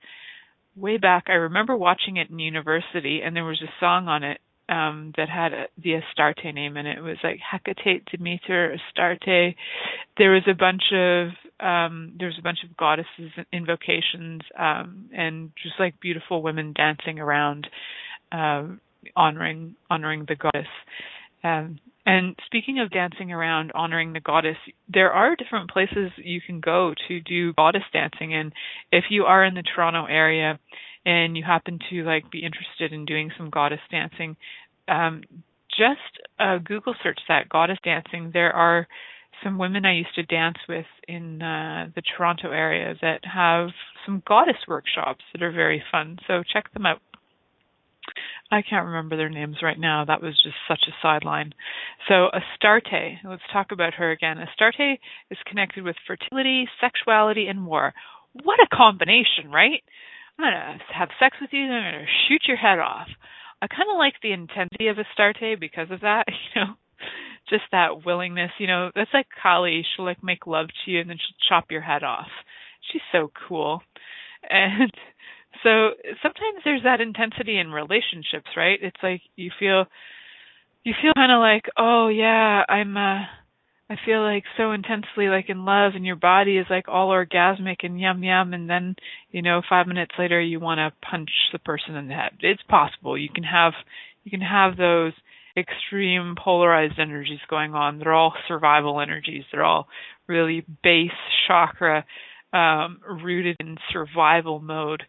way 0.76 0.96
back. 0.96 1.24
I 1.28 1.34
remember 1.34 1.76
watching 1.76 2.16
it 2.16 2.30
in 2.30 2.38
university, 2.38 3.20
and 3.24 3.36
there 3.36 3.44
was 3.44 3.62
a 3.62 3.70
song 3.80 4.08
on 4.08 4.24
it 4.24 4.40
um, 4.70 5.12
that 5.16 5.28
had 5.28 5.50
the 5.82 5.94
Astarte 5.94 6.54
name 6.54 6.76
and 6.76 6.86
it. 6.86 7.02
was 7.02 7.16
like 7.24 7.40
Hecate, 7.40 8.04
Demeter, 8.10 8.72
Astarte. 8.72 9.56
There 10.16 10.30
was 10.30 10.44
a 10.48 10.54
bunch 10.54 10.82
of 10.94 11.28
um, 11.60 12.14
there 12.18 12.28
was 12.28 12.38
a 12.38 12.42
bunch 12.42 12.60
of 12.64 12.76
goddesses 12.76 13.32
invocations 13.52 14.40
um, 14.58 15.10
and 15.14 15.50
just 15.62 15.74
like 15.78 16.00
beautiful 16.00 16.42
women 16.42 16.72
dancing 16.72 17.18
around, 17.18 17.66
uh, 18.32 18.64
honoring 19.16 19.74
honoring 19.90 20.24
the 20.26 20.36
goddess. 20.36 20.68
Um, 21.42 21.80
and 22.06 22.36
speaking 22.46 22.80
of 22.80 22.90
dancing 22.90 23.32
around, 23.32 23.72
honoring 23.74 24.12
the 24.12 24.20
goddess, 24.20 24.56
there 24.92 25.12
are 25.12 25.36
different 25.36 25.70
places 25.70 26.10
you 26.16 26.40
can 26.40 26.60
go 26.60 26.94
to 27.08 27.20
do 27.20 27.52
goddess 27.54 27.82
dancing. 27.92 28.34
And 28.34 28.52
if 28.90 29.04
you 29.10 29.24
are 29.24 29.44
in 29.44 29.54
the 29.54 29.62
Toronto 29.62 30.06
area, 30.06 30.58
and 31.04 31.36
you 31.36 31.42
happen 31.44 31.78
to 31.90 32.04
like 32.04 32.30
be 32.30 32.44
interested 32.44 32.92
in 32.92 33.04
doing 33.04 33.30
some 33.36 33.50
goddess 33.50 33.80
dancing, 33.90 34.36
um, 34.88 35.22
just 35.70 36.20
uh, 36.38 36.58
Google 36.58 36.94
search 37.02 37.20
that 37.28 37.48
goddess 37.48 37.78
dancing. 37.84 38.30
There 38.32 38.52
are 38.52 38.86
some 39.42 39.58
women 39.58 39.86
I 39.86 39.94
used 39.94 40.14
to 40.16 40.22
dance 40.22 40.58
with 40.68 40.86
in 41.08 41.40
uh, 41.40 41.88
the 41.94 42.02
Toronto 42.02 42.50
area 42.50 42.94
that 43.00 43.20
have 43.24 43.70
some 44.04 44.22
goddess 44.26 44.56
workshops 44.68 45.24
that 45.32 45.42
are 45.42 45.52
very 45.52 45.82
fun. 45.90 46.18
So 46.26 46.42
check 46.52 46.72
them 46.72 46.86
out. 46.86 47.00
I 48.50 48.62
can't 48.62 48.86
remember 48.86 49.16
their 49.16 49.28
names 49.28 49.58
right 49.62 49.78
now. 49.78 50.04
That 50.04 50.22
was 50.22 50.34
just 50.42 50.56
such 50.66 50.82
a 50.88 50.96
sideline. 51.00 51.54
So 52.08 52.28
Astarte, 52.32 53.18
let's 53.24 53.42
talk 53.52 53.68
about 53.70 53.94
her 53.94 54.10
again. 54.10 54.38
Astarte 54.38 54.98
is 55.30 55.38
connected 55.46 55.84
with 55.84 55.96
fertility, 56.06 56.66
sexuality, 56.80 57.46
and 57.46 57.66
war. 57.66 57.94
What 58.42 58.58
a 58.60 58.76
combination, 58.76 59.50
right? 59.52 59.82
I'm 60.40 60.52
going 60.52 60.78
to 60.78 60.94
have 60.96 61.08
sex 61.20 61.36
with 61.40 61.50
you, 61.52 61.64
I'm 61.64 61.92
going 61.92 62.04
to 62.04 62.12
shoot 62.28 62.42
your 62.48 62.56
head 62.56 62.78
off. 62.78 63.08
I 63.60 63.66
kind 63.66 63.90
of 63.92 63.98
like 63.98 64.14
the 64.22 64.32
intensity 64.32 64.88
of 64.88 64.96
Astarte 64.96 65.60
because 65.60 65.90
of 65.90 66.00
that, 66.00 66.24
you 66.28 66.60
know, 66.60 66.72
just 67.48 67.64
that 67.72 68.06
willingness, 68.06 68.50
you 68.58 68.66
know, 68.66 68.90
that's 68.94 69.10
like 69.12 69.26
Kali. 69.42 69.84
She'll 69.84 70.06
like 70.06 70.24
make 70.24 70.46
love 70.46 70.68
to 70.68 70.90
you 70.90 71.00
and 71.00 71.10
then 71.10 71.18
she'll 71.18 71.48
chop 71.48 71.70
your 71.70 71.82
head 71.82 72.02
off. 72.02 72.28
She's 72.90 73.02
so 73.12 73.30
cool. 73.48 73.82
And 74.48 74.90
so 75.62 75.90
sometimes 76.22 76.64
there's 76.64 76.84
that 76.84 77.02
intensity 77.02 77.58
in 77.58 77.70
relationships, 77.70 78.56
right? 78.56 78.78
It's 78.80 79.02
like 79.02 79.20
you 79.36 79.50
feel 79.58 79.84
you 80.84 80.94
feel 81.02 81.12
kind 81.14 81.32
of 81.32 81.40
like, 81.40 81.64
"Oh 81.76 82.08
yeah, 82.08 82.64
I'm 82.66 82.96
uh 82.96 83.24
I 83.90 83.96
feel 84.06 84.22
like 84.22 84.44
so 84.56 84.70
intensely 84.70 85.26
like 85.26 85.48
in 85.48 85.64
love 85.64 85.94
and 85.96 86.06
your 86.06 86.14
body 86.14 86.58
is 86.58 86.66
like 86.70 86.86
all 86.86 87.08
orgasmic 87.08 87.78
and 87.82 88.00
yum 88.00 88.22
yum 88.22 88.54
and 88.54 88.70
then, 88.70 88.94
you 89.32 89.42
know, 89.42 89.62
5 89.68 89.88
minutes 89.88 90.12
later 90.16 90.40
you 90.40 90.60
want 90.60 90.78
to 90.78 91.06
punch 91.06 91.30
the 91.52 91.58
person 91.58 91.96
in 91.96 92.06
the 92.06 92.14
head. 92.14 92.34
It's 92.40 92.62
possible. 92.68 93.18
You 93.18 93.28
can 93.34 93.42
have 93.42 93.72
you 94.22 94.30
can 94.30 94.42
have 94.42 94.76
those 94.76 95.12
extreme 95.56 96.36
polarized 96.38 97.00
energies 97.00 97.40
going 97.48 97.74
on. 97.74 97.98
They're 97.98 98.14
all 98.14 98.32
survival 98.46 99.00
energies. 99.00 99.42
They're 99.50 99.64
all 99.64 99.88
really 100.28 100.64
base 100.84 101.10
chakra 101.48 102.04
um 102.52 103.00
rooted 103.24 103.56
in 103.58 103.76
survival 103.92 104.60
mode, 104.60 105.02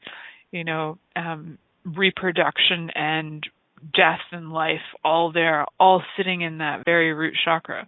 you 0.50 0.64
know, 0.64 0.98
um 1.16 1.60
reproduction 1.86 2.90
and 2.96 3.46
death 3.96 4.22
and 4.32 4.52
life 4.52 4.82
all 5.04 5.32
there 5.32 5.66
all 5.80 6.04
sitting 6.18 6.42
in 6.42 6.60
that 6.60 6.84
very 6.84 7.14
root 7.14 7.36
chakra. 7.46 7.88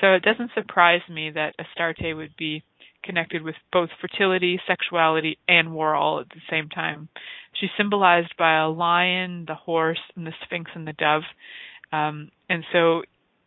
So 0.00 0.14
it 0.14 0.22
doesn't 0.22 0.52
surprise 0.54 1.02
me 1.08 1.30
that 1.30 1.54
Astarte 1.58 2.16
would 2.16 2.36
be 2.36 2.62
connected 3.02 3.42
with 3.42 3.54
both 3.72 3.90
fertility, 4.00 4.60
sexuality, 4.66 5.38
and 5.48 5.72
war 5.74 5.94
all 5.94 6.20
at 6.20 6.28
the 6.30 6.40
same 6.50 6.68
time. 6.68 7.08
She's 7.58 7.70
symbolized 7.76 8.34
by 8.38 8.58
a 8.58 8.68
lion, 8.68 9.44
the 9.46 9.54
horse, 9.54 10.00
and 10.16 10.26
the 10.26 10.32
sphinx 10.44 10.70
and 10.74 10.86
the 10.86 10.92
dove. 10.92 11.22
Um, 11.92 12.30
and 12.48 12.64
so 12.72 13.02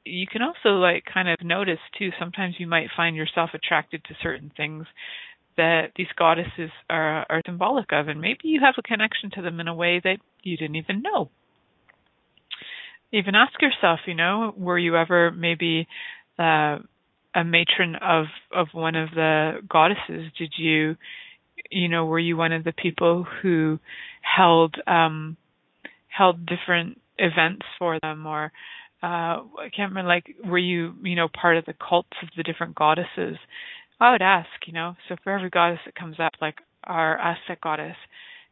you 0.06 0.28
can 0.28 0.42
also 0.42 0.70
like 0.80 1.06
kind 1.12 1.30
of 1.30 1.38
notice 1.42 1.80
too, 1.98 2.10
sometimes 2.20 2.56
you 2.58 2.68
might 2.68 2.90
find 2.96 3.16
yourself 3.16 3.52
attracted 3.54 4.04
to 4.06 4.16
certain 4.22 4.52
things 4.56 4.86
that 5.56 5.92
these 5.96 6.08
goddesses 6.18 6.72
are, 6.90 7.26
are 7.30 7.42
symbolic 7.46 7.92
of, 7.92 8.08
and 8.08 8.20
maybe 8.20 8.40
you 8.44 8.60
have 8.62 8.76
a 8.78 8.82
connection 8.82 9.30
to 9.32 9.42
them 9.42 9.60
in 9.60 9.68
a 9.68 9.76
way 9.76 10.02
that 10.04 10.18
you 10.42 10.58
didn't 10.58 10.76
even 10.76 11.02
know. 11.02 11.30
Even 13.12 13.36
ask 13.36 13.54
yourself, 13.62 14.00
you 14.08 14.16
know, 14.16 14.54
were 14.58 14.80
you 14.80 14.98
ever 14.98 15.32
maybe 15.32 15.88
uh, 16.40 16.78
a 17.36 17.44
matron 17.44 17.96
of 17.96 18.26
of 18.54 18.68
one 18.74 18.96
of 18.96 19.10
the 19.12 19.60
goddesses? 19.68 20.32
Did 20.38 20.54
you, 20.58 20.96
you 21.70 21.88
know, 21.90 22.06
were 22.06 22.20
you 22.20 22.38
one 22.38 22.52
of 22.52 22.64
the 22.64 22.74
people 22.74 23.26
who 23.42 23.80
held 24.22 24.76
um, 24.88 25.38
held 26.08 26.46
different 26.46 27.00
events 27.18 27.66
for 27.80 28.00
them, 28.02 28.26
or 28.26 28.52
uh, 29.02 29.44
I 29.60 29.70
can't 29.76 29.92
remember, 29.92 30.08
like, 30.08 30.36
were 30.46 30.58
you, 30.58 30.94
you 31.04 31.16
know, 31.16 31.28
part 31.28 31.58
of 31.58 31.66
the 31.66 31.74
cults 31.74 32.16
of 32.22 32.30
the 32.38 32.44
different 32.44 32.76
goddesses? 32.76 33.38
I 34.00 34.12
would 34.12 34.22
ask, 34.22 34.50
you 34.66 34.74
know, 34.74 34.96
so 35.08 35.16
for 35.24 35.36
every 35.36 35.50
goddess 35.50 35.80
that 35.86 35.96
comes 35.96 36.18
up, 36.20 36.34
like 36.42 36.56
our 36.84 37.18
Aztec 37.20 37.62
goddess, 37.62 37.96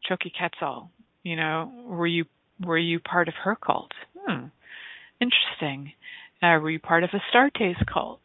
Xochiquetzal, 0.10 0.90
you 1.24 1.36
know, 1.36 1.72
were 1.86 2.08
you 2.08 2.26
were 2.64 2.78
you 2.78 3.00
part 3.00 3.28
of 3.28 3.34
her 3.44 3.56
cult? 3.56 3.92
Hmm, 4.16 4.48
interesting. 5.20 5.94
Uh, 6.42 6.58
were 6.60 6.70
you 6.70 6.80
part 6.80 7.04
of 7.04 7.12
a 7.14 7.18
Astarte's 7.38 7.78
cult? 7.92 8.22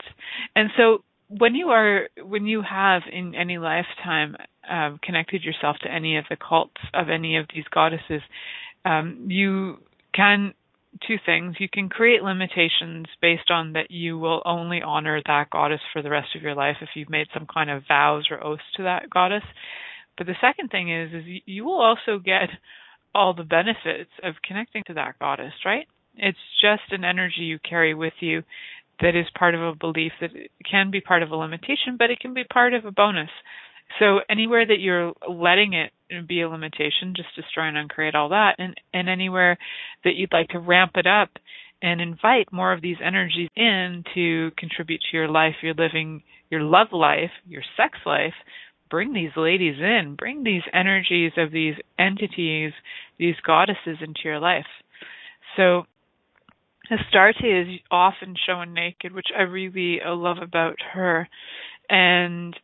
And 0.54 0.70
so 0.76 1.04
when 1.28 1.54
you 1.54 1.68
are 1.68 2.08
when 2.22 2.46
you 2.46 2.62
have 2.62 3.02
in 3.12 3.34
any 3.34 3.58
lifetime 3.58 4.36
um, 4.68 4.98
connected 5.02 5.42
yourself 5.42 5.76
to 5.82 5.92
any 5.92 6.16
of 6.16 6.24
the 6.30 6.36
cults 6.36 6.80
of 6.94 7.08
any 7.10 7.36
of 7.36 7.46
these 7.54 7.64
goddesses, 7.72 8.22
um, 8.84 9.26
you 9.28 9.78
can 10.14 10.54
two 11.06 11.16
things. 11.24 11.56
You 11.58 11.68
can 11.70 11.88
create 11.88 12.22
limitations 12.22 13.06
based 13.20 13.50
on 13.50 13.74
that 13.74 13.90
you 13.90 14.18
will 14.18 14.42
only 14.44 14.80
honor 14.82 15.20
that 15.26 15.50
goddess 15.50 15.80
for 15.92 16.02
the 16.02 16.10
rest 16.10 16.28
of 16.34 16.42
your 16.42 16.54
life 16.54 16.76
if 16.80 16.90
you've 16.94 17.10
made 17.10 17.26
some 17.34 17.46
kind 17.52 17.70
of 17.70 17.82
vows 17.86 18.26
or 18.30 18.42
oaths 18.42 18.62
to 18.76 18.84
that 18.84 19.10
goddess. 19.10 19.44
But 20.16 20.26
the 20.26 20.36
second 20.40 20.70
thing 20.70 20.90
is 20.90 21.12
is 21.12 21.24
you 21.44 21.64
will 21.64 21.80
also 21.80 22.18
get 22.18 22.48
all 23.14 23.34
the 23.34 23.44
benefits 23.44 24.10
of 24.22 24.34
connecting 24.46 24.82
to 24.86 24.94
that 24.94 25.18
goddess, 25.18 25.52
right? 25.64 25.86
It's 26.16 26.38
just 26.60 26.92
an 26.92 27.04
energy 27.04 27.42
you 27.42 27.58
carry 27.58 27.94
with 27.94 28.14
you 28.20 28.42
that 29.00 29.14
is 29.14 29.26
part 29.38 29.54
of 29.54 29.62
a 29.62 29.74
belief 29.74 30.12
that 30.20 30.30
can 30.68 30.90
be 30.90 31.00
part 31.00 31.22
of 31.22 31.30
a 31.30 31.36
limitation, 31.36 31.96
but 31.98 32.10
it 32.10 32.20
can 32.20 32.34
be 32.34 32.44
part 32.44 32.74
of 32.74 32.84
a 32.84 32.90
bonus. 32.90 33.30
So 33.98 34.20
anywhere 34.28 34.66
that 34.66 34.80
you're 34.80 35.12
letting 35.28 35.74
it 35.74 35.92
be 36.26 36.40
a 36.40 36.48
limitation, 36.48 37.14
just 37.14 37.34
destroy 37.36 37.68
and 37.68 37.76
uncreate 37.76 38.14
all 38.14 38.30
that, 38.30 38.56
and, 38.58 38.74
and 38.92 39.08
anywhere 39.08 39.58
that 40.04 40.14
you'd 40.16 40.32
like 40.32 40.48
to 40.48 40.58
ramp 40.58 40.92
it 40.96 41.06
up 41.06 41.30
and 41.82 42.00
invite 42.00 42.52
more 42.52 42.72
of 42.72 42.80
these 42.80 42.96
energies 43.04 43.50
in 43.54 44.02
to 44.14 44.50
contribute 44.56 45.00
to 45.02 45.16
your 45.16 45.28
life, 45.28 45.54
your 45.62 45.74
living, 45.74 46.22
your 46.50 46.62
love 46.62 46.88
life, 46.92 47.30
your 47.46 47.62
sex 47.76 47.98
life, 48.06 48.34
bring 48.90 49.12
these 49.12 49.30
ladies 49.36 49.76
in, 49.78 50.14
bring 50.16 50.42
these 50.42 50.62
energies 50.72 51.32
of 51.36 51.52
these 51.52 51.74
entities, 51.98 52.72
these 53.18 53.34
goddesses 53.44 53.98
into 54.00 54.20
your 54.24 54.40
life. 54.40 54.66
So 55.56 55.84
Astarte 56.90 57.44
is 57.44 57.80
often 57.90 58.34
shown 58.46 58.74
naked, 58.74 59.12
which 59.12 59.28
I 59.36 59.42
really 59.42 60.00
love 60.04 60.38
about 60.42 60.76
her. 60.92 61.28
And 61.88 62.56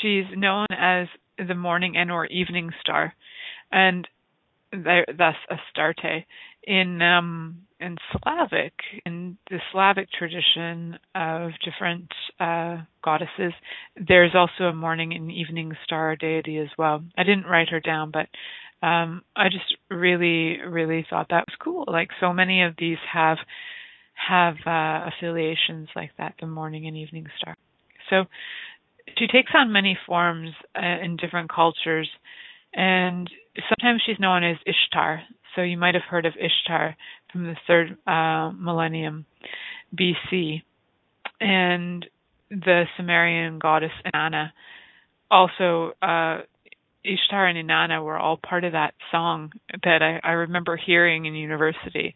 she's 0.00 0.24
known 0.36 0.66
as 0.70 1.08
the 1.38 1.54
morning 1.54 1.96
and 1.96 2.10
or 2.10 2.26
evening 2.26 2.70
star. 2.80 3.14
And 3.70 4.06
thus 4.72 5.36
Astarte. 5.50 6.24
In 6.66 7.02
um 7.02 7.58
in 7.78 7.98
Slavic, 8.12 8.72
in 9.04 9.36
the 9.50 9.58
Slavic 9.70 10.08
tradition 10.10 10.98
of 11.14 11.50
different 11.62 12.10
uh, 12.40 12.78
goddesses, 13.04 13.52
there's 13.96 14.34
also 14.34 14.64
a 14.64 14.72
morning 14.72 15.12
and 15.12 15.30
evening 15.30 15.72
star 15.84 16.16
deity 16.16 16.56
as 16.56 16.68
well. 16.78 17.04
I 17.18 17.24
didn't 17.24 17.44
write 17.44 17.68
her 17.68 17.80
down, 17.80 18.10
but 18.10 18.28
um, 18.84 19.22
I 19.34 19.48
just 19.48 19.76
really, 19.90 20.58
really 20.60 21.06
thought 21.08 21.28
that 21.30 21.46
was 21.48 21.56
cool. 21.58 21.84
Like 21.88 22.10
so 22.20 22.32
many 22.34 22.62
of 22.62 22.74
these 22.78 22.98
have 23.10 23.38
have 24.28 24.54
uh, 24.66 25.08
affiliations 25.08 25.88
like 25.96 26.10
that, 26.18 26.34
the 26.40 26.46
morning 26.46 26.86
and 26.86 26.96
evening 26.96 27.26
star. 27.38 27.56
So 28.10 28.24
she 29.18 29.26
takes 29.26 29.52
on 29.54 29.72
many 29.72 29.98
forms 30.06 30.50
uh, 30.76 31.02
in 31.02 31.16
different 31.16 31.50
cultures, 31.50 32.08
and 32.74 33.28
sometimes 33.70 34.02
she's 34.04 34.20
known 34.20 34.44
as 34.44 34.56
Ishtar. 34.66 35.22
So 35.56 35.62
you 35.62 35.78
might 35.78 35.94
have 35.94 36.04
heard 36.08 36.26
of 36.26 36.34
Ishtar 36.34 36.94
from 37.32 37.44
the 37.44 37.56
third 37.66 37.96
uh, 38.06 38.52
millennium 38.52 39.24
BC, 39.98 40.62
and 41.40 42.04
the 42.50 42.84
Sumerian 42.98 43.58
goddess 43.58 43.92
Inanna. 44.04 44.50
Also, 45.30 45.92
uh, 46.02 46.42
Ishtar 47.04 47.46
and 47.46 47.68
Inanna 47.68 48.02
were 48.02 48.18
all 48.18 48.36
part 48.38 48.64
of 48.64 48.72
that 48.72 48.94
song 49.10 49.52
that 49.82 50.02
I, 50.02 50.26
I 50.26 50.32
remember 50.32 50.76
hearing 50.76 51.26
in 51.26 51.34
university. 51.34 52.14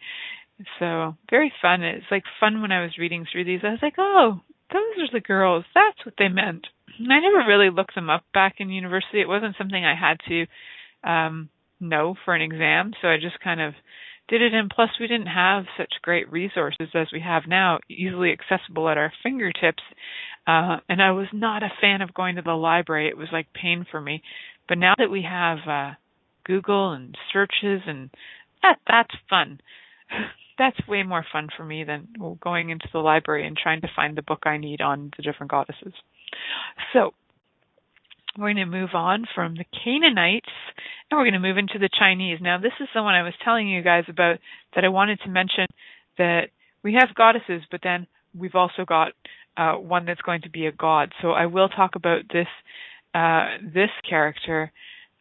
So 0.78 1.16
very 1.30 1.52
fun. 1.62 1.82
It's 1.82 2.06
like 2.10 2.24
fun 2.40 2.62
when 2.62 2.72
I 2.72 2.82
was 2.82 2.98
reading 2.98 3.26
through 3.30 3.44
these. 3.44 3.60
I 3.62 3.70
was 3.70 3.82
like, 3.82 3.94
oh, 3.98 4.40
those 4.72 4.98
are 4.98 5.12
the 5.12 5.20
girls. 5.20 5.64
That's 5.74 6.04
what 6.04 6.14
they 6.18 6.28
meant. 6.28 6.66
And 6.98 7.12
I 7.12 7.20
never 7.20 7.48
really 7.48 7.70
looked 7.70 7.94
them 7.94 8.10
up 8.10 8.24
back 8.34 8.56
in 8.58 8.70
university. 8.70 9.20
It 9.20 9.28
wasn't 9.28 9.56
something 9.56 9.84
I 9.84 9.94
had 9.94 10.18
to 10.28 10.46
um 11.08 11.48
know 11.80 12.16
for 12.24 12.34
an 12.34 12.42
exam, 12.42 12.92
so 13.00 13.06
I 13.06 13.18
just 13.20 13.38
kind 13.40 13.60
of 13.60 13.74
did 14.28 14.42
it 14.42 14.52
and 14.52 14.70
plus 14.70 14.90
we 15.00 15.06
didn't 15.06 15.26
have 15.26 15.64
such 15.76 15.92
great 16.02 16.30
resources 16.30 16.88
as 16.94 17.08
we 17.12 17.20
have 17.20 17.44
now 17.48 17.78
easily 17.88 18.30
accessible 18.30 18.88
at 18.88 18.98
our 18.98 19.12
fingertips 19.22 19.82
uh 20.46 20.76
and 20.88 21.02
I 21.02 21.12
was 21.12 21.28
not 21.32 21.62
a 21.62 21.72
fan 21.80 22.02
of 22.02 22.14
going 22.14 22.36
to 22.36 22.42
the 22.42 22.52
library 22.52 23.08
it 23.08 23.16
was 23.16 23.28
like 23.32 23.52
pain 23.52 23.86
for 23.90 24.00
me 24.00 24.22
but 24.68 24.78
now 24.78 24.94
that 24.98 25.10
we 25.10 25.22
have 25.22 25.58
uh, 25.66 25.94
Google 26.44 26.92
and 26.92 27.16
searches 27.32 27.82
and 27.86 28.10
that 28.62 28.78
that's 28.86 29.14
fun. 29.28 29.60
that's 30.58 30.76
way 30.88 31.04
more 31.04 31.24
fun 31.32 31.48
for 31.56 31.64
me 31.64 31.84
than 31.84 32.08
going 32.40 32.70
into 32.70 32.88
the 32.92 32.98
library 32.98 33.46
and 33.46 33.56
trying 33.56 33.80
to 33.80 33.88
find 33.94 34.16
the 34.16 34.22
book 34.22 34.40
I 34.44 34.56
need 34.56 34.80
on 34.80 35.12
the 35.16 35.22
different 35.22 35.52
goddesses. 35.52 35.92
So 36.92 37.12
we're 38.36 38.52
going 38.52 38.56
to 38.56 38.66
move 38.66 38.90
on 38.94 39.24
from 39.34 39.54
the 39.54 39.64
Canaanites 39.84 40.50
and 41.10 41.18
we're 41.18 41.24
going 41.24 41.40
to 41.40 41.48
move 41.48 41.58
into 41.58 41.78
the 41.78 41.88
Chinese. 41.96 42.38
Now, 42.40 42.58
this 42.58 42.72
is 42.80 42.88
the 42.94 43.02
one 43.02 43.14
I 43.14 43.22
was 43.22 43.34
telling 43.44 43.68
you 43.68 43.82
guys 43.82 44.04
about 44.08 44.38
that 44.74 44.84
I 44.84 44.88
wanted 44.88 45.20
to 45.20 45.30
mention 45.30 45.66
that 46.18 46.50
we 46.82 46.94
have 46.94 47.14
goddesses, 47.14 47.62
but 47.70 47.80
then 47.82 48.06
we've 48.36 48.54
also 48.54 48.84
got 48.84 49.12
uh, 49.56 49.74
one 49.74 50.06
that's 50.06 50.20
going 50.20 50.42
to 50.42 50.50
be 50.50 50.66
a 50.66 50.72
god. 50.72 51.12
So 51.22 51.30
I 51.32 51.46
will 51.46 51.68
talk 51.68 51.94
about 51.94 52.22
this 52.32 52.46
uh, 53.18 53.58
this 53.74 53.90
character, 54.08 54.70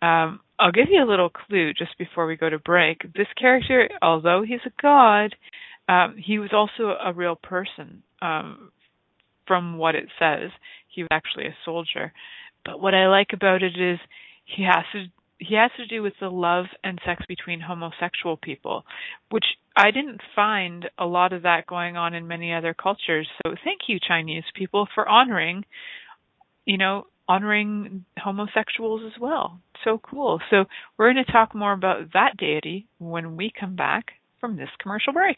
um, 0.01 0.39
I'll 0.59 0.71
give 0.71 0.87
you 0.89 1.03
a 1.03 1.09
little 1.09 1.29
clue 1.29 1.73
just 1.73 1.97
before 1.97 2.27
we 2.27 2.35
go 2.35 2.49
to 2.49 2.59
break. 2.59 3.01
This 3.13 3.27
character, 3.39 3.89
although 4.01 4.43
he's 4.47 4.59
a 4.65 4.81
god, 4.81 5.35
um, 5.89 6.15
he 6.17 6.37
was 6.37 6.51
also 6.53 6.95
a 7.03 7.13
real 7.13 7.35
person. 7.35 8.03
Um, 8.21 8.71
from 9.47 9.77
what 9.77 9.95
it 9.95 10.09
says, 10.19 10.51
he 10.89 11.01
was 11.01 11.07
actually 11.11 11.45
a 11.45 11.55
soldier. 11.65 12.11
But 12.65 12.81
what 12.81 12.93
I 12.93 13.07
like 13.07 13.29
about 13.33 13.63
it 13.63 13.79
is 13.79 13.97
he 14.45 14.63
has 14.63 14.83
to 14.93 15.05
he 15.39 15.55
has 15.55 15.71
to 15.77 15.85
do 15.85 16.01
with 16.01 16.13
the 16.19 16.29
love 16.29 16.65
and 16.83 16.99
sex 17.05 17.23
between 17.27 17.61
homosexual 17.61 18.37
people, 18.37 18.83
which 19.29 19.45
I 19.75 19.91
didn't 19.91 20.21
find 20.35 20.89
a 20.97 21.05
lot 21.05 21.31
of 21.31 21.43
that 21.43 21.67
going 21.67 21.95
on 21.95 22.15
in 22.15 22.27
many 22.27 22.53
other 22.53 22.73
cultures. 22.73 23.27
So 23.37 23.53
thank 23.63 23.81
you, 23.87 23.99
Chinese 23.99 24.45
people, 24.55 24.87
for 24.95 25.07
honoring, 25.07 25.63
you 26.65 26.79
know, 26.79 27.05
honoring 27.27 28.05
homosexuals 28.17 29.01
as 29.05 29.19
well. 29.19 29.59
So 29.83 29.99
cool. 29.99 30.39
So 30.49 30.65
we're 30.97 31.13
going 31.13 31.23
to 31.25 31.31
talk 31.31 31.53
more 31.53 31.73
about 31.73 32.13
that 32.13 32.37
deity 32.37 32.87
when 32.99 33.35
we 33.37 33.51
come 33.57 33.75
back 33.75 34.05
from 34.39 34.55
this 34.55 34.69
commercial 34.81 35.13
break. 35.13 35.37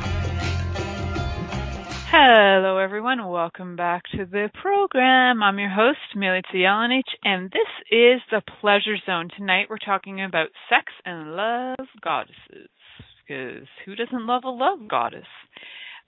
Hello, 2.13 2.77
everyone. 2.77 3.25
Welcome 3.25 3.77
back 3.77 4.03
to 4.17 4.25
the 4.25 4.49
program. 4.61 5.41
I'm 5.41 5.57
your 5.57 5.69
host, 5.69 5.97
Milica 6.13 6.43
Jelenic, 6.53 7.05
and 7.23 7.49
this 7.49 7.69
is 7.89 8.19
the 8.29 8.41
Pleasure 8.59 8.97
Zone. 9.05 9.29
Tonight 9.37 9.67
we're 9.69 9.77
talking 9.77 10.21
about 10.21 10.49
sex 10.67 10.91
and 11.05 11.37
love 11.37 11.87
goddesses, 12.03 12.67
because 13.25 13.65
who 13.85 13.95
doesn't 13.95 14.27
love 14.27 14.43
a 14.43 14.49
love 14.49 14.89
goddess? 14.89 15.23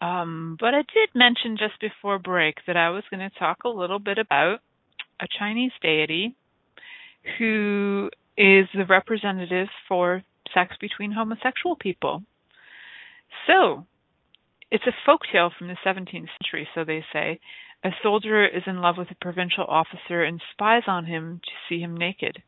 Um, 0.02 0.58
but 0.60 0.74
I 0.74 0.82
did 0.94 1.16
mention 1.16 1.56
just 1.58 1.80
before 1.80 2.20
break 2.20 2.58
that 2.68 2.76
I 2.76 2.90
was 2.90 3.06
going 3.10 3.22
to 3.22 3.40
talk 3.40 3.60
a 3.64 3.70
little 3.70 4.00
bit 4.00 4.18
about 4.18 4.60
a 5.22 5.28
Chinese 5.40 5.72
deity 5.82 6.36
who 7.40 8.10
is 8.38 8.68
the 8.76 8.86
representative 8.90 9.70
for 9.88 10.22
sex 10.54 10.76
between 10.82 11.14
homosexual 11.14 11.78
people. 11.78 12.24
So, 13.48 13.86
it's 14.74 14.88
a 14.88 14.96
folk 15.06 15.22
tale 15.32 15.52
from 15.56 15.68
the 15.68 15.78
17th 15.86 16.30
century, 16.42 16.68
so 16.74 16.84
they 16.84 17.06
say. 17.14 17.40
A 17.84 17.92
soldier 18.02 18.44
is 18.44 18.64
in 18.66 18.82
love 18.82 18.98
with 18.98 19.12
a 19.12 19.16
provincial 19.22 19.66
officer 19.66 20.24
and 20.24 20.42
spies 20.52 20.82
on 20.88 21.06
him 21.06 21.42
to 21.44 21.52
see 21.70 21.80
him 21.80 21.96
naked. 21.96 22.42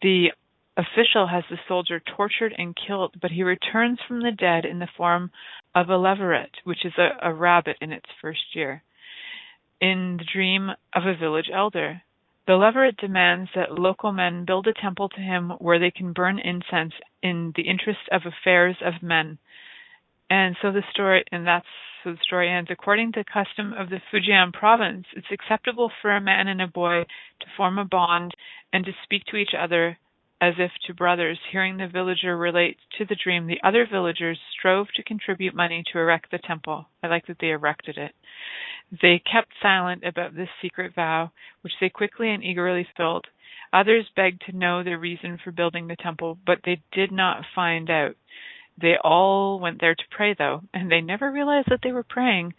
The 0.00 0.28
official 0.76 1.26
has 1.26 1.42
the 1.50 1.58
soldier 1.66 2.00
tortured 2.16 2.54
and 2.56 2.76
killed, 2.76 3.16
but 3.20 3.32
he 3.32 3.42
returns 3.42 3.98
from 4.06 4.22
the 4.22 4.30
dead 4.30 4.64
in 4.64 4.78
the 4.78 4.88
form 4.96 5.32
of 5.74 5.88
a 5.88 5.96
leveret, 5.96 6.52
which 6.62 6.84
is 6.84 6.92
a, 6.96 7.28
a 7.28 7.34
rabbit 7.34 7.76
in 7.80 7.90
its 7.90 8.06
first 8.22 8.54
year, 8.54 8.84
in 9.80 10.16
the 10.18 10.26
dream 10.32 10.70
of 10.94 11.06
a 11.06 11.16
village 11.16 11.50
elder. 11.52 12.02
The 12.46 12.54
leveret 12.54 12.98
demands 12.98 13.50
that 13.56 13.72
local 13.72 14.12
men 14.12 14.44
build 14.44 14.68
a 14.68 14.80
temple 14.80 15.08
to 15.08 15.20
him 15.20 15.50
where 15.58 15.80
they 15.80 15.90
can 15.90 16.12
burn 16.12 16.38
incense 16.38 16.94
in 17.20 17.52
the 17.56 17.62
interest 17.68 18.00
of 18.12 18.22
affairs 18.26 18.76
of 18.80 19.02
men. 19.02 19.38
And 20.30 20.56
so 20.60 20.72
the 20.72 20.82
story, 20.92 21.24
and 21.32 21.46
that's 21.46 21.66
so 22.04 22.12
the 22.12 22.18
story 22.22 22.50
ends. 22.50 22.70
According 22.70 23.12
to 23.12 23.20
the 23.20 23.24
custom 23.24 23.72
of 23.72 23.88
the 23.88 24.00
Fujian 24.12 24.52
province, 24.52 25.06
it's 25.16 25.26
acceptable 25.32 25.90
for 26.00 26.14
a 26.14 26.20
man 26.20 26.48
and 26.48 26.62
a 26.62 26.66
boy 26.66 27.04
to 27.40 27.46
form 27.56 27.78
a 27.78 27.84
bond 27.84 28.32
and 28.72 28.84
to 28.84 28.92
speak 29.04 29.24
to 29.26 29.36
each 29.36 29.54
other 29.58 29.98
as 30.40 30.54
if 30.58 30.70
to 30.86 30.94
brothers. 30.94 31.38
Hearing 31.50 31.78
the 31.78 31.88
villager 31.88 32.36
relate 32.36 32.76
to 32.98 33.04
the 33.04 33.16
dream, 33.22 33.46
the 33.46 33.60
other 33.64 33.86
villagers 33.90 34.38
strove 34.56 34.86
to 34.94 35.02
contribute 35.02 35.54
money 35.54 35.82
to 35.92 35.98
erect 35.98 36.30
the 36.30 36.38
temple. 36.38 36.86
I 37.02 37.08
like 37.08 37.26
that 37.26 37.38
they 37.40 37.50
erected 37.50 37.98
it. 37.98 38.12
They 39.02 39.20
kept 39.30 39.52
silent 39.60 40.04
about 40.04 40.34
this 40.34 40.48
secret 40.62 40.94
vow, 40.94 41.32
which 41.62 41.74
they 41.80 41.88
quickly 41.88 42.30
and 42.30 42.44
eagerly 42.44 42.86
filled. 42.96 43.26
Others 43.72 44.06
begged 44.16 44.42
to 44.46 44.56
know 44.56 44.82
the 44.82 44.96
reason 44.96 45.38
for 45.42 45.50
building 45.50 45.88
the 45.88 45.96
temple, 45.96 46.38
but 46.46 46.60
they 46.64 46.80
did 46.92 47.12
not 47.12 47.44
find 47.54 47.90
out. 47.90 48.14
They 48.80 48.94
all 49.02 49.58
went 49.60 49.80
there 49.80 49.94
to 49.94 50.02
pray, 50.10 50.34
though, 50.38 50.62
and 50.72 50.90
they 50.90 51.00
never 51.00 51.30
realized 51.30 51.68
that 51.70 51.80
they 51.82 51.92
were 51.92 52.04
praying 52.04 52.54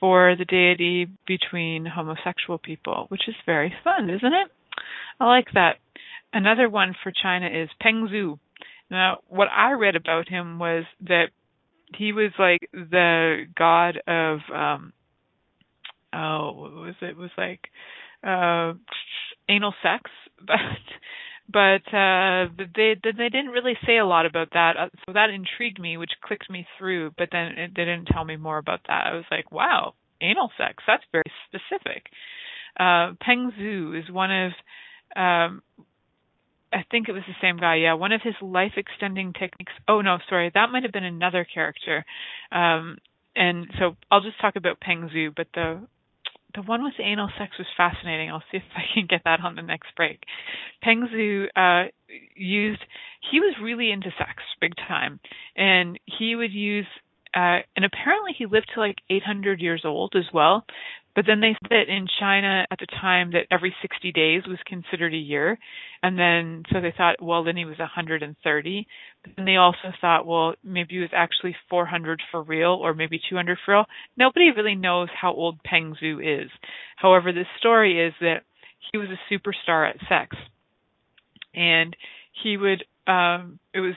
for 0.00 0.34
the 0.36 0.44
deity 0.44 1.06
between 1.26 1.86
homosexual 1.86 2.58
people, 2.58 3.06
which 3.08 3.28
is 3.28 3.34
very 3.46 3.72
fun, 3.82 4.10
isn't 4.10 4.32
it? 4.32 4.48
I 5.20 5.26
like 5.26 5.46
that. 5.54 5.76
Another 6.32 6.68
one 6.68 6.94
for 7.02 7.12
China 7.12 7.46
is 7.46 7.68
Peng 7.80 8.08
Zhu. 8.12 8.38
Now, 8.90 9.18
what 9.28 9.48
I 9.54 9.72
read 9.72 9.96
about 9.96 10.28
him 10.28 10.58
was 10.58 10.84
that 11.02 11.28
he 11.96 12.12
was 12.12 12.32
like 12.38 12.68
the 12.72 13.44
god 13.56 13.98
of 14.06 14.38
um 14.52 14.92
oh 16.12 16.52
what 16.52 16.72
was 16.72 16.94
it? 17.00 17.10
it 17.10 17.16
was 17.16 17.30
like 17.36 17.60
uh 18.26 18.72
anal 19.48 19.74
sex 19.82 20.10
but 20.46 20.56
but 21.52 21.82
uh 21.94 22.46
they 22.74 22.94
they 23.02 23.28
didn't 23.28 23.50
really 23.50 23.76
say 23.86 23.98
a 23.98 24.06
lot 24.06 24.26
about 24.26 24.48
that 24.52 24.76
uh, 24.76 24.88
so 25.06 25.12
that 25.12 25.30
intrigued 25.30 25.78
me 25.80 25.96
which 25.96 26.12
clicked 26.22 26.50
me 26.50 26.66
through 26.78 27.10
but 27.18 27.28
then 27.32 27.52
it, 27.58 27.70
they 27.76 27.84
didn't 27.84 28.06
tell 28.06 28.24
me 28.24 28.36
more 28.36 28.58
about 28.58 28.80
that 28.86 29.06
i 29.06 29.14
was 29.14 29.24
like 29.30 29.50
wow 29.52 29.94
anal 30.20 30.50
sex 30.56 30.82
that's 30.86 31.04
very 31.12 31.24
specific 31.48 32.06
uh 32.80 33.12
peng 33.20 33.52
zhu 33.58 33.98
is 33.98 34.10
one 34.10 34.30
of 34.30 34.52
um 35.16 35.62
I 36.72 36.84
think 36.90 37.08
it 37.08 37.12
was 37.12 37.22
the 37.28 37.36
same 37.40 37.56
guy. 37.56 37.76
Yeah, 37.76 37.94
one 37.94 38.10
of 38.10 38.20
his 38.20 38.34
life 38.42 38.72
extending 38.76 39.32
techniques. 39.32 39.72
Oh 39.86 40.00
no, 40.00 40.18
sorry, 40.28 40.50
that 40.54 40.70
might 40.70 40.82
have 40.82 40.90
been 40.90 41.04
another 41.04 41.44
character. 41.44 42.04
Um, 42.50 42.98
and 43.36 43.68
so 43.78 43.96
I'll 44.10 44.20
just 44.20 44.40
talk 44.40 44.56
about 44.56 44.80
Peng 44.80 45.08
Zhu. 45.14 45.32
But 45.34 45.46
the 45.54 45.86
the 46.54 46.62
one 46.62 46.84
with 46.84 46.94
anal 47.02 47.30
sex 47.38 47.52
was 47.58 47.66
fascinating. 47.76 48.30
I'll 48.30 48.42
see 48.50 48.58
if 48.58 48.62
I 48.76 48.82
can 48.94 49.06
get 49.08 49.22
that 49.24 49.40
on 49.40 49.56
the 49.56 49.62
next 49.62 49.94
break. 49.96 50.22
Peng 50.82 51.08
Zhu 51.12 51.46
uh, 51.56 51.90
used 52.36 52.80
he 53.30 53.40
was 53.40 53.54
really 53.62 53.90
into 53.90 54.10
sex 54.18 54.42
big 54.60 54.74
time, 54.76 55.20
and 55.56 55.98
he 56.06 56.36
would 56.36 56.52
use 56.52 56.86
uh, 57.34 57.58
and 57.74 57.84
apparently 57.84 58.32
he 58.36 58.46
lived 58.46 58.70
to 58.74 58.80
like 58.80 58.98
800 59.10 59.60
years 59.60 59.82
old 59.84 60.14
as 60.16 60.32
well. 60.32 60.64
But 61.14 61.26
then 61.26 61.40
they 61.40 61.54
said 61.62 61.70
that 61.70 61.88
in 61.88 62.06
China 62.18 62.66
at 62.70 62.78
the 62.78 62.86
time 62.86 63.32
that 63.32 63.46
every 63.50 63.74
60 63.80 64.12
days 64.12 64.42
was 64.46 64.58
considered 64.66 65.14
a 65.14 65.18
year. 65.18 65.58
And 66.02 66.18
then, 66.18 66.64
so 66.72 66.80
they 66.80 66.92
thought, 66.96 67.22
well, 67.22 67.44
then 67.44 67.56
he 67.56 67.64
was 67.64 67.78
130. 67.78 68.86
But 69.22 69.32
then 69.36 69.46
they 69.46 69.56
also 69.56 69.92
thought, 70.00 70.26
well, 70.26 70.54
maybe 70.64 70.94
he 70.94 71.00
was 71.00 71.10
actually 71.14 71.54
400 71.70 72.20
for 72.30 72.42
real 72.42 72.72
or 72.72 72.94
maybe 72.94 73.20
200 73.30 73.58
for 73.64 73.74
real. 73.74 73.84
Nobody 74.16 74.50
really 74.50 74.74
knows 74.74 75.08
how 75.20 75.32
old 75.32 75.62
Peng 75.62 75.94
Zhu 76.02 76.44
is. 76.44 76.50
However, 76.96 77.32
the 77.32 77.44
story 77.58 78.04
is 78.04 78.12
that 78.20 78.42
he 78.90 78.98
was 78.98 79.08
a 79.08 79.32
superstar 79.32 79.88
at 79.88 79.96
sex. 80.08 80.36
And 81.54 81.96
he 82.42 82.56
would, 82.56 82.84
um, 83.06 83.60
it 83.72 83.80
was 83.80 83.94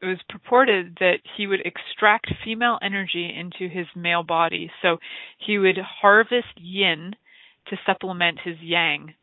it 0.00 0.06
was 0.06 0.18
purported 0.28 0.96
that 1.00 1.18
he 1.36 1.46
would 1.46 1.60
extract 1.64 2.32
female 2.44 2.78
energy 2.82 3.34
into 3.34 3.72
his 3.72 3.86
male 3.96 4.22
body. 4.22 4.70
So 4.82 4.98
he 5.38 5.58
would 5.58 5.78
harvest 5.78 6.56
yin 6.56 7.14
to 7.68 7.76
supplement 7.84 8.38
his 8.44 8.56
yang. 8.60 9.14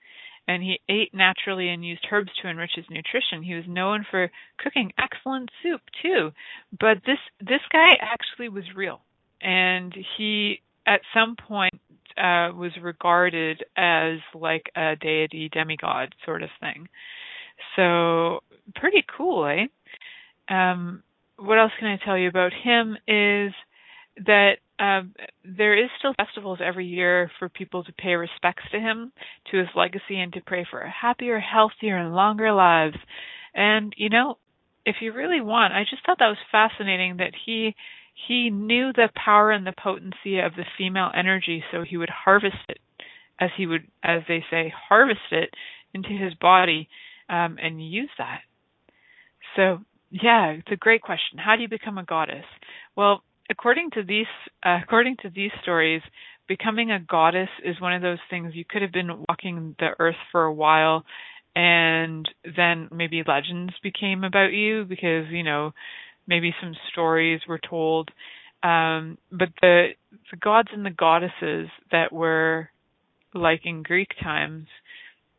And 0.48 0.62
he 0.62 0.80
ate 0.88 1.14
naturally 1.14 1.70
and 1.70 1.84
used 1.84 2.06
herbs 2.12 2.30
to 2.42 2.48
enrich 2.48 2.74
his 2.76 2.86
nutrition. 2.90 3.42
He 3.42 3.56
was 3.56 3.64
known 3.68 4.06
for 4.10 4.30
cooking 4.60 4.92
excellent 5.00 5.50
soup 5.64 5.82
too. 6.04 6.32
But 6.80 6.98
this 7.06 7.18
this 7.40 7.62
guy 7.72 7.98
actually 8.00 8.50
was 8.50 8.66
real. 8.76 9.02
And 9.42 9.96
he 10.18 10.62
at 10.86 11.02
some 11.14 11.36
point 11.36 11.74
uh 12.18 12.54
was 12.54 12.72
regarded 12.80 13.64
as 13.76 14.20
like 14.36 14.70
a 14.76 14.96
deity 14.96 15.50
demigod 15.50 16.14
sort 16.26 16.44
of 16.44 16.50
thing. 16.60 16.88
So 17.76 18.42
pretty 18.76 19.04
cool, 19.18 19.46
eh? 19.48 19.66
Um, 20.50 21.04
what 21.38 21.60
else 21.60 21.72
can 21.80 21.88
I 21.88 22.04
tell 22.04 22.18
you 22.18 22.30
about 22.30 22.52
him 22.54 22.98
is 23.08 23.54
that 24.26 24.54
um, 24.80 25.14
there 25.44 25.78
is 25.82 25.90
still 26.00 26.14
festivals 26.14 26.60
every 26.64 26.86
year 26.86 27.32
for 27.40 27.50
people 27.50 27.84
to 27.84 27.94
pay 27.94 28.16
respects 28.16 28.64
to 28.72 28.80
him, 28.80 29.12
to 29.52 29.58
his 29.58 29.68
legacy, 29.76 30.20
and 30.20 30.34
to 30.34 30.42
pray 30.42 30.66
for 30.70 30.82
a 30.82 30.92
happier, 30.92 31.40
healthier, 31.40 31.98
and 31.98 32.14
longer 32.14 32.52
lives. 32.52 32.98
And 33.54 33.94
you 33.98 34.10
know, 34.10 34.38
if 34.86 34.98
you 35.02 35.14
really 35.14 35.42
want, 35.42 35.74
I 35.74 35.84
just 35.90 36.06
thought 36.06 36.20
that 36.20 36.28
was 36.28 36.38
fascinating 36.52 37.18
that 37.18 37.34
he 37.46 37.76
he 38.28 38.50
knew 38.50 38.94
the 38.94 39.10
power 39.14 39.52
and 39.52 39.68
the 39.68 39.74
potency 39.74 40.40
of 40.40 40.56
the 40.56 40.66
female 40.78 41.12
energy, 41.16 41.64
so 41.72 41.84
he 41.84 41.98
would 41.98 42.10
harvest 42.10 42.56
it, 42.70 42.80
as 43.40 43.50
he 43.58 43.68
would, 43.68 43.88
as 44.04 44.22
they 44.28 44.44
say, 44.50 44.74
harvest 44.90 45.32
it 45.32 45.50
into 45.94 46.10
his 46.10 46.34
body 46.36 46.88
um, 47.30 47.58
and 47.62 47.86
use 47.86 48.10
that. 48.18 48.42
So 49.56 49.80
yeah, 50.10 50.48
it's 50.52 50.72
a 50.72 50.76
great 50.78 51.02
question. 51.02 51.38
How 51.38 51.56
do 51.56 51.62
you 51.62 51.70
become 51.70 51.98
a 51.98 52.04
goddess? 52.06 52.46
Well, 52.96 53.24
according 53.50 53.92
to 53.92 54.04
these 54.04 54.28
uh, 54.66 54.80
according 54.84 55.18
to 55.24 55.30
these 55.30 55.52
stories, 55.62 56.02
becoming 56.48 56.92
a 56.92 57.00
goddess 57.00 57.50
is 57.64 57.80
one 57.82 57.94
of 57.94 58.02
those 58.02 58.20
things 58.30 58.54
you 58.56 58.66
could 58.68 58.82
have 58.82 58.92
been 58.92 59.24
walking 59.30 59.76
the 59.80 59.90
earth 60.00 60.16
for 60.32 60.44
a 60.44 60.54
while 60.54 61.04
and 61.56 62.28
then 62.58 62.90
maybe 62.92 63.24
legends 63.26 63.74
became 63.82 64.24
about 64.26 64.52
you 64.52 64.84
because, 64.86 65.26
you 65.32 65.44
know, 65.44 65.72
maybe 66.28 66.54
some 66.62 66.76
stories 66.92 67.42
were 67.48 67.60
told. 67.60 68.10
Um, 68.64 69.18
but 69.32 69.50
the 69.62 69.90
the 70.32 70.38
gods 70.38 70.70
and 70.74 70.86
the 70.86 70.90
goddesses 70.92 71.70
that 71.92 72.12
were 72.12 72.70
like 73.34 73.62
in 73.66 73.84
Greek 73.84 74.10
times 74.22 74.68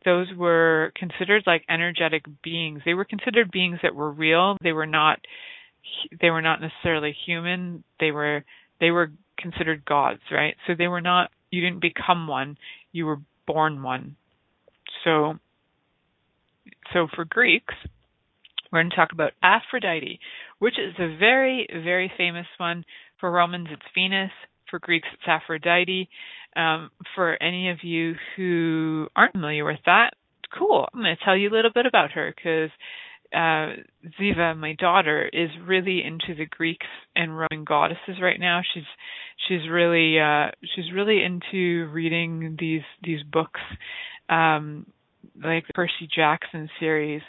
those 0.07 0.27
were 0.37 0.93
considered 0.95 1.43
like 1.45 1.65
energetic 1.69 2.23
beings. 2.41 2.81
They 2.85 2.93
were 2.93 3.03
considered 3.03 3.51
beings 3.51 3.79
that 3.83 3.93
were 3.93 4.09
real. 4.09 4.55
They 4.63 4.71
were 4.71 4.85
not 4.85 5.19
they 6.21 6.29
were 6.29 6.41
not 6.41 6.61
necessarily 6.61 7.13
human. 7.25 7.83
They 7.99 8.11
were 8.11 8.45
they 8.79 8.89
were 8.89 9.11
considered 9.37 9.83
gods, 9.83 10.21
right? 10.31 10.55
So 10.65 10.73
they 10.77 10.87
were 10.87 11.01
not 11.01 11.29
you 11.51 11.59
didn't 11.59 11.81
become 11.81 12.25
one, 12.25 12.57
you 12.93 13.05
were 13.05 13.19
born 13.45 13.83
one. 13.83 14.15
So 15.03 15.33
so 16.93 17.07
for 17.13 17.25
Greeks, 17.25 17.75
we're 18.71 18.79
going 18.79 18.89
to 18.89 18.95
talk 18.95 19.11
about 19.11 19.33
Aphrodite, 19.43 20.21
which 20.59 20.79
is 20.79 20.93
a 20.99 21.17
very 21.17 21.67
very 21.83 22.09
famous 22.17 22.47
one. 22.57 22.85
For 23.19 23.29
Romans 23.29 23.67
it's 23.71 23.81
Venus, 23.93 24.31
for 24.69 24.79
Greeks 24.79 25.09
it's 25.11 25.27
Aphrodite. 25.27 26.07
Um, 26.57 26.89
for 27.13 27.41
any 27.41 27.69
of 27.69 27.83
you 27.83 28.15
who 28.35 29.07
aren't 29.15 29.33
familiar 29.33 29.63
with 29.63 29.79
that, 29.85 30.11
cool. 30.57 30.87
I'm 30.91 31.01
going 31.01 31.15
to 31.15 31.23
tell 31.23 31.37
you 31.37 31.49
a 31.49 31.55
little 31.55 31.71
bit 31.73 31.85
about 31.85 32.11
her 32.11 32.33
because 32.35 32.71
uh, 33.33 33.81
Ziva, 34.19 34.57
my 34.57 34.73
daughter, 34.73 35.29
is 35.31 35.49
really 35.65 36.01
into 36.03 36.35
the 36.35 36.45
Greeks 36.45 36.87
and 37.15 37.37
Roman 37.37 37.65
goddesses 37.65 38.21
right 38.21 38.39
now. 38.39 38.61
She's 38.73 38.83
she's 39.47 39.69
really 39.69 40.19
uh, 40.19 40.51
she's 40.75 40.91
really 40.93 41.23
into 41.23 41.89
reading 41.91 42.55
these 42.59 42.83
these 43.03 43.23
books, 43.23 43.59
um, 44.29 44.85
like 45.43 45.67
the 45.67 45.73
Percy 45.73 46.07
Jackson 46.13 46.69
series, 46.79 47.21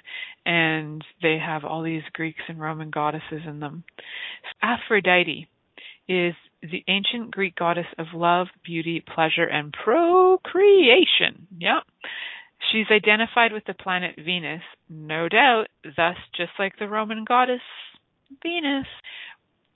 and 0.46 1.04
they 1.20 1.38
have 1.44 1.64
all 1.64 1.82
these 1.82 2.02
Greeks 2.12 2.42
and 2.48 2.60
Roman 2.60 2.90
goddesses 2.90 3.42
in 3.46 3.60
them. 3.60 3.84
Aphrodite 4.62 5.48
is 6.08 6.34
the 6.62 6.84
ancient 6.88 7.30
Greek 7.30 7.56
goddess 7.56 7.86
of 7.98 8.06
love, 8.14 8.48
beauty, 8.64 9.02
pleasure, 9.14 9.46
and 9.46 9.72
procreation. 9.72 11.46
Yep. 11.58 11.84
She's 12.72 12.86
identified 12.90 13.52
with 13.52 13.64
the 13.66 13.74
planet 13.74 14.16
Venus, 14.16 14.62
no 14.88 15.28
doubt, 15.28 15.68
thus, 15.84 16.16
just 16.36 16.50
like 16.58 16.78
the 16.78 16.88
Roman 16.88 17.24
goddess 17.24 17.60
Venus. 18.42 18.86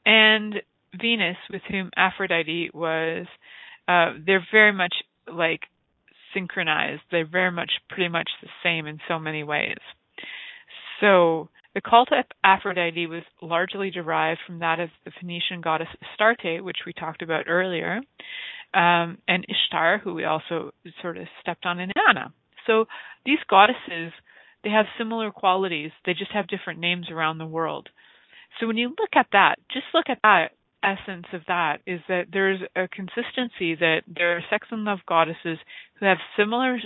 And 0.05 0.57
Venus, 1.01 1.37
with 1.51 1.63
whom 1.71 1.91
Aphrodite 1.97 2.71
was, 2.75 3.27
uh, 3.87 4.15
they're 4.25 4.47
very 4.51 4.73
much 4.73 4.95
like 5.33 5.61
synchronized. 6.35 7.03
They're 7.11 7.27
very 7.27 7.53
much 7.53 7.71
pretty 7.89 8.09
much 8.09 8.31
the 8.43 8.49
same 8.63 8.87
in 8.87 8.99
so 9.07 9.19
many 9.19 9.45
ways. 9.45 9.79
So, 11.01 11.49
the 11.75 11.81
cult 11.81 12.09
of 12.13 12.25
Aphrodite 12.45 13.07
was 13.07 13.23
largely 13.41 13.91
derived 13.91 14.41
from 14.47 14.59
that 14.59 14.81
of 14.81 14.91
the 15.05 15.13
Phoenician 15.21 15.61
goddess 15.63 15.89
Astarte, 16.03 16.63
which 16.63 16.79
we 16.87 16.93
talked 16.93 17.23
about 17.23 17.45
earlier, 17.49 18.01
um, 18.75 19.19
and 19.27 19.47
Ishtar, 19.49 19.99
who 19.99 20.15
we 20.15 20.25
also 20.25 20.73
sort 21.01 21.17
of 21.17 21.27
stepped 21.41 21.65
on 21.65 21.81
in 21.81 21.91
Anna. 22.09 22.33
So 22.67 22.87
these 23.25 23.39
goddesses, 23.49 24.13
they 24.65 24.71
have 24.71 24.87
similar 24.99 25.31
qualities, 25.31 25.91
they 26.05 26.13
just 26.13 26.33
have 26.33 26.47
different 26.47 26.81
names 26.81 27.07
around 27.11 27.39
the 27.39 27.47
world. 27.47 27.89
So 28.61 28.67
when 28.67 28.77
you 28.77 28.89
look 28.89 29.17
at 29.17 29.27
that, 29.33 29.57
just 29.73 29.87
look 29.95 30.07
at 30.09 30.21
that 30.23 30.51
essence 30.85 31.27
of 31.33 31.43
that 31.47 31.79
is 31.87 32.01
that 32.09 32.27
there's 32.33 32.61
a 32.77 32.89
consistency 32.89 33.75
that 33.77 34.03
there 34.07 34.37
are 34.37 34.43
sex 34.51 34.67
and 34.71 34.85
love 34.85 34.99
goddesses 35.09 35.59
who 35.99 36.07
have 36.07 36.19
similar 36.37 36.79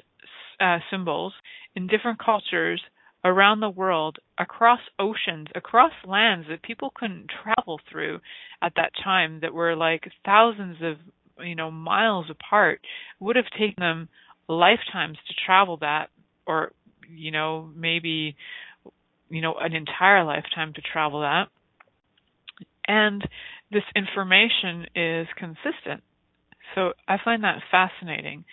uh, 0.60 0.78
symbols 0.90 1.32
in 1.74 1.86
different 1.86 2.18
cultures 2.22 2.80
around 3.26 3.58
the 3.58 3.68
world, 3.68 4.18
across 4.38 4.78
oceans, 5.00 5.48
across 5.56 5.92
lands 6.06 6.46
that 6.48 6.62
people 6.62 6.92
couldn't 6.94 7.26
travel 7.42 7.80
through 7.90 8.20
at 8.62 8.72
that 8.76 8.92
time 9.02 9.40
that 9.40 9.52
were 9.52 9.74
like 9.74 10.04
thousands 10.24 10.76
of 10.80 10.96
you 11.44 11.56
know 11.56 11.70
miles 11.70 12.26
apart 12.30 12.80
would 13.20 13.36
have 13.36 13.50
taken 13.58 13.74
them 13.80 14.08
lifetimes 14.48 15.18
to 15.26 15.34
travel 15.44 15.76
that 15.78 16.06
or 16.46 16.72
you 17.10 17.30
know 17.32 17.68
maybe 17.74 18.36
you 19.28 19.40
know 19.42 19.54
an 19.60 19.74
entire 19.74 20.24
lifetime 20.24 20.72
to 20.72 20.80
travel 20.80 21.20
that. 21.20 21.48
And 22.86 23.26
this 23.72 23.82
information 23.96 24.86
is 24.94 25.26
consistent. 25.36 26.04
So 26.76 26.92
i 27.08 27.16
find 27.24 27.42
that 27.42 27.62
fascinating 27.72 28.44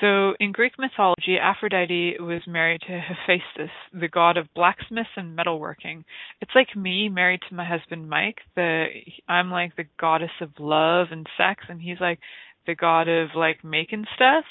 so, 0.00 0.34
in 0.38 0.52
Greek 0.52 0.74
mythology, 0.78 1.38
Aphrodite 1.42 2.16
was 2.20 2.42
married 2.46 2.82
to 2.82 3.00
Hephaestus, 3.00 3.72
the 3.92 4.06
god 4.06 4.36
of 4.36 4.52
blacksmiths 4.54 5.10
and 5.16 5.36
metalworking. 5.36 6.04
It's 6.40 6.52
like 6.54 6.76
me 6.76 7.08
married 7.08 7.40
to 7.48 7.54
my 7.54 7.64
husband 7.64 8.08
Mike. 8.08 8.38
The 8.54 8.86
I'm 9.28 9.50
like 9.50 9.74
the 9.74 9.86
goddess 9.98 10.30
of 10.40 10.50
love 10.60 11.08
and 11.10 11.26
sex, 11.36 11.64
and 11.68 11.80
he's 11.80 12.00
like 12.00 12.20
the 12.66 12.76
god 12.76 13.08
of 13.08 13.30
like 13.34 13.64
making 13.64 14.04
stuff. 14.14 14.44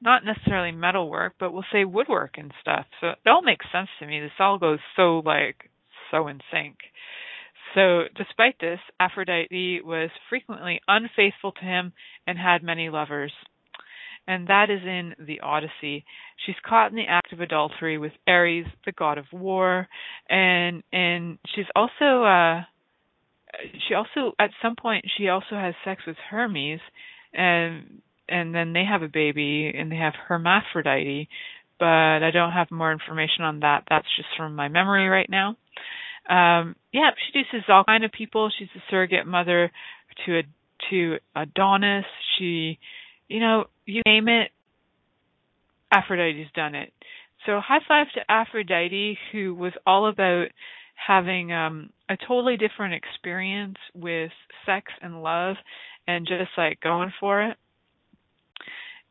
Not 0.00 0.24
necessarily 0.24 0.72
metalwork, 0.72 1.34
but 1.38 1.52
we'll 1.52 1.64
say 1.70 1.84
woodwork 1.84 2.38
and 2.38 2.52
stuff. 2.60 2.86
So 3.00 3.08
it 3.08 3.28
all 3.28 3.42
makes 3.42 3.66
sense 3.70 3.88
to 3.98 4.06
me. 4.06 4.20
This 4.20 4.30
all 4.38 4.58
goes 4.58 4.78
so 4.96 5.18
like 5.18 5.70
so 6.10 6.26
in 6.28 6.40
sync. 6.50 6.76
So, 7.74 8.04
despite 8.16 8.58
this, 8.60 8.80
Aphrodite 8.98 9.82
was 9.84 10.08
frequently 10.30 10.80
unfaithful 10.88 11.52
to 11.52 11.60
him 11.64 11.92
and 12.26 12.38
had 12.38 12.62
many 12.62 12.88
lovers 12.88 13.32
and 14.26 14.48
that 14.48 14.70
is 14.70 14.80
in 14.82 15.14
the 15.18 15.40
Odyssey. 15.40 16.04
She's 16.44 16.56
caught 16.64 16.90
in 16.90 16.96
the 16.96 17.06
act 17.08 17.32
of 17.32 17.40
adultery 17.40 17.98
with 17.98 18.12
Ares, 18.26 18.66
the 18.84 18.92
god 18.92 19.18
of 19.18 19.26
war, 19.32 19.88
and 20.28 20.82
and 20.92 21.38
she's 21.54 21.66
also 21.74 22.24
uh 22.24 22.62
she 23.88 23.94
also 23.94 24.32
at 24.38 24.50
some 24.60 24.76
point 24.76 25.04
she 25.16 25.28
also 25.28 25.54
has 25.54 25.74
sex 25.84 26.02
with 26.06 26.16
Hermes 26.30 26.80
and 27.32 28.02
and 28.28 28.54
then 28.54 28.72
they 28.72 28.84
have 28.84 29.02
a 29.02 29.08
baby 29.08 29.72
and 29.74 29.90
they 29.90 29.96
have 29.96 30.14
Hermaphrodite, 30.28 31.28
but 31.78 31.86
I 31.86 32.30
don't 32.32 32.52
have 32.52 32.70
more 32.70 32.90
information 32.90 33.44
on 33.44 33.60
that. 33.60 33.84
That's 33.88 34.06
just 34.16 34.28
from 34.36 34.56
my 34.56 34.68
memory 34.68 35.06
right 35.08 35.30
now. 35.30 35.56
Um, 36.28 36.74
yeah, 36.92 37.10
she 37.32 37.44
seduces 37.44 37.68
all 37.68 37.84
kind 37.84 38.04
of 38.04 38.10
people. 38.10 38.50
She's 38.58 38.68
a 38.74 38.82
surrogate 38.90 39.26
mother 39.26 39.70
to 40.24 40.38
a 40.38 40.42
to 40.90 41.16
Adonis. 41.34 42.04
She, 42.38 42.78
you 43.28 43.40
know, 43.40 43.64
you 43.84 44.02
name 44.06 44.28
it, 44.28 44.50
Aphrodite's 45.90 46.50
done 46.54 46.74
it. 46.74 46.92
So 47.44 47.60
high 47.60 47.80
five 47.86 48.06
to 48.14 48.20
Aphrodite, 48.28 49.18
who 49.32 49.54
was 49.54 49.72
all 49.86 50.08
about 50.08 50.46
having 50.94 51.52
um, 51.52 51.90
a 52.08 52.16
totally 52.16 52.56
different 52.56 52.94
experience 52.94 53.76
with 53.94 54.32
sex 54.64 54.92
and 55.02 55.22
love, 55.22 55.56
and 56.08 56.26
just 56.26 56.50
like 56.56 56.80
going 56.80 57.12
for 57.20 57.42
it. 57.42 57.56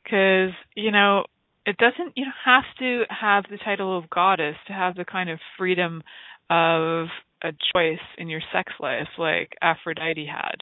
Because 0.04 0.54
you 0.76 0.92
know, 0.92 1.26
it 1.66 1.78
doesn't 1.78 2.14
you 2.16 2.26
know 2.26 2.32
have 2.44 2.64
to 2.80 3.04
have 3.10 3.46
the 3.50 3.58
title 3.58 3.98
of 3.98 4.10
goddess 4.10 4.56
to 4.68 4.74
have 4.74 4.96
the 4.96 5.06
kind 5.06 5.30
of 5.30 5.40
freedom 5.58 6.04
of 6.50 7.08
a 7.44 7.52
choice 7.74 8.00
in 8.18 8.30
your 8.30 8.42
sex 8.54 8.72
life 8.80 9.08
like 9.18 9.54
Aphrodite 9.62 10.26
had 10.26 10.58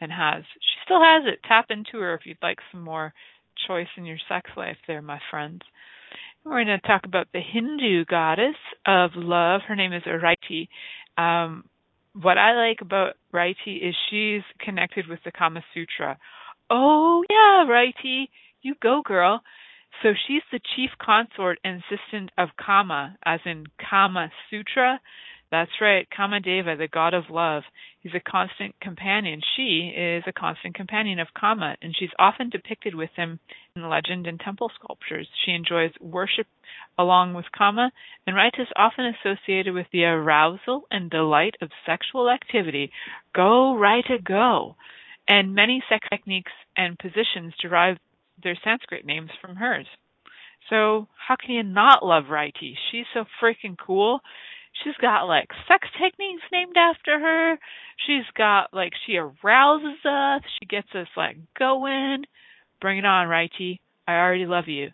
and 0.00 0.12
has. 0.12 0.44
She 0.54 0.76
still 0.84 1.00
has 1.00 1.24
it. 1.26 1.40
Tap 1.46 1.66
into 1.70 1.98
her 1.98 2.14
if 2.14 2.22
you'd 2.24 2.38
like 2.42 2.58
some 2.72 2.82
more 2.82 3.12
choice 3.66 3.88
in 3.96 4.04
your 4.04 4.18
sex 4.28 4.50
life 4.56 4.76
there, 4.86 5.02
my 5.02 5.20
friends. 5.30 5.62
We're 6.44 6.64
going 6.64 6.80
to 6.80 6.86
talk 6.86 7.02
about 7.04 7.26
the 7.32 7.40
Hindu 7.40 8.04
goddess 8.04 8.54
of 8.86 9.10
love. 9.16 9.62
Her 9.66 9.74
name 9.74 9.92
is 9.92 10.02
Rati. 10.06 10.68
Um, 11.18 11.64
what 12.20 12.38
I 12.38 12.54
like 12.54 12.80
about 12.80 13.14
Rati 13.32 13.76
is 13.76 13.94
she's 14.08 14.42
connected 14.60 15.08
with 15.08 15.18
the 15.24 15.32
Kama 15.32 15.62
Sutra. 15.74 16.18
Oh, 16.70 17.24
yeah, 17.28 17.68
Rati, 17.68 18.30
you 18.62 18.74
go, 18.80 19.02
girl. 19.04 19.42
So 20.02 20.10
she's 20.26 20.42
the 20.52 20.60
chief 20.76 20.90
consort 21.00 21.58
and 21.64 21.82
assistant 21.82 22.30
of 22.38 22.50
Kama, 22.64 23.16
as 23.24 23.40
in 23.44 23.64
Kama 23.90 24.30
Sutra. 24.50 25.00
That's 25.50 25.70
right, 25.80 26.08
Kamadeva, 26.10 26.76
the 26.76 26.88
god 26.88 27.14
of 27.14 27.30
love. 27.30 27.62
He's 28.00 28.14
a 28.14 28.30
constant 28.30 28.74
companion. 28.80 29.40
She 29.56 29.92
is 29.96 30.24
a 30.26 30.32
constant 30.32 30.74
companion 30.74 31.20
of 31.20 31.28
Kama, 31.38 31.76
and 31.80 31.94
she's 31.96 32.10
often 32.18 32.50
depicted 32.50 32.94
with 32.94 33.10
him 33.14 33.38
in 33.76 33.88
legend 33.88 34.26
and 34.26 34.40
temple 34.40 34.70
sculptures. 34.74 35.28
She 35.44 35.52
enjoys 35.52 35.92
worship 36.00 36.46
along 36.98 37.34
with 37.34 37.46
Kama, 37.56 37.92
and 38.26 38.36
Rita 38.36 38.62
is 38.62 38.68
often 38.74 39.06
associated 39.06 39.72
with 39.72 39.86
the 39.92 40.04
arousal 40.04 40.84
and 40.90 41.10
delight 41.10 41.54
of 41.60 41.70
sexual 41.84 42.28
activity. 42.28 42.90
Go, 43.34 43.74
Rita, 43.74 44.18
go! 44.24 44.74
And 45.28 45.54
many 45.54 45.82
sex 45.88 46.08
techniques 46.10 46.52
and 46.76 46.98
positions 46.98 47.54
derive 47.60 47.98
their 48.42 48.56
Sanskrit 48.62 49.06
names 49.06 49.30
from 49.40 49.56
hers. 49.56 49.86
So 50.70 51.06
how 51.16 51.36
can 51.36 51.54
you 51.54 51.62
not 51.62 52.04
love 52.04 52.24
Riti? 52.24 52.74
She's 52.90 53.06
so 53.14 53.24
freaking 53.40 53.76
cool. 53.78 54.20
She's 54.82 54.96
got 55.00 55.24
like 55.24 55.48
sex 55.68 55.88
techniques 56.00 56.42
named 56.52 56.76
after 56.76 57.18
her. 57.18 57.58
She's 58.06 58.24
got 58.36 58.74
like 58.74 58.92
she 59.06 59.16
arouses 59.16 60.04
us. 60.04 60.42
She 60.60 60.66
gets 60.66 60.88
us 60.94 61.08
like 61.16 61.36
going. 61.58 62.24
Bring 62.80 62.98
it 62.98 63.04
on, 63.04 63.28
Riti. 63.28 63.80
I 64.06 64.14
already 64.14 64.46
love 64.46 64.68
you. 64.68 64.90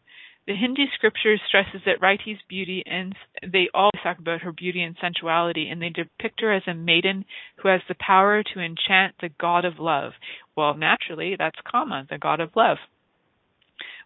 The 0.47 0.57
Hindu 0.57 0.87
scripture 0.95 1.37
stresses 1.47 1.83
that 1.87 2.01
Riti's 2.01 2.41
beauty 2.49 2.83
and 2.85 3.15
they 3.43 3.69
always 3.73 4.01
talk 4.03 4.19
about 4.19 4.43
her 4.43 4.53
beauty 4.53 4.83
and 4.83 4.97
sensuality 5.01 5.69
and 5.69 5.81
they 5.81 5.89
depict 5.89 6.41
her 6.41 6.53
as 6.53 6.65
a 6.67 6.75
maiden 6.75 7.25
who 7.59 7.69
has 7.69 7.81
the 7.89 7.95
power 7.95 8.43
to 8.43 8.61
enchant 8.61 9.15
the 9.21 9.31
god 9.41 9.65
of 9.65 9.79
love. 9.79 10.13
Well, 10.57 10.75
naturally, 10.75 11.37
that's 11.39 11.59
Kama, 11.71 12.07
the 12.11 12.19
god 12.19 12.41
of 12.41 12.57
love. 12.57 12.79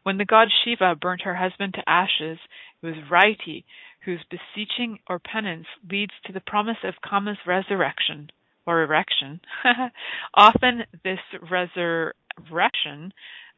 When 0.02 0.18
the 0.18 0.26
god 0.26 0.48
Shiva 0.62 0.94
burnt 0.94 1.22
her 1.22 1.34
husband 1.34 1.74
to 1.74 1.88
ashes, 1.88 2.38
it 2.82 2.86
was 2.86 2.96
Riti 3.10 3.64
whose 4.06 4.24
beseeching 4.30 4.98
or 5.08 5.18
penance 5.18 5.66
leads 5.90 6.12
to 6.24 6.32
the 6.32 6.40
promise 6.40 6.78
of 6.84 6.94
Kama's 7.04 7.36
resurrection 7.46 8.30
or 8.66 8.82
erection. 8.82 9.40
Often 10.34 10.84
this 11.04 11.18
resurrection 11.50 13.12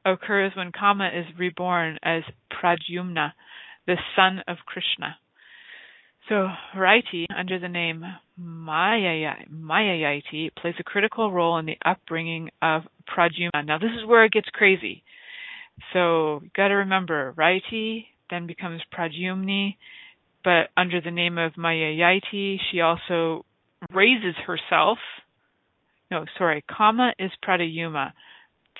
occurs 0.05 0.53
when 0.57 0.73
Kama 0.73 1.11
is 1.15 1.27
reborn 1.39 1.99
as 2.03 2.23
Pradyumna, 2.53 3.33
the 3.87 3.97
son 4.17 4.43
of 4.49 4.57
Krishna. 4.67 5.17
So 6.29 6.49
Riti, 6.77 7.27
under 7.35 7.59
the 7.59 7.69
name 7.69 8.05
Mayavati, 8.41 9.41
plays 10.61 10.75
a 10.79 10.83
critical 10.83 11.33
role 11.33 11.59
in 11.59 11.67
the 11.67 11.79
upbringing 11.85 12.51
of 12.61 12.83
Pradyumna. 13.09 13.65
Now 13.65 13.79
this 13.79 13.93
is 13.99 14.07
where 14.07 14.25
it 14.25 14.33
gets 14.33 14.49
crazy. 14.53 15.03
So 15.93 16.41
you 16.43 16.51
got 16.57 16.69
to 16.69 16.75
remember, 16.75 17.35
Riti 17.37 18.07
then 18.31 18.47
becomes 18.47 18.83
Pradyumni, 18.93 19.77
but 20.49 20.71
under 20.79 21.03
the 21.03 21.11
name 21.11 21.37
of 21.37 21.59
Maya 21.59 21.93
Mayavati, 21.93 22.57
she 22.73 22.81
also 22.81 23.45
raises 23.93 24.35
herself. 24.47 24.97
No, 26.11 26.25
sorry, 26.39 26.65
Kama 26.67 27.13
is 27.19 27.31
Pradyumna. 27.47 28.13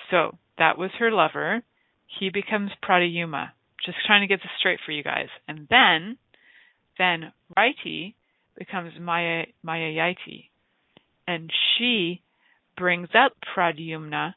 So 0.09 0.35
that 0.57 0.79
was 0.79 0.89
her 0.97 1.11
lover. 1.11 1.61
He 2.19 2.31
becomes 2.31 2.71
Pradyumna. 2.83 3.51
Just 3.85 3.99
trying 4.07 4.21
to 4.21 4.27
get 4.27 4.39
this 4.39 4.49
straight 4.57 4.79
for 4.83 4.91
you 4.91 5.03
guys. 5.03 5.27
And 5.47 5.67
then, 5.69 6.17
then 6.97 7.33
Riti 7.55 8.15
becomes 8.57 8.93
Maya 8.99 9.43
Maya 9.61 9.91
Mayavati, 9.91 10.45
and 11.27 11.51
she 11.77 12.23
brings 12.79 13.09
up 13.13 13.33
Pradyumna, 13.55 14.33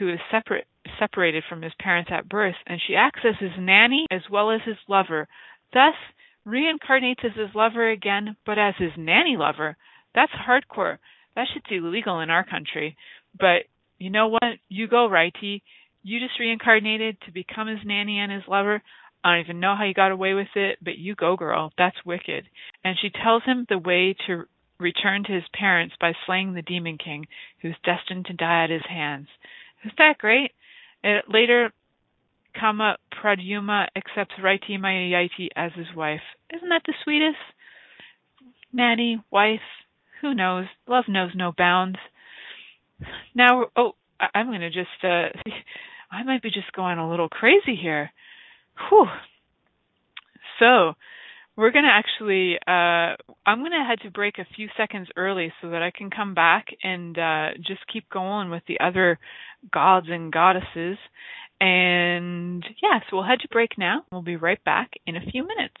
who 0.00 0.12
is 0.12 0.18
separate 0.32 0.66
separated 0.98 1.44
from 1.48 1.62
his 1.62 1.72
parents 1.78 2.10
at 2.12 2.28
birth, 2.28 2.56
and 2.66 2.80
she 2.84 2.96
acts 2.96 3.20
as 3.24 3.36
his 3.38 3.56
nanny 3.56 4.06
as 4.10 4.22
well 4.28 4.50
as 4.50 4.60
his 4.64 4.76
lover, 4.88 5.28
thus 5.72 5.94
reincarnates 6.46 7.24
as 7.24 7.32
his 7.36 7.54
lover 7.54 7.90
again, 7.90 8.36
but 8.46 8.58
as 8.58 8.74
his 8.78 8.92
nanny 8.96 9.36
lover. 9.36 9.76
That's 10.14 10.32
hardcore. 10.32 10.98
That 11.34 11.46
shit's 11.52 11.66
illegal 11.70 12.20
in 12.20 12.30
our 12.30 12.44
country. 12.44 12.96
But 13.38 13.64
you 13.98 14.10
know 14.10 14.28
what? 14.28 14.58
You 14.68 14.88
go, 14.88 15.08
Righty. 15.08 15.62
You 16.02 16.20
just 16.20 16.38
reincarnated 16.38 17.18
to 17.26 17.32
become 17.32 17.66
his 17.66 17.80
nanny 17.84 18.18
and 18.18 18.30
his 18.30 18.44
lover. 18.48 18.82
I 19.24 19.34
don't 19.34 19.44
even 19.44 19.60
know 19.60 19.74
how 19.76 19.84
you 19.84 19.94
got 19.94 20.12
away 20.12 20.34
with 20.34 20.54
it, 20.54 20.78
but 20.82 20.98
you 20.98 21.16
go, 21.16 21.36
girl. 21.36 21.72
That's 21.76 21.96
wicked. 22.04 22.44
And 22.84 22.96
she 23.00 23.10
tells 23.10 23.42
him 23.44 23.66
the 23.68 23.78
way 23.78 24.14
to 24.26 24.44
return 24.78 25.24
to 25.24 25.32
his 25.32 25.44
parents 25.52 25.94
by 26.00 26.12
slaying 26.24 26.54
the 26.54 26.62
Demon 26.62 26.96
King, 26.96 27.26
who's 27.60 27.74
destined 27.84 28.26
to 28.26 28.34
die 28.34 28.64
at 28.64 28.70
his 28.70 28.86
hands. 28.88 29.26
Isn't 29.82 29.98
that 29.98 30.18
great? 30.18 30.52
It 31.02 31.24
later 31.28 31.72
Kama 32.58 32.96
Pradyumna 33.12 33.86
accepts 33.96 34.34
Raiti 34.42 34.78
Mayavati 34.78 35.48
as 35.56 35.72
his 35.74 35.86
wife. 35.94 36.20
Isn't 36.54 36.68
that 36.68 36.82
the 36.86 36.94
sweetest? 37.04 37.36
Nanny, 38.72 39.22
wife, 39.30 39.60
who 40.20 40.34
knows? 40.34 40.66
Love 40.86 41.04
knows 41.08 41.30
no 41.34 41.52
bounds. 41.56 41.98
Now, 43.34 43.66
oh, 43.76 43.92
I'm 44.34 44.46
going 44.46 44.60
to 44.60 44.70
just, 44.70 44.88
uh, 45.02 45.28
I 46.10 46.22
might 46.24 46.42
be 46.42 46.50
just 46.50 46.72
going 46.72 46.98
a 46.98 47.10
little 47.10 47.28
crazy 47.28 47.76
here. 47.80 48.10
Whew. 48.88 49.06
So, 50.58 50.94
we're 51.56 51.70
going 51.70 51.84
to 51.84 51.90
actually, 51.90 52.56
uh, 52.66 53.16
I'm 53.46 53.60
going 53.60 53.72
to 53.72 53.84
head 53.86 54.00
to 54.02 54.10
break 54.10 54.38
a 54.38 54.46
few 54.56 54.68
seconds 54.76 55.08
early 55.16 55.52
so 55.62 55.70
that 55.70 55.82
I 55.82 55.90
can 55.90 56.10
come 56.10 56.34
back 56.34 56.66
and 56.82 57.18
uh, 57.18 57.48
just 57.56 57.80
keep 57.90 58.08
going 58.10 58.50
with 58.50 58.62
the 58.68 58.78
other 58.80 59.18
gods 59.72 60.06
and 60.10 60.30
goddesses. 60.30 60.98
And 61.60 62.64
yeah, 62.82 63.00
so 63.08 63.16
we'll 63.16 63.24
head 63.26 63.40
to 63.40 63.48
break 63.48 63.78
now. 63.78 64.02
We'll 64.12 64.22
be 64.22 64.36
right 64.36 64.62
back 64.64 64.90
in 65.06 65.16
a 65.16 65.30
few 65.30 65.46
minutes. 65.46 65.80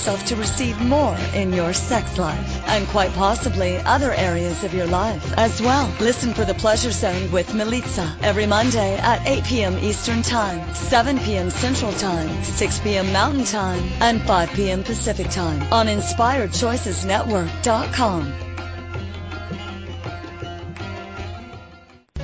yourself 0.01 0.25
to 0.25 0.35
receive 0.35 0.81
more 0.81 1.15
in 1.35 1.53
your 1.53 1.73
sex 1.73 2.17
life 2.17 2.67
and 2.67 2.87
quite 2.87 3.13
possibly 3.13 3.77
other 3.85 4.11
areas 4.13 4.63
of 4.63 4.73
your 4.73 4.87
life 4.87 5.31
as 5.37 5.61
well. 5.61 5.93
Listen 5.99 6.33
for 6.33 6.43
the 6.43 6.55
Pleasure 6.55 6.89
Zone 6.89 7.31
with 7.31 7.49
Milica 7.49 8.11
every 8.23 8.47
Monday 8.47 8.97
at 8.97 9.23
8 9.27 9.43
p.m. 9.43 9.77
Eastern 9.77 10.23
Time, 10.23 10.73
7 10.73 11.19
p.m. 11.19 11.51
Central 11.51 11.91
Time, 11.93 12.43
6 12.43 12.79
p.m. 12.79 13.13
Mountain 13.13 13.45
Time, 13.45 13.83
and 13.99 14.19
5 14.23 14.49
p.m. 14.53 14.83
Pacific 14.83 15.29
Time 15.29 15.61
on 15.71 15.85
InspiredChoicesNetwork.com. 15.85 18.33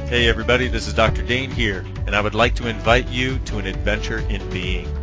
Hey 0.08 0.28
everybody, 0.28 0.68
this 0.68 0.88
is 0.88 0.96
Dr. 0.96 1.22
Dain 1.22 1.52
here, 1.52 1.86
and 2.08 2.16
I 2.16 2.22
would 2.22 2.34
like 2.34 2.56
to 2.56 2.68
invite 2.68 3.08
you 3.10 3.38
to 3.40 3.58
an 3.60 3.68
adventure 3.68 4.28
in 4.30 4.50
being. 4.50 4.97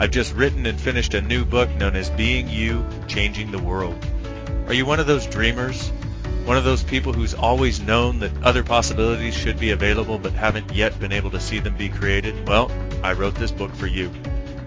I've 0.00 0.12
just 0.12 0.32
written 0.34 0.64
and 0.66 0.80
finished 0.80 1.14
a 1.14 1.20
new 1.20 1.44
book 1.44 1.68
known 1.74 1.96
as 1.96 2.08
Being 2.08 2.48
You, 2.48 2.86
Changing 3.08 3.50
the 3.50 3.58
World. 3.58 3.96
Are 4.68 4.72
you 4.72 4.86
one 4.86 5.00
of 5.00 5.08
those 5.08 5.26
dreamers? 5.26 5.88
One 6.44 6.56
of 6.56 6.62
those 6.62 6.84
people 6.84 7.12
who's 7.12 7.34
always 7.34 7.80
known 7.80 8.20
that 8.20 8.44
other 8.44 8.62
possibilities 8.62 9.34
should 9.34 9.58
be 9.58 9.72
available 9.72 10.20
but 10.20 10.34
haven't 10.34 10.72
yet 10.72 11.00
been 11.00 11.10
able 11.10 11.32
to 11.32 11.40
see 11.40 11.58
them 11.58 11.76
be 11.76 11.88
created? 11.88 12.46
Well, 12.46 12.70
I 13.02 13.14
wrote 13.14 13.34
this 13.34 13.50
book 13.50 13.74
for 13.74 13.88
you. 13.88 14.12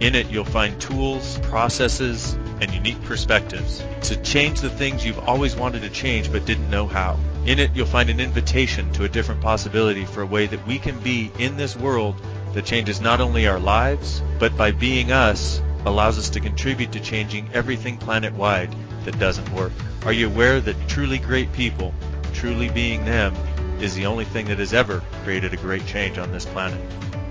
In 0.01 0.15
it, 0.15 0.29
you'll 0.29 0.43
find 0.43 0.81
tools, 0.81 1.39
processes, 1.43 2.33
and 2.59 2.69
unique 2.73 3.01
perspectives 3.03 3.81
to 4.01 4.21
change 4.21 4.59
the 4.59 4.69
things 4.69 5.05
you've 5.05 5.19
always 5.19 5.55
wanted 5.55 5.83
to 5.83 5.89
change 5.89 6.29
but 6.29 6.43
didn't 6.43 6.69
know 6.69 6.87
how. 6.87 7.17
In 7.45 7.57
it, 7.57 7.71
you'll 7.73 7.85
find 7.85 8.09
an 8.09 8.19
invitation 8.19 8.91
to 8.93 9.05
a 9.05 9.09
different 9.09 9.39
possibility 9.39 10.03
for 10.03 10.23
a 10.23 10.25
way 10.25 10.47
that 10.47 10.67
we 10.67 10.77
can 10.77 10.99
be 10.99 11.31
in 11.39 11.55
this 11.55 11.77
world 11.77 12.21
that 12.53 12.65
changes 12.65 13.01
not 13.01 13.21
only 13.21 13.47
our 13.47 13.59
lives, 13.59 14.21
but 14.39 14.55
by 14.57 14.71
being 14.71 15.11
us, 15.11 15.61
allows 15.85 16.17
us 16.17 16.29
to 16.31 16.39
contribute 16.39 16.91
to 16.91 16.99
changing 16.99 17.49
everything 17.53 17.97
planet 17.97 18.33
wide 18.33 18.73
that 19.05 19.17
doesn't 19.19 19.51
work. 19.51 19.71
Are 20.05 20.13
you 20.13 20.27
aware 20.27 20.59
that 20.61 20.75
truly 20.87 21.17
great 21.17 21.51
people, 21.53 21.93
truly 22.33 22.69
being 22.69 23.05
them, 23.05 23.35
is 23.79 23.95
the 23.95 24.05
only 24.05 24.25
thing 24.25 24.47
that 24.47 24.59
has 24.59 24.73
ever 24.73 25.01
created 25.23 25.53
a 25.53 25.57
great 25.57 25.85
change 25.85 26.17
on 26.17 26.31
this 26.31 26.45
planet? 26.45 26.79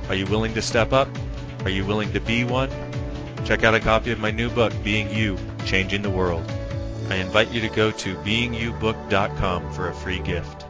Are 0.09 0.14
you 0.14 0.27
willing 0.27 0.55
to 0.55 0.62
step 0.62 0.93
up? 0.93 1.09
Are 1.64 1.71
you 1.71 1.85
willing 1.85 2.12
to 2.12 2.21
be 2.21 2.45
one? 2.45 2.71
Check 3.45 3.64
out 3.64 3.75
a 3.75 3.81
copy 3.81 4.11
of 4.11 4.18
my 4.18 4.31
new 4.31 4.51
book, 4.51 4.73
Being 4.83 5.11
You, 5.14 5.39
Changing 5.64 6.03
the 6.03 6.11
World. 6.11 6.45
I 7.09 7.16
invite 7.16 7.51
you 7.51 7.61
to 7.62 7.68
go 7.68 7.91
to 7.91 8.14
beingyoubook.com 8.16 9.73
for 9.73 9.89
a 9.89 9.95
free 9.95 10.21
gift. 10.21 10.70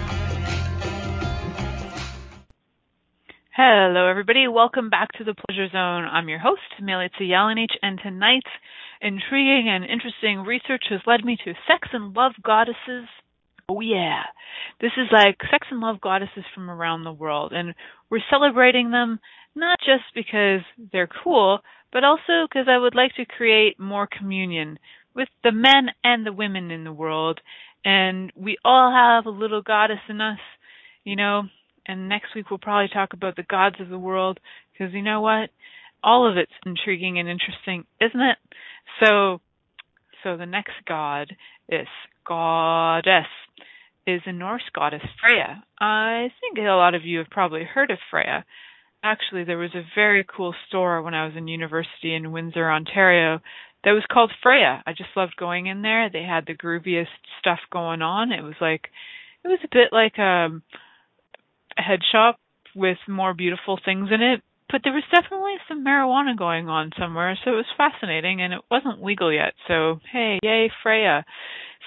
Hello, 3.63 4.07
everybody. 4.07 4.47
Welcome 4.47 4.89
back 4.89 5.11
to 5.19 5.23
the 5.23 5.35
Pleasure 5.35 5.69
Zone. 5.69 6.05
I'm 6.11 6.27
your 6.27 6.39
host, 6.39 6.81
Milica 6.81 7.21
Jelenic, 7.21 7.69
and 7.83 7.99
tonight's 8.01 8.49
intriguing 8.99 9.69
and 9.69 9.83
interesting 9.83 10.39
research 10.39 10.85
has 10.89 11.01
led 11.05 11.23
me 11.23 11.37
to 11.45 11.53
sex 11.67 11.89
and 11.93 12.15
love 12.15 12.31
goddesses. 12.41 13.05
Oh, 13.69 13.79
yeah. 13.79 14.23
This 14.81 14.93
is 14.97 15.09
like 15.11 15.37
sex 15.51 15.67
and 15.69 15.79
love 15.79 16.01
goddesses 16.01 16.43
from 16.55 16.71
around 16.71 17.03
the 17.03 17.11
world, 17.11 17.51
and 17.53 17.75
we're 18.09 18.25
celebrating 18.31 18.89
them 18.89 19.19
not 19.53 19.77
just 19.85 20.05
because 20.15 20.61
they're 20.91 21.09
cool, 21.23 21.59
but 21.93 22.03
also 22.03 22.47
because 22.49 22.65
I 22.67 22.79
would 22.79 22.95
like 22.95 23.13
to 23.17 23.25
create 23.25 23.79
more 23.79 24.07
communion 24.07 24.79
with 25.15 25.29
the 25.43 25.51
men 25.51 25.89
and 26.03 26.25
the 26.25 26.33
women 26.33 26.71
in 26.71 26.83
the 26.83 26.91
world. 26.91 27.39
And 27.85 28.33
we 28.35 28.57
all 28.65 28.91
have 28.91 29.27
a 29.27 29.37
little 29.37 29.61
goddess 29.61 30.01
in 30.09 30.19
us, 30.19 30.39
you 31.03 31.15
know, 31.15 31.43
and 31.91 32.07
next 32.07 32.33
week 32.35 32.49
we'll 32.49 32.59
probably 32.59 32.89
talk 32.91 33.13
about 33.13 33.35
the 33.35 33.43
gods 33.43 33.75
of 33.79 33.89
the 33.89 33.99
world 33.99 34.39
because 34.71 34.93
you 34.93 35.01
know 35.01 35.21
what? 35.21 35.49
All 36.03 36.29
of 36.29 36.37
it's 36.37 36.51
intriguing 36.65 37.19
and 37.19 37.27
interesting, 37.27 37.85
isn't 37.99 38.19
it? 38.19 38.37
So, 38.99 39.41
so 40.23 40.37
the 40.37 40.45
next 40.45 40.73
god 40.87 41.35
is 41.69 41.87
goddess 42.25 43.27
is 44.07 44.21
a 44.25 44.31
Norse 44.31 44.63
goddess 44.73 45.01
Freya. 45.21 45.63
I 45.79 46.29
think 46.39 46.57
a 46.57 46.71
lot 46.71 46.95
of 46.95 47.05
you 47.05 47.19
have 47.19 47.29
probably 47.29 47.63
heard 47.63 47.91
of 47.91 47.99
Freya. 48.09 48.45
Actually, 49.03 49.43
there 49.43 49.57
was 49.57 49.75
a 49.75 49.85
very 49.95 50.25
cool 50.25 50.55
store 50.67 51.01
when 51.01 51.13
I 51.13 51.25
was 51.25 51.33
in 51.35 51.47
university 51.47 52.13
in 52.13 52.31
Windsor, 52.31 52.71
Ontario, 52.71 53.39
that 53.83 53.91
was 53.91 54.03
called 54.11 54.31
Freya. 54.43 54.83
I 54.85 54.91
just 54.91 55.09
loved 55.15 55.35
going 55.37 55.65
in 55.65 55.81
there. 55.81 56.09
They 56.09 56.23
had 56.23 56.45
the 56.45 56.55
grooviest 56.55 57.07
stuff 57.39 57.59
going 57.71 58.01
on. 58.01 58.31
It 58.31 58.43
was 58.43 58.53
like, 58.61 58.89
it 59.43 59.47
was 59.47 59.59
a 59.63 59.75
bit 59.75 59.91
like 59.91 60.19
um 60.19 60.61
head 61.77 61.99
shop 62.11 62.37
with 62.75 62.97
more 63.07 63.33
beautiful 63.33 63.79
things 63.83 64.09
in 64.11 64.21
it, 64.21 64.41
but 64.71 64.81
there 64.83 64.93
was 64.93 65.03
definitely 65.11 65.55
some 65.67 65.85
marijuana 65.85 66.37
going 66.37 66.69
on 66.69 66.91
somewhere, 66.97 67.37
so 67.43 67.51
it 67.51 67.55
was 67.55 67.65
fascinating 67.77 68.41
and 68.41 68.53
it 68.53 68.61
wasn't 68.71 69.03
legal 69.03 69.31
yet. 69.31 69.53
So, 69.67 69.99
hey, 70.11 70.39
yay, 70.41 70.71
Freya. 70.81 71.25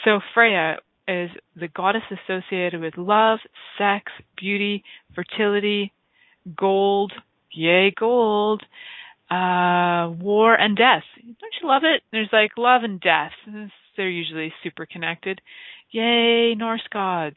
So, 0.04 0.20
Freya 0.34 0.76
is 1.08 1.30
the 1.56 1.68
goddess 1.68 2.02
associated 2.10 2.80
with 2.80 2.98
love, 2.98 3.38
sex, 3.78 4.12
beauty, 4.38 4.84
fertility, 5.14 5.92
gold, 6.56 7.12
yay, 7.52 7.92
gold, 7.98 8.62
uh, 9.30 10.10
war, 10.20 10.54
and 10.54 10.76
death. 10.76 11.04
Don't 11.22 11.54
you 11.62 11.68
love 11.68 11.82
it? 11.84 12.02
There's 12.12 12.28
like 12.32 12.52
love 12.58 12.82
and 12.84 13.00
death. 13.00 13.32
They're 13.96 14.08
usually 14.08 14.52
super 14.62 14.86
connected. 14.86 15.40
Yay, 15.90 16.54
Norse 16.54 16.86
gods. 16.92 17.36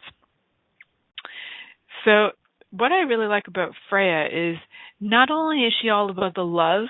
So 2.05 2.29
what 2.71 2.91
I 2.91 3.01
really 3.01 3.27
like 3.27 3.47
about 3.47 3.73
Freya 3.89 4.25
is 4.25 4.57
not 4.99 5.29
only 5.31 5.63
is 5.63 5.73
she 5.81 5.89
all 5.89 6.09
about 6.09 6.35
the 6.35 6.45
love, 6.45 6.87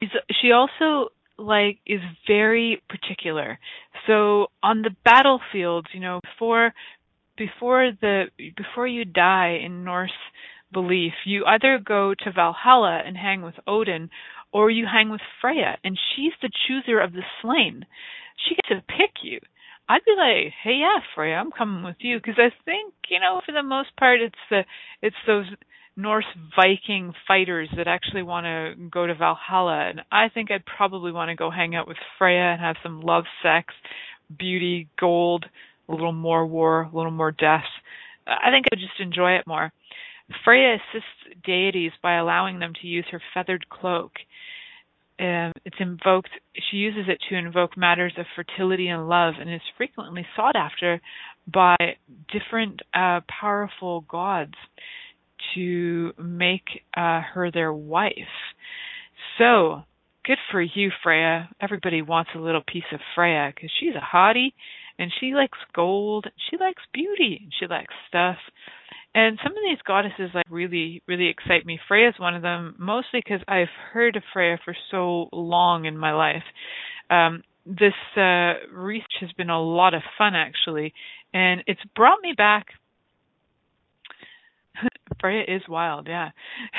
she's 0.00 0.10
she 0.40 0.52
also 0.52 1.10
like 1.38 1.78
is 1.86 2.00
very 2.26 2.82
particular. 2.88 3.58
So 4.06 4.48
on 4.62 4.82
the 4.82 4.94
battlefield, 5.04 5.86
you 5.92 6.00
know, 6.00 6.20
before 6.22 6.72
before 7.36 7.92
the 8.00 8.26
before 8.56 8.86
you 8.86 9.04
die 9.04 9.60
in 9.64 9.84
Norse 9.84 10.10
belief, 10.72 11.12
you 11.24 11.44
either 11.46 11.78
go 11.84 12.14
to 12.14 12.32
Valhalla 12.32 13.02
and 13.04 13.16
hang 13.16 13.42
with 13.42 13.54
Odin 13.66 14.10
or 14.52 14.70
you 14.70 14.86
hang 14.86 15.10
with 15.10 15.20
Freya 15.40 15.78
and 15.84 15.98
she's 16.14 16.32
the 16.42 16.50
chooser 16.66 17.00
of 17.00 17.12
the 17.12 17.22
slain. 17.40 17.86
She 18.36 18.54
gets 18.54 18.68
to 18.68 18.82
pick 18.96 19.22
you. 19.22 19.40
I'd 19.90 20.04
be 20.04 20.14
like, 20.16 20.52
hey, 20.62 20.78
yeah, 20.78 21.00
Freya, 21.16 21.34
I'm 21.34 21.50
coming 21.50 21.82
with 21.82 21.96
you 21.98 22.18
because 22.18 22.38
I 22.38 22.50
think 22.64 22.94
you 23.08 23.18
know 23.18 23.40
for 23.44 23.50
the 23.50 23.64
most 23.64 23.88
part 23.96 24.20
it's 24.20 24.36
the 24.48 24.60
it's 25.02 25.16
those 25.26 25.46
Norse 25.96 26.26
Viking 26.54 27.12
fighters 27.26 27.68
that 27.76 27.88
actually 27.88 28.22
want 28.22 28.44
to 28.44 28.88
go 28.88 29.08
to 29.08 29.16
Valhalla, 29.16 29.88
and 29.90 30.02
I 30.12 30.28
think 30.28 30.52
I'd 30.52 30.64
probably 30.64 31.10
want 31.10 31.30
to 31.30 31.34
go 31.34 31.50
hang 31.50 31.74
out 31.74 31.88
with 31.88 31.96
Freya 32.18 32.52
and 32.52 32.60
have 32.60 32.76
some 32.84 33.00
love, 33.00 33.24
sex, 33.42 33.74
beauty, 34.38 34.88
gold, 34.96 35.46
a 35.88 35.92
little 35.92 36.12
more 36.12 36.46
war, 36.46 36.82
a 36.82 36.96
little 36.96 37.10
more 37.10 37.32
death. 37.32 37.66
I 38.28 38.52
think 38.52 38.66
I 38.66 38.76
would 38.76 38.78
just 38.78 39.00
enjoy 39.00 39.32
it 39.32 39.46
more. 39.48 39.72
Freya 40.44 40.76
assists 40.76 41.42
deities 41.44 41.90
by 42.00 42.14
allowing 42.14 42.60
them 42.60 42.74
to 42.80 42.86
use 42.86 43.06
her 43.10 43.20
feathered 43.34 43.68
cloak 43.68 44.12
um, 45.20 45.52
it's 45.64 45.76
invoked. 45.78 46.30
She 46.70 46.78
uses 46.78 47.04
it 47.08 47.18
to 47.28 47.36
invoke 47.36 47.76
matters 47.76 48.14
of 48.16 48.26
fertility 48.34 48.88
and 48.88 49.08
love, 49.08 49.34
and 49.38 49.52
is 49.52 49.60
frequently 49.76 50.26
sought 50.34 50.56
after 50.56 51.00
by 51.52 51.76
different 52.32 52.80
uh, 52.94 53.20
powerful 53.28 54.00
gods 54.02 54.54
to 55.54 56.12
make 56.18 56.64
uh, 56.96 57.20
her 57.20 57.50
their 57.52 57.72
wife. 57.72 58.12
So 59.38 59.82
good 60.24 60.38
for 60.50 60.62
you, 60.62 60.90
Freya. 61.02 61.50
Everybody 61.60 62.02
wants 62.02 62.30
a 62.34 62.38
little 62.38 62.62
piece 62.66 62.84
of 62.92 63.00
Freya 63.14 63.52
because 63.54 63.70
she's 63.78 63.94
a 63.94 64.16
hottie, 64.16 64.52
and 64.98 65.10
she 65.20 65.34
likes 65.34 65.58
gold. 65.74 66.26
She 66.50 66.56
likes 66.56 66.82
beauty. 66.92 67.40
And 67.42 67.52
she 67.58 67.66
likes 67.66 67.94
stuff. 68.08 68.36
And 69.14 69.38
some 69.42 69.52
of 69.52 69.58
these 69.66 69.82
goddesses 69.84 70.30
like 70.34 70.46
really, 70.48 71.02
really 71.08 71.28
excite 71.28 71.66
me. 71.66 71.80
Freya 71.88 72.10
is 72.10 72.14
one 72.18 72.36
of 72.36 72.42
them, 72.42 72.76
mostly 72.78 73.20
because 73.24 73.40
I've 73.48 73.68
heard 73.92 74.16
of 74.16 74.22
Freya 74.32 74.58
for 74.64 74.74
so 74.90 75.28
long 75.32 75.84
in 75.84 75.98
my 75.98 76.12
life. 76.12 76.44
Um, 77.10 77.42
this 77.66 77.94
uh, 78.16 78.54
research 78.72 79.12
has 79.20 79.32
been 79.32 79.50
a 79.50 79.60
lot 79.60 79.94
of 79.94 80.02
fun 80.16 80.34
actually, 80.34 80.94
and 81.34 81.62
it's 81.66 81.80
brought 81.96 82.18
me 82.22 82.34
back. 82.36 82.66
Freya 85.20 85.42
is 85.48 85.62
wild, 85.68 86.06
yeah. 86.08 86.30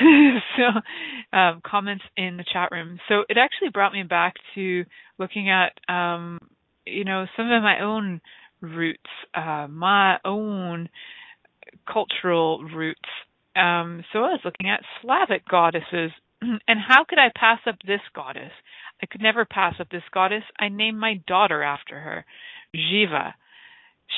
so, 0.56 1.36
um, 1.36 1.60
comments 1.64 2.04
in 2.16 2.38
the 2.38 2.44
chat 2.50 2.70
room. 2.72 2.98
So 3.08 3.24
it 3.28 3.36
actually 3.36 3.68
brought 3.68 3.92
me 3.92 4.04
back 4.04 4.34
to 4.54 4.84
looking 5.18 5.50
at, 5.50 5.72
um, 5.92 6.38
you 6.86 7.04
know, 7.04 7.26
some 7.36 7.50
of 7.50 7.62
my 7.62 7.80
own 7.80 8.20
roots, 8.62 9.00
uh, 9.34 9.66
my 9.68 10.16
own 10.24 10.88
cultural 11.90 12.62
roots. 12.64 13.00
Um, 13.54 14.04
so 14.12 14.20
I 14.20 14.32
was 14.32 14.40
looking 14.44 14.68
at 14.68 14.82
Slavic 15.00 15.46
goddesses, 15.48 16.10
and 16.40 16.78
how 16.86 17.04
could 17.04 17.18
I 17.18 17.30
pass 17.36 17.60
up 17.66 17.76
this 17.86 18.00
goddess? 18.14 18.52
I 19.02 19.06
could 19.06 19.20
never 19.20 19.44
pass 19.44 19.74
up 19.80 19.88
this 19.90 20.02
goddess. 20.12 20.44
I 20.58 20.68
named 20.68 20.98
my 20.98 21.20
daughter 21.26 21.62
after 21.62 21.98
her, 21.98 22.24
Jiva. 22.74 23.34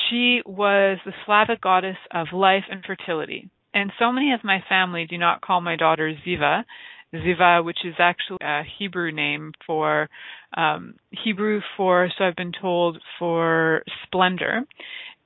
She 0.09 0.41
was 0.45 0.99
the 1.05 1.13
Slavic 1.25 1.61
goddess 1.61 1.97
of 2.11 2.27
life 2.33 2.65
and 2.69 2.83
fertility. 2.85 3.49
And 3.73 3.91
so 3.99 4.11
many 4.11 4.31
of 4.33 4.43
my 4.43 4.63
family 4.69 5.05
do 5.09 5.17
not 5.17 5.41
call 5.41 5.59
my 5.59 5.75
daughter 5.75 6.13
Ziva, 6.25 6.63
Ziva, 7.13 7.63
which 7.63 7.79
is 7.83 7.95
actually 7.99 8.37
a 8.41 8.61
Hebrew 8.77 9.11
name 9.11 9.53
for 9.65 10.09
um, 10.55 10.95
Hebrew 11.23 11.61
for, 11.75 12.09
so 12.17 12.23
I've 12.23 12.35
been 12.35 12.53
told, 12.59 12.97
for 13.19 13.83
splendor. 14.03 14.61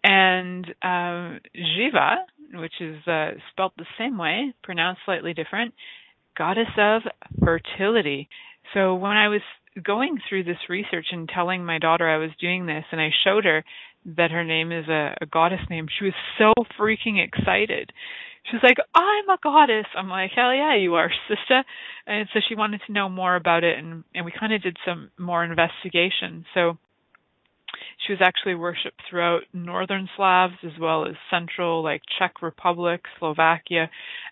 And 0.03 0.65
um, 0.81 1.39
Jiva, 1.55 2.17
which 2.53 2.73
is 2.79 3.05
uh, 3.07 3.31
spelt 3.51 3.73
the 3.77 3.85
same 3.97 4.17
way, 4.17 4.53
pronounced 4.63 5.01
slightly 5.05 5.33
different, 5.33 5.73
goddess 6.37 6.69
of 6.77 7.01
fertility. 7.43 8.29
So 8.73 8.95
when 8.95 9.17
I 9.17 9.27
was 9.27 9.41
going 9.83 10.17
through 10.27 10.43
this 10.45 10.57
research 10.69 11.07
and 11.11 11.27
telling 11.29 11.65
my 11.65 11.79
daughter 11.79 12.09
I 12.09 12.17
was 12.17 12.31
doing 12.39 12.65
this, 12.65 12.85
and 12.91 13.01
I 13.01 13.09
showed 13.23 13.45
her 13.45 13.63
that 14.17 14.31
her 14.31 14.43
name 14.43 14.71
is 14.71 14.87
a, 14.87 15.15
a 15.21 15.25
goddess 15.25 15.59
name, 15.69 15.87
she 15.97 16.05
was 16.05 16.13
so 16.37 16.53
freaking 16.79 17.23
excited. 17.23 17.91
She's 18.49 18.63
like, 18.63 18.77
I'm 18.95 19.29
a 19.29 19.37
goddess. 19.43 19.85
I'm 19.95 20.09
like, 20.09 20.31
hell 20.33 20.53
yeah, 20.53 20.75
you 20.75 20.95
are, 20.95 21.11
sister. 21.27 21.63
And 22.07 22.27
so 22.33 22.39
she 22.47 22.55
wanted 22.55 22.81
to 22.87 22.93
know 22.93 23.09
more 23.09 23.35
about 23.35 23.63
it, 23.63 23.77
and 23.77 24.03
and 24.15 24.25
we 24.25 24.31
kind 24.37 24.53
of 24.53 24.63
did 24.63 24.77
some 24.85 25.11
more 25.19 25.43
investigation. 25.43 26.45
So 26.53 26.77
she 28.05 28.13
was 28.13 28.21
actually 28.21 28.55
worshipped 28.55 29.01
throughout 29.09 29.41
northern 29.53 30.09
Slavs 30.15 30.55
as 30.63 30.71
well 30.79 31.05
as 31.07 31.15
central, 31.29 31.83
like 31.83 32.01
Czech 32.17 32.41
Republic, 32.41 33.01
Slovakia. 33.19 33.89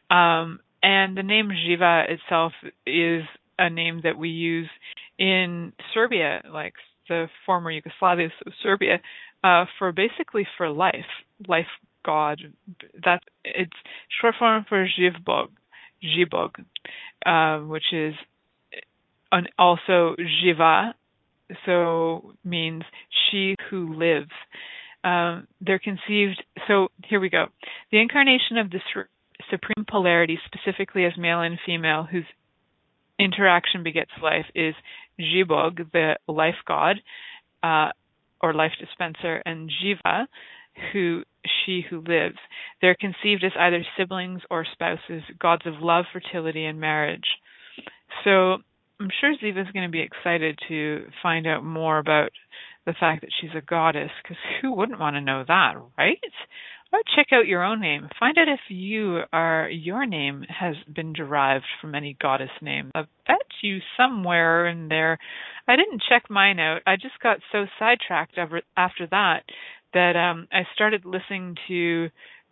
Um, 0.10 0.60
and 0.82 1.18
the 1.18 1.24
name 1.24 1.50
Jiva 1.50 2.10
itself 2.10 2.54
is 2.86 3.24
a 3.60 3.70
name 3.70 4.02
that 4.04 4.18
we 4.18 4.30
use 4.30 4.70
in 5.18 5.74
Serbia, 5.94 6.42
like 6.52 6.74
the 7.10 7.28
former 7.46 7.72
Yugoslavia, 7.72 8.30
so 8.44 8.52
Serbia, 8.62 9.00
uh, 9.44 9.66
for 9.80 9.92
basically 9.92 10.48
for 10.58 10.70
life, 10.70 11.06
life 11.48 11.68
god. 12.06 12.40
That 13.04 13.22
it's 13.44 13.72
short 14.22 14.36
form 14.38 14.66
for 14.68 14.88
Zhivbog, 14.88 15.50
Zhibog, 16.04 16.52
uh, 17.26 17.66
which 17.66 17.92
is 17.92 18.14
an, 19.32 19.48
also 19.58 20.16
Jiva, 20.20 20.94
so 21.66 22.34
means 22.44 22.84
she 23.30 23.56
who 23.70 23.96
lives. 23.96 24.32
Um, 25.04 25.48
they're 25.62 25.80
conceived. 25.80 26.44
So 26.68 26.90
here 27.06 27.20
we 27.20 27.30
go. 27.30 27.46
The 27.92 28.00
incarnation 28.00 28.58
of 28.58 28.70
the 28.70 28.80
supreme 29.50 29.86
polarity, 29.90 30.40
specifically 30.46 31.06
as 31.06 31.14
male 31.18 31.42
and 31.42 31.60
female, 31.66 32.04
whose 32.04 32.26
interaction 33.20 33.84
begets 33.84 34.12
life, 34.22 34.46
is 34.54 34.76
Jibog, 35.20 35.92
the 35.92 36.18
life 36.28 36.56
god, 36.68 36.98
uh, 37.64 37.90
or 38.42 38.54
life 38.54 38.74
dispenser, 38.80 39.42
and 39.46 39.72
Jiva, 39.82 40.26
who 40.92 41.24
she 41.66 41.84
who 41.90 42.02
lives. 42.02 42.38
They're 42.82 42.96
conceived 43.00 43.44
as 43.44 43.54
either 43.58 43.84
siblings 43.98 44.42
or 44.50 44.66
spouses, 44.72 45.24
gods 45.40 45.64
of 45.66 45.76
love, 45.80 46.06
fertility, 46.12 46.66
and 46.66 46.80
marriage. 46.80 47.26
So 48.24 48.58
I'm 49.00 49.10
sure 49.22 49.36
Ziva's 49.36 49.72
going 49.74 49.86
to 49.86 49.92
be 49.92 50.02
excited 50.02 50.60
to 50.70 51.06
find 51.22 51.46
out 51.46 51.64
more 51.64 52.00
about 52.00 52.32
the 52.86 52.94
fact 53.00 53.22
that 53.22 53.30
she's 53.40 53.52
a 53.56 53.62
goddess, 53.62 54.12
because 54.24 54.38
who 54.62 54.74
wouldn't 54.74 55.00
want 55.00 55.16
to 55.16 55.22
know 55.22 55.44
that, 55.48 55.74
right? 55.98 56.18
Or 56.94 57.00
check 57.16 57.28
out 57.34 57.48
your 57.48 57.64
own 57.64 57.82
name. 57.82 58.08
Find 58.18 58.38
out 58.38 58.48
if 58.48 58.62
you 58.70 59.22
are 59.34 59.70
your 59.70 60.06
name 60.06 60.46
has 60.48 60.76
been 60.94 61.12
derived 61.12 61.66
from 61.82 61.96
any 61.96 62.16
goddess 62.20 62.50
name. 62.62 62.92
I 62.96 63.02
bet 63.28 63.42
you 63.62 63.80
somewhere 63.98 64.68
in 64.68 64.88
there. 64.88 65.20
I 65.68 65.76
didn't 65.76 66.02
check 66.08 66.30
mine 66.30 66.60
out. 66.60 66.84
I 66.88 66.96
just 66.96 67.20
got 67.22 67.40
so 67.52 67.66
sidetracked 67.78 68.38
after 68.78 69.08
that 69.12 69.44
that 69.94 70.16
um 70.16 70.48
I 70.50 70.62
started 70.74 71.04
listening 71.04 71.56
to 71.68 72.10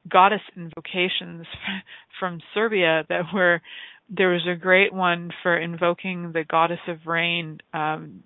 goddess 0.09 0.41
invocations 0.55 1.45
from 2.19 2.41
Serbia 2.53 3.05
that 3.07 3.23
were 3.33 3.61
there 4.10 4.30
was 4.30 4.47
a 4.47 4.56
great 4.56 4.93
one 4.93 5.32
for 5.43 5.58
invoking 5.58 6.32
the 6.32 6.43
goddess 6.43 6.80
of 6.88 7.06
rain 7.06 7.60
um 7.74 8.24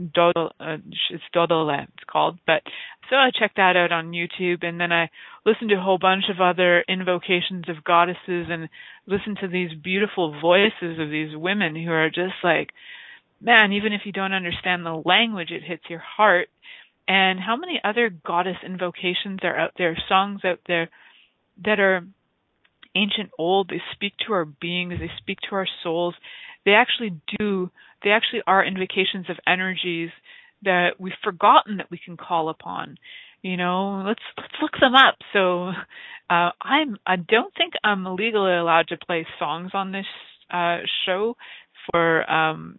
Dodol, 0.00 0.52
uh, 0.60 0.76
it's 1.10 1.24
Dodole, 1.34 1.82
it's 1.82 2.04
called. 2.08 2.38
But 2.46 2.62
so 3.10 3.16
I 3.16 3.30
checked 3.36 3.56
that 3.56 3.76
out 3.76 3.90
on 3.90 4.12
YouTube, 4.12 4.64
and 4.64 4.80
then 4.80 4.92
I 4.92 5.10
listened 5.44 5.70
to 5.70 5.76
a 5.76 5.80
whole 5.80 5.98
bunch 5.98 6.26
of 6.30 6.40
other 6.40 6.84
invocations 6.88 7.68
of 7.68 7.82
goddesses, 7.82 8.46
and 8.48 8.68
listened 9.08 9.38
to 9.40 9.48
these 9.48 9.70
beautiful 9.74 10.40
voices 10.40 11.00
of 11.00 11.10
these 11.10 11.34
women 11.34 11.74
who 11.74 11.90
are 11.90 12.10
just 12.10 12.34
like, 12.44 12.70
man, 13.40 13.72
even 13.72 13.92
if 13.92 14.02
you 14.04 14.12
don't 14.12 14.32
understand 14.32 14.86
the 14.86 15.02
language, 15.04 15.50
it 15.50 15.64
hits 15.64 15.82
your 15.88 15.98
heart 15.98 16.48
and 17.08 17.40
how 17.40 17.56
many 17.56 17.80
other 17.82 18.10
goddess 18.10 18.58
invocations 18.64 19.40
are 19.42 19.58
out 19.58 19.72
there, 19.78 19.96
songs 20.08 20.42
out 20.44 20.60
there 20.66 20.90
that 21.64 21.80
are 21.80 22.06
ancient 22.98 23.30
old, 23.38 23.68
they 23.68 23.82
speak 23.92 24.14
to 24.26 24.32
our 24.32 24.44
beings, 24.44 24.94
they 24.98 25.10
speak 25.18 25.38
to 25.48 25.56
our 25.56 25.68
souls. 25.82 26.14
They 26.64 26.72
actually 26.72 27.20
do, 27.38 27.70
they 28.02 28.10
actually 28.10 28.42
are 28.46 28.64
invocations 28.64 29.26
of 29.30 29.36
energies 29.46 30.10
that 30.62 30.90
we've 30.98 31.12
forgotten 31.22 31.76
that 31.78 31.90
we 31.90 32.00
can 32.04 32.16
call 32.16 32.48
upon. 32.48 32.96
You 33.42 33.56
know, 33.56 34.02
let's 34.06 34.22
let's 34.36 34.54
look 34.60 34.72
them 34.80 34.94
up. 34.94 35.16
So 35.32 35.68
uh 36.28 36.50
I'm 36.60 36.98
I 37.06 37.16
don't 37.16 37.54
think 37.56 37.74
I'm 37.84 38.04
legally 38.16 38.54
allowed 38.54 38.88
to 38.88 38.96
play 38.96 39.26
songs 39.38 39.70
on 39.74 39.92
this 39.92 40.06
uh 40.50 40.78
show 41.06 41.36
for 41.90 42.28
um 42.30 42.78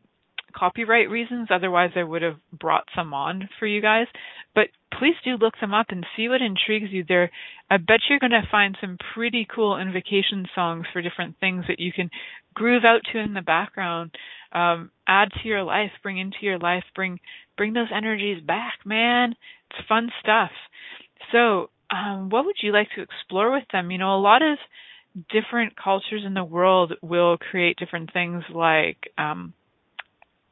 copyright 0.53 1.09
reasons. 1.09 1.49
Otherwise, 1.51 1.91
I 1.95 2.03
would 2.03 2.21
have 2.21 2.37
brought 2.51 2.85
some 2.95 3.13
on 3.13 3.49
for 3.59 3.67
you 3.67 3.81
guys. 3.81 4.07
But 4.55 4.67
please 4.97 5.15
do 5.23 5.37
look 5.37 5.53
them 5.61 5.73
up 5.73 5.87
and 5.89 6.05
see 6.15 6.27
what 6.27 6.41
intrigues 6.41 6.91
you. 6.91 7.03
There, 7.07 7.31
I 7.69 7.77
bet 7.77 8.01
you're 8.09 8.19
going 8.19 8.31
to 8.31 8.47
find 8.51 8.77
some 8.81 8.97
pretty 9.13 9.47
cool 9.53 9.79
invocation 9.79 10.47
songs 10.55 10.85
for 10.91 11.01
different 11.01 11.39
things 11.39 11.65
that 11.67 11.79
you 11.79 11.91
can 11.91 12.09
groove 12.53 12.83
out 12.85 13.01
to 13.11 13.19
in 13.19 13.33
the 13.33 13.41
background, 13.41 14.11
um, 14.51 14.91
add 15.07 15.29
to 15.31 15.47
your 15.47 15.63
life, 15.63 15.91
bring 16.03 16.17
into 16.17 16.37
your 16.41 16.59
life, 16.59 16.83
bring 16.95 17.19
bring 17.57 17.73
those 17.73 17.89
energies 17.93 18.41
back, 18.43 18.79
man. 18.85 19.35
It's 19.69 19.87
fun 19.87 20.09
stuff. 20.21 20.51
So, 21.31 21.69
um, 21.91 22.29
what 22.29 22.45
would 22.45 22.55
you 22.61 22.71
like 22.71 22.87
to 22.95 23.01
explore 23.01 23.51
with 23.51 23.65
them? 23.71 23.91
You 23.91 23.97
know, 23.97 24.15
a 24.15 24.21
lot 24.21 24.41
of 24.41 24.57
different 25.29 25.73
cultures 25.75 26.23
in 26.25 26.33
the 26.33 26.43
world 26.43 26.93
will 27.01 27.37
create 27.37 27.77
different 27.77 28.13
things 28.13 28.43
like 28.53 28.97
um, 29.17 29.53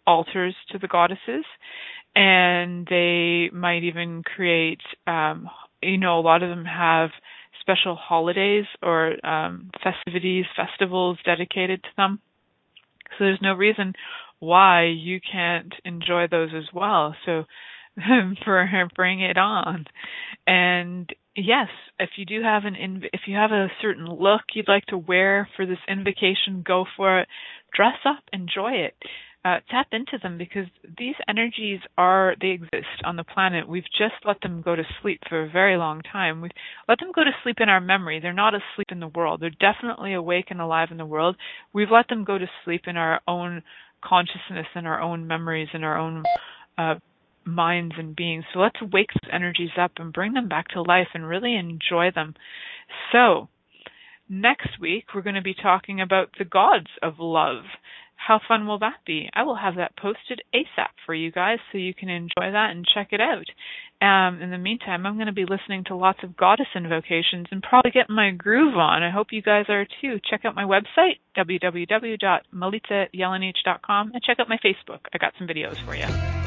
altars 0.08 0.56
to 0.72 0.80
the 0.80 0.88
goddesses 0.88 1.46
and 2.16 2.88
they 2.90 3.50
might 3.54 3.84
even 3.84 4.24
create 4.24 4.82
um 5.06 5.48
you 5.84 5.98
know 5.98 6.20
a 6.20 6.22
lot 6.22 6.42
of 6.42 6.50
them 6.50 6.66
have 6.66 7.12
special 7.62 7.96
holidays 7.96 8.66
or 8.82 9.14
um 9.26 9.70
festivities 9.84 10.46
festivals 10.56 11.18
dedicated 11.26 11.84
to 11.84 11.90
them. 11.98 12.20
So 13.12 13.26
there's 13.26 13.42
no 13.42 13.54
reason 13.54 13.94
why 14.40 14.86
you 14.86 15.20
can't 15.20 15.74
enjoy 15.86 16.28
those 16.30 16.50
as 16.56 16.66
well. 16.74 17.16
So 17.26 17.44
bring 18.96 19.22
it 19.22 19.38
on. 19.38 19.86
And 20.46 21.10
yes 21.36 21.68
if 22.00 22.12
you 22.18 22.26
do 22.26 22.42
have 22.42 22.66
an 22.66 22.74
inv- 22.76 23.10
if 23.14 23.22
you 23.28 23.36
have 23.36 23.52
a 23.52 23.68
certain 23.82 24.06
look 24.08 24.42
you'd 24.54 24.68
like 24.68 24.86
to 24.88 24.98
wear 24.98 25.48
for 25.56 25.66
this 25.66 25.78
invocation 25.88 26.64
go 26.66 26.86
for 26.96 27.20
it. 27.20 27.28
Dress 27.76 27.98
up 28.06 28.24
enjoy 28.34 28.72
it 28.72 28.96
uh, 29.48 29.60
tap 29.70 29.88
into 29.92 30.18
them 30.22 30.38
because 30.38 30.66
these 30.98 31.16
energies 31.30 31.80
are 31.98 32.36
they 32.42 32.50
exist 32.50 33.02
on 33.06 33.16
the 33.16 33.24
planet. 33.24 33.68
We've 33.68 33.84
just 33.84 34.16
let 34.26 34.42
them 34.42 34.62
go 34.62 34.76
to 34.76 34.84
sleep 35.02 35.22
for 35.30 35.44
a 35.44 35.50
very 35.50 35.78
long 35.78 36.02
time. 36.02 36.42
We've 36.42 36.52
let 36.90 37.00
them 37.00 37.12
go 37.16 37.24
to 37.24 37.32
sleep 37.44 37.58
in 37.62 37.70
our 37.70 37.80
memory. 37.80 38.20
They're 38.20 38.34
not 38.34 38.54
asleep 38.56 38.88
in 38.92 39.00
the 39.00 39.08
world. 39.08 39.40
They're 39.40 39.52
definitely 39.52 40.14
awake 40.14 40.48
and 40.50 40.60
alive 40.60 40.90
in 40.92 40.98
the 40.98 41.06
world. 41.06 41.38
We've 41.72 41.92
let 41.92 42.10
them 42.10 42.26
go 42.26 42.38
to 42.38 42.48
sleep 42.66 42.82
in 42.88 42.98
our 42.98 43.22
own 43.26 43.64
consciousness 44.04 44.68
and 44.76 44.86
our 44.86 45.02
own 45.02 45.28
memories 45.28 45.70
and 45.74 45.86
our 45.86 45.98
own 45.98 46.24
uh, 46.78 46.96
minds 47.46 47.96
and 47.98 48.16
beings. 48.16 48.44
So 48.54 48.60
let's 48.60 48.82
wake 48.82 49.10
those 49.14 49.32
energies 49.32 49.72
up 49.80 49.92
and 49.98 50.12
bring 50.12 50.34
them 50.34 50.50
back 50.50 50.68
to 50.70 50.82
life 50.82 51.08
and 51.14 51.26
really 51.26 51.56
enjoy 51.56 52.12
them. 52.14 52.34
So 53.14 53.48
next 54.28 54.80
week 54.82 55.06
we're 55.16 55.22
going 55.22 55.36
to 55.36 55.42
be 55.42 55.56
talking 55.56 56.02
about 56.02 56.32
the 56.38 56.46
gods 56.46 56.90
of 57.02 57.14
love. 57.20 57.64
How 58.28 58.40
fun 58.46 58.68
will 58.68 58.80
that 58.80 58.98
be? 59.06 59.30
I 59.34 59.44
will 59.44 59.56
have 59.56 59.78
that 59.78 59.96
posted 59.96 60.42
ASAP 60.54 60.90
for 61.06 61.16
you 61.16 61.32
guys 61.32 61.60
so 61.72 61.78
you 61.78 61.94
can 61.94 62.10
enjoy 62.10 62.52
that 62.52 62.72
and 62.72 62.86
check 62.94 63.14
it 63.14 63.22
out. 63.22 63.46
Um, 64.06 64.42
in 64.42 64.52
the 64.52 64.58
meantime, 64.58 65.06
I'm 65.06 65.16
going 65.16 65.28
to 65.28 65.32
be 65.32 65.46
listening 65.46 65.86
to 65.86 65.96
lots 65.96 66.20
of 66.24 66.36
goddess 66.36 66.68
invocations 66.76 67.48
and 67.52 67.64
probably 67.64 67.92
getting 67.92 68.18
my 68.18 68.32
groove 68.32 68.76
on. 68.76 69.02
I 69.02 69.12
hope 69.12 69.28
you 69.32 69.42
guys 69.42 69.68
are 69.70 69.88
too. 70.02 70.20
Check 70.30 70.44
out 70.44 70.56
my 70.56 70.66
website, 70.66 71.20
www.milicajelenic.com, 71.38 74.12
and 74.14 74.24
check 74.24 74.42
out 74.42 74.50
my 74.50 74.58
Facebook. 74.58 75.00
I 75.14 75.20
got 75.20 75.32
some 75.40 75.48
videos 75.48 75.78
for 75.86 75.96
you. 75.96 76.47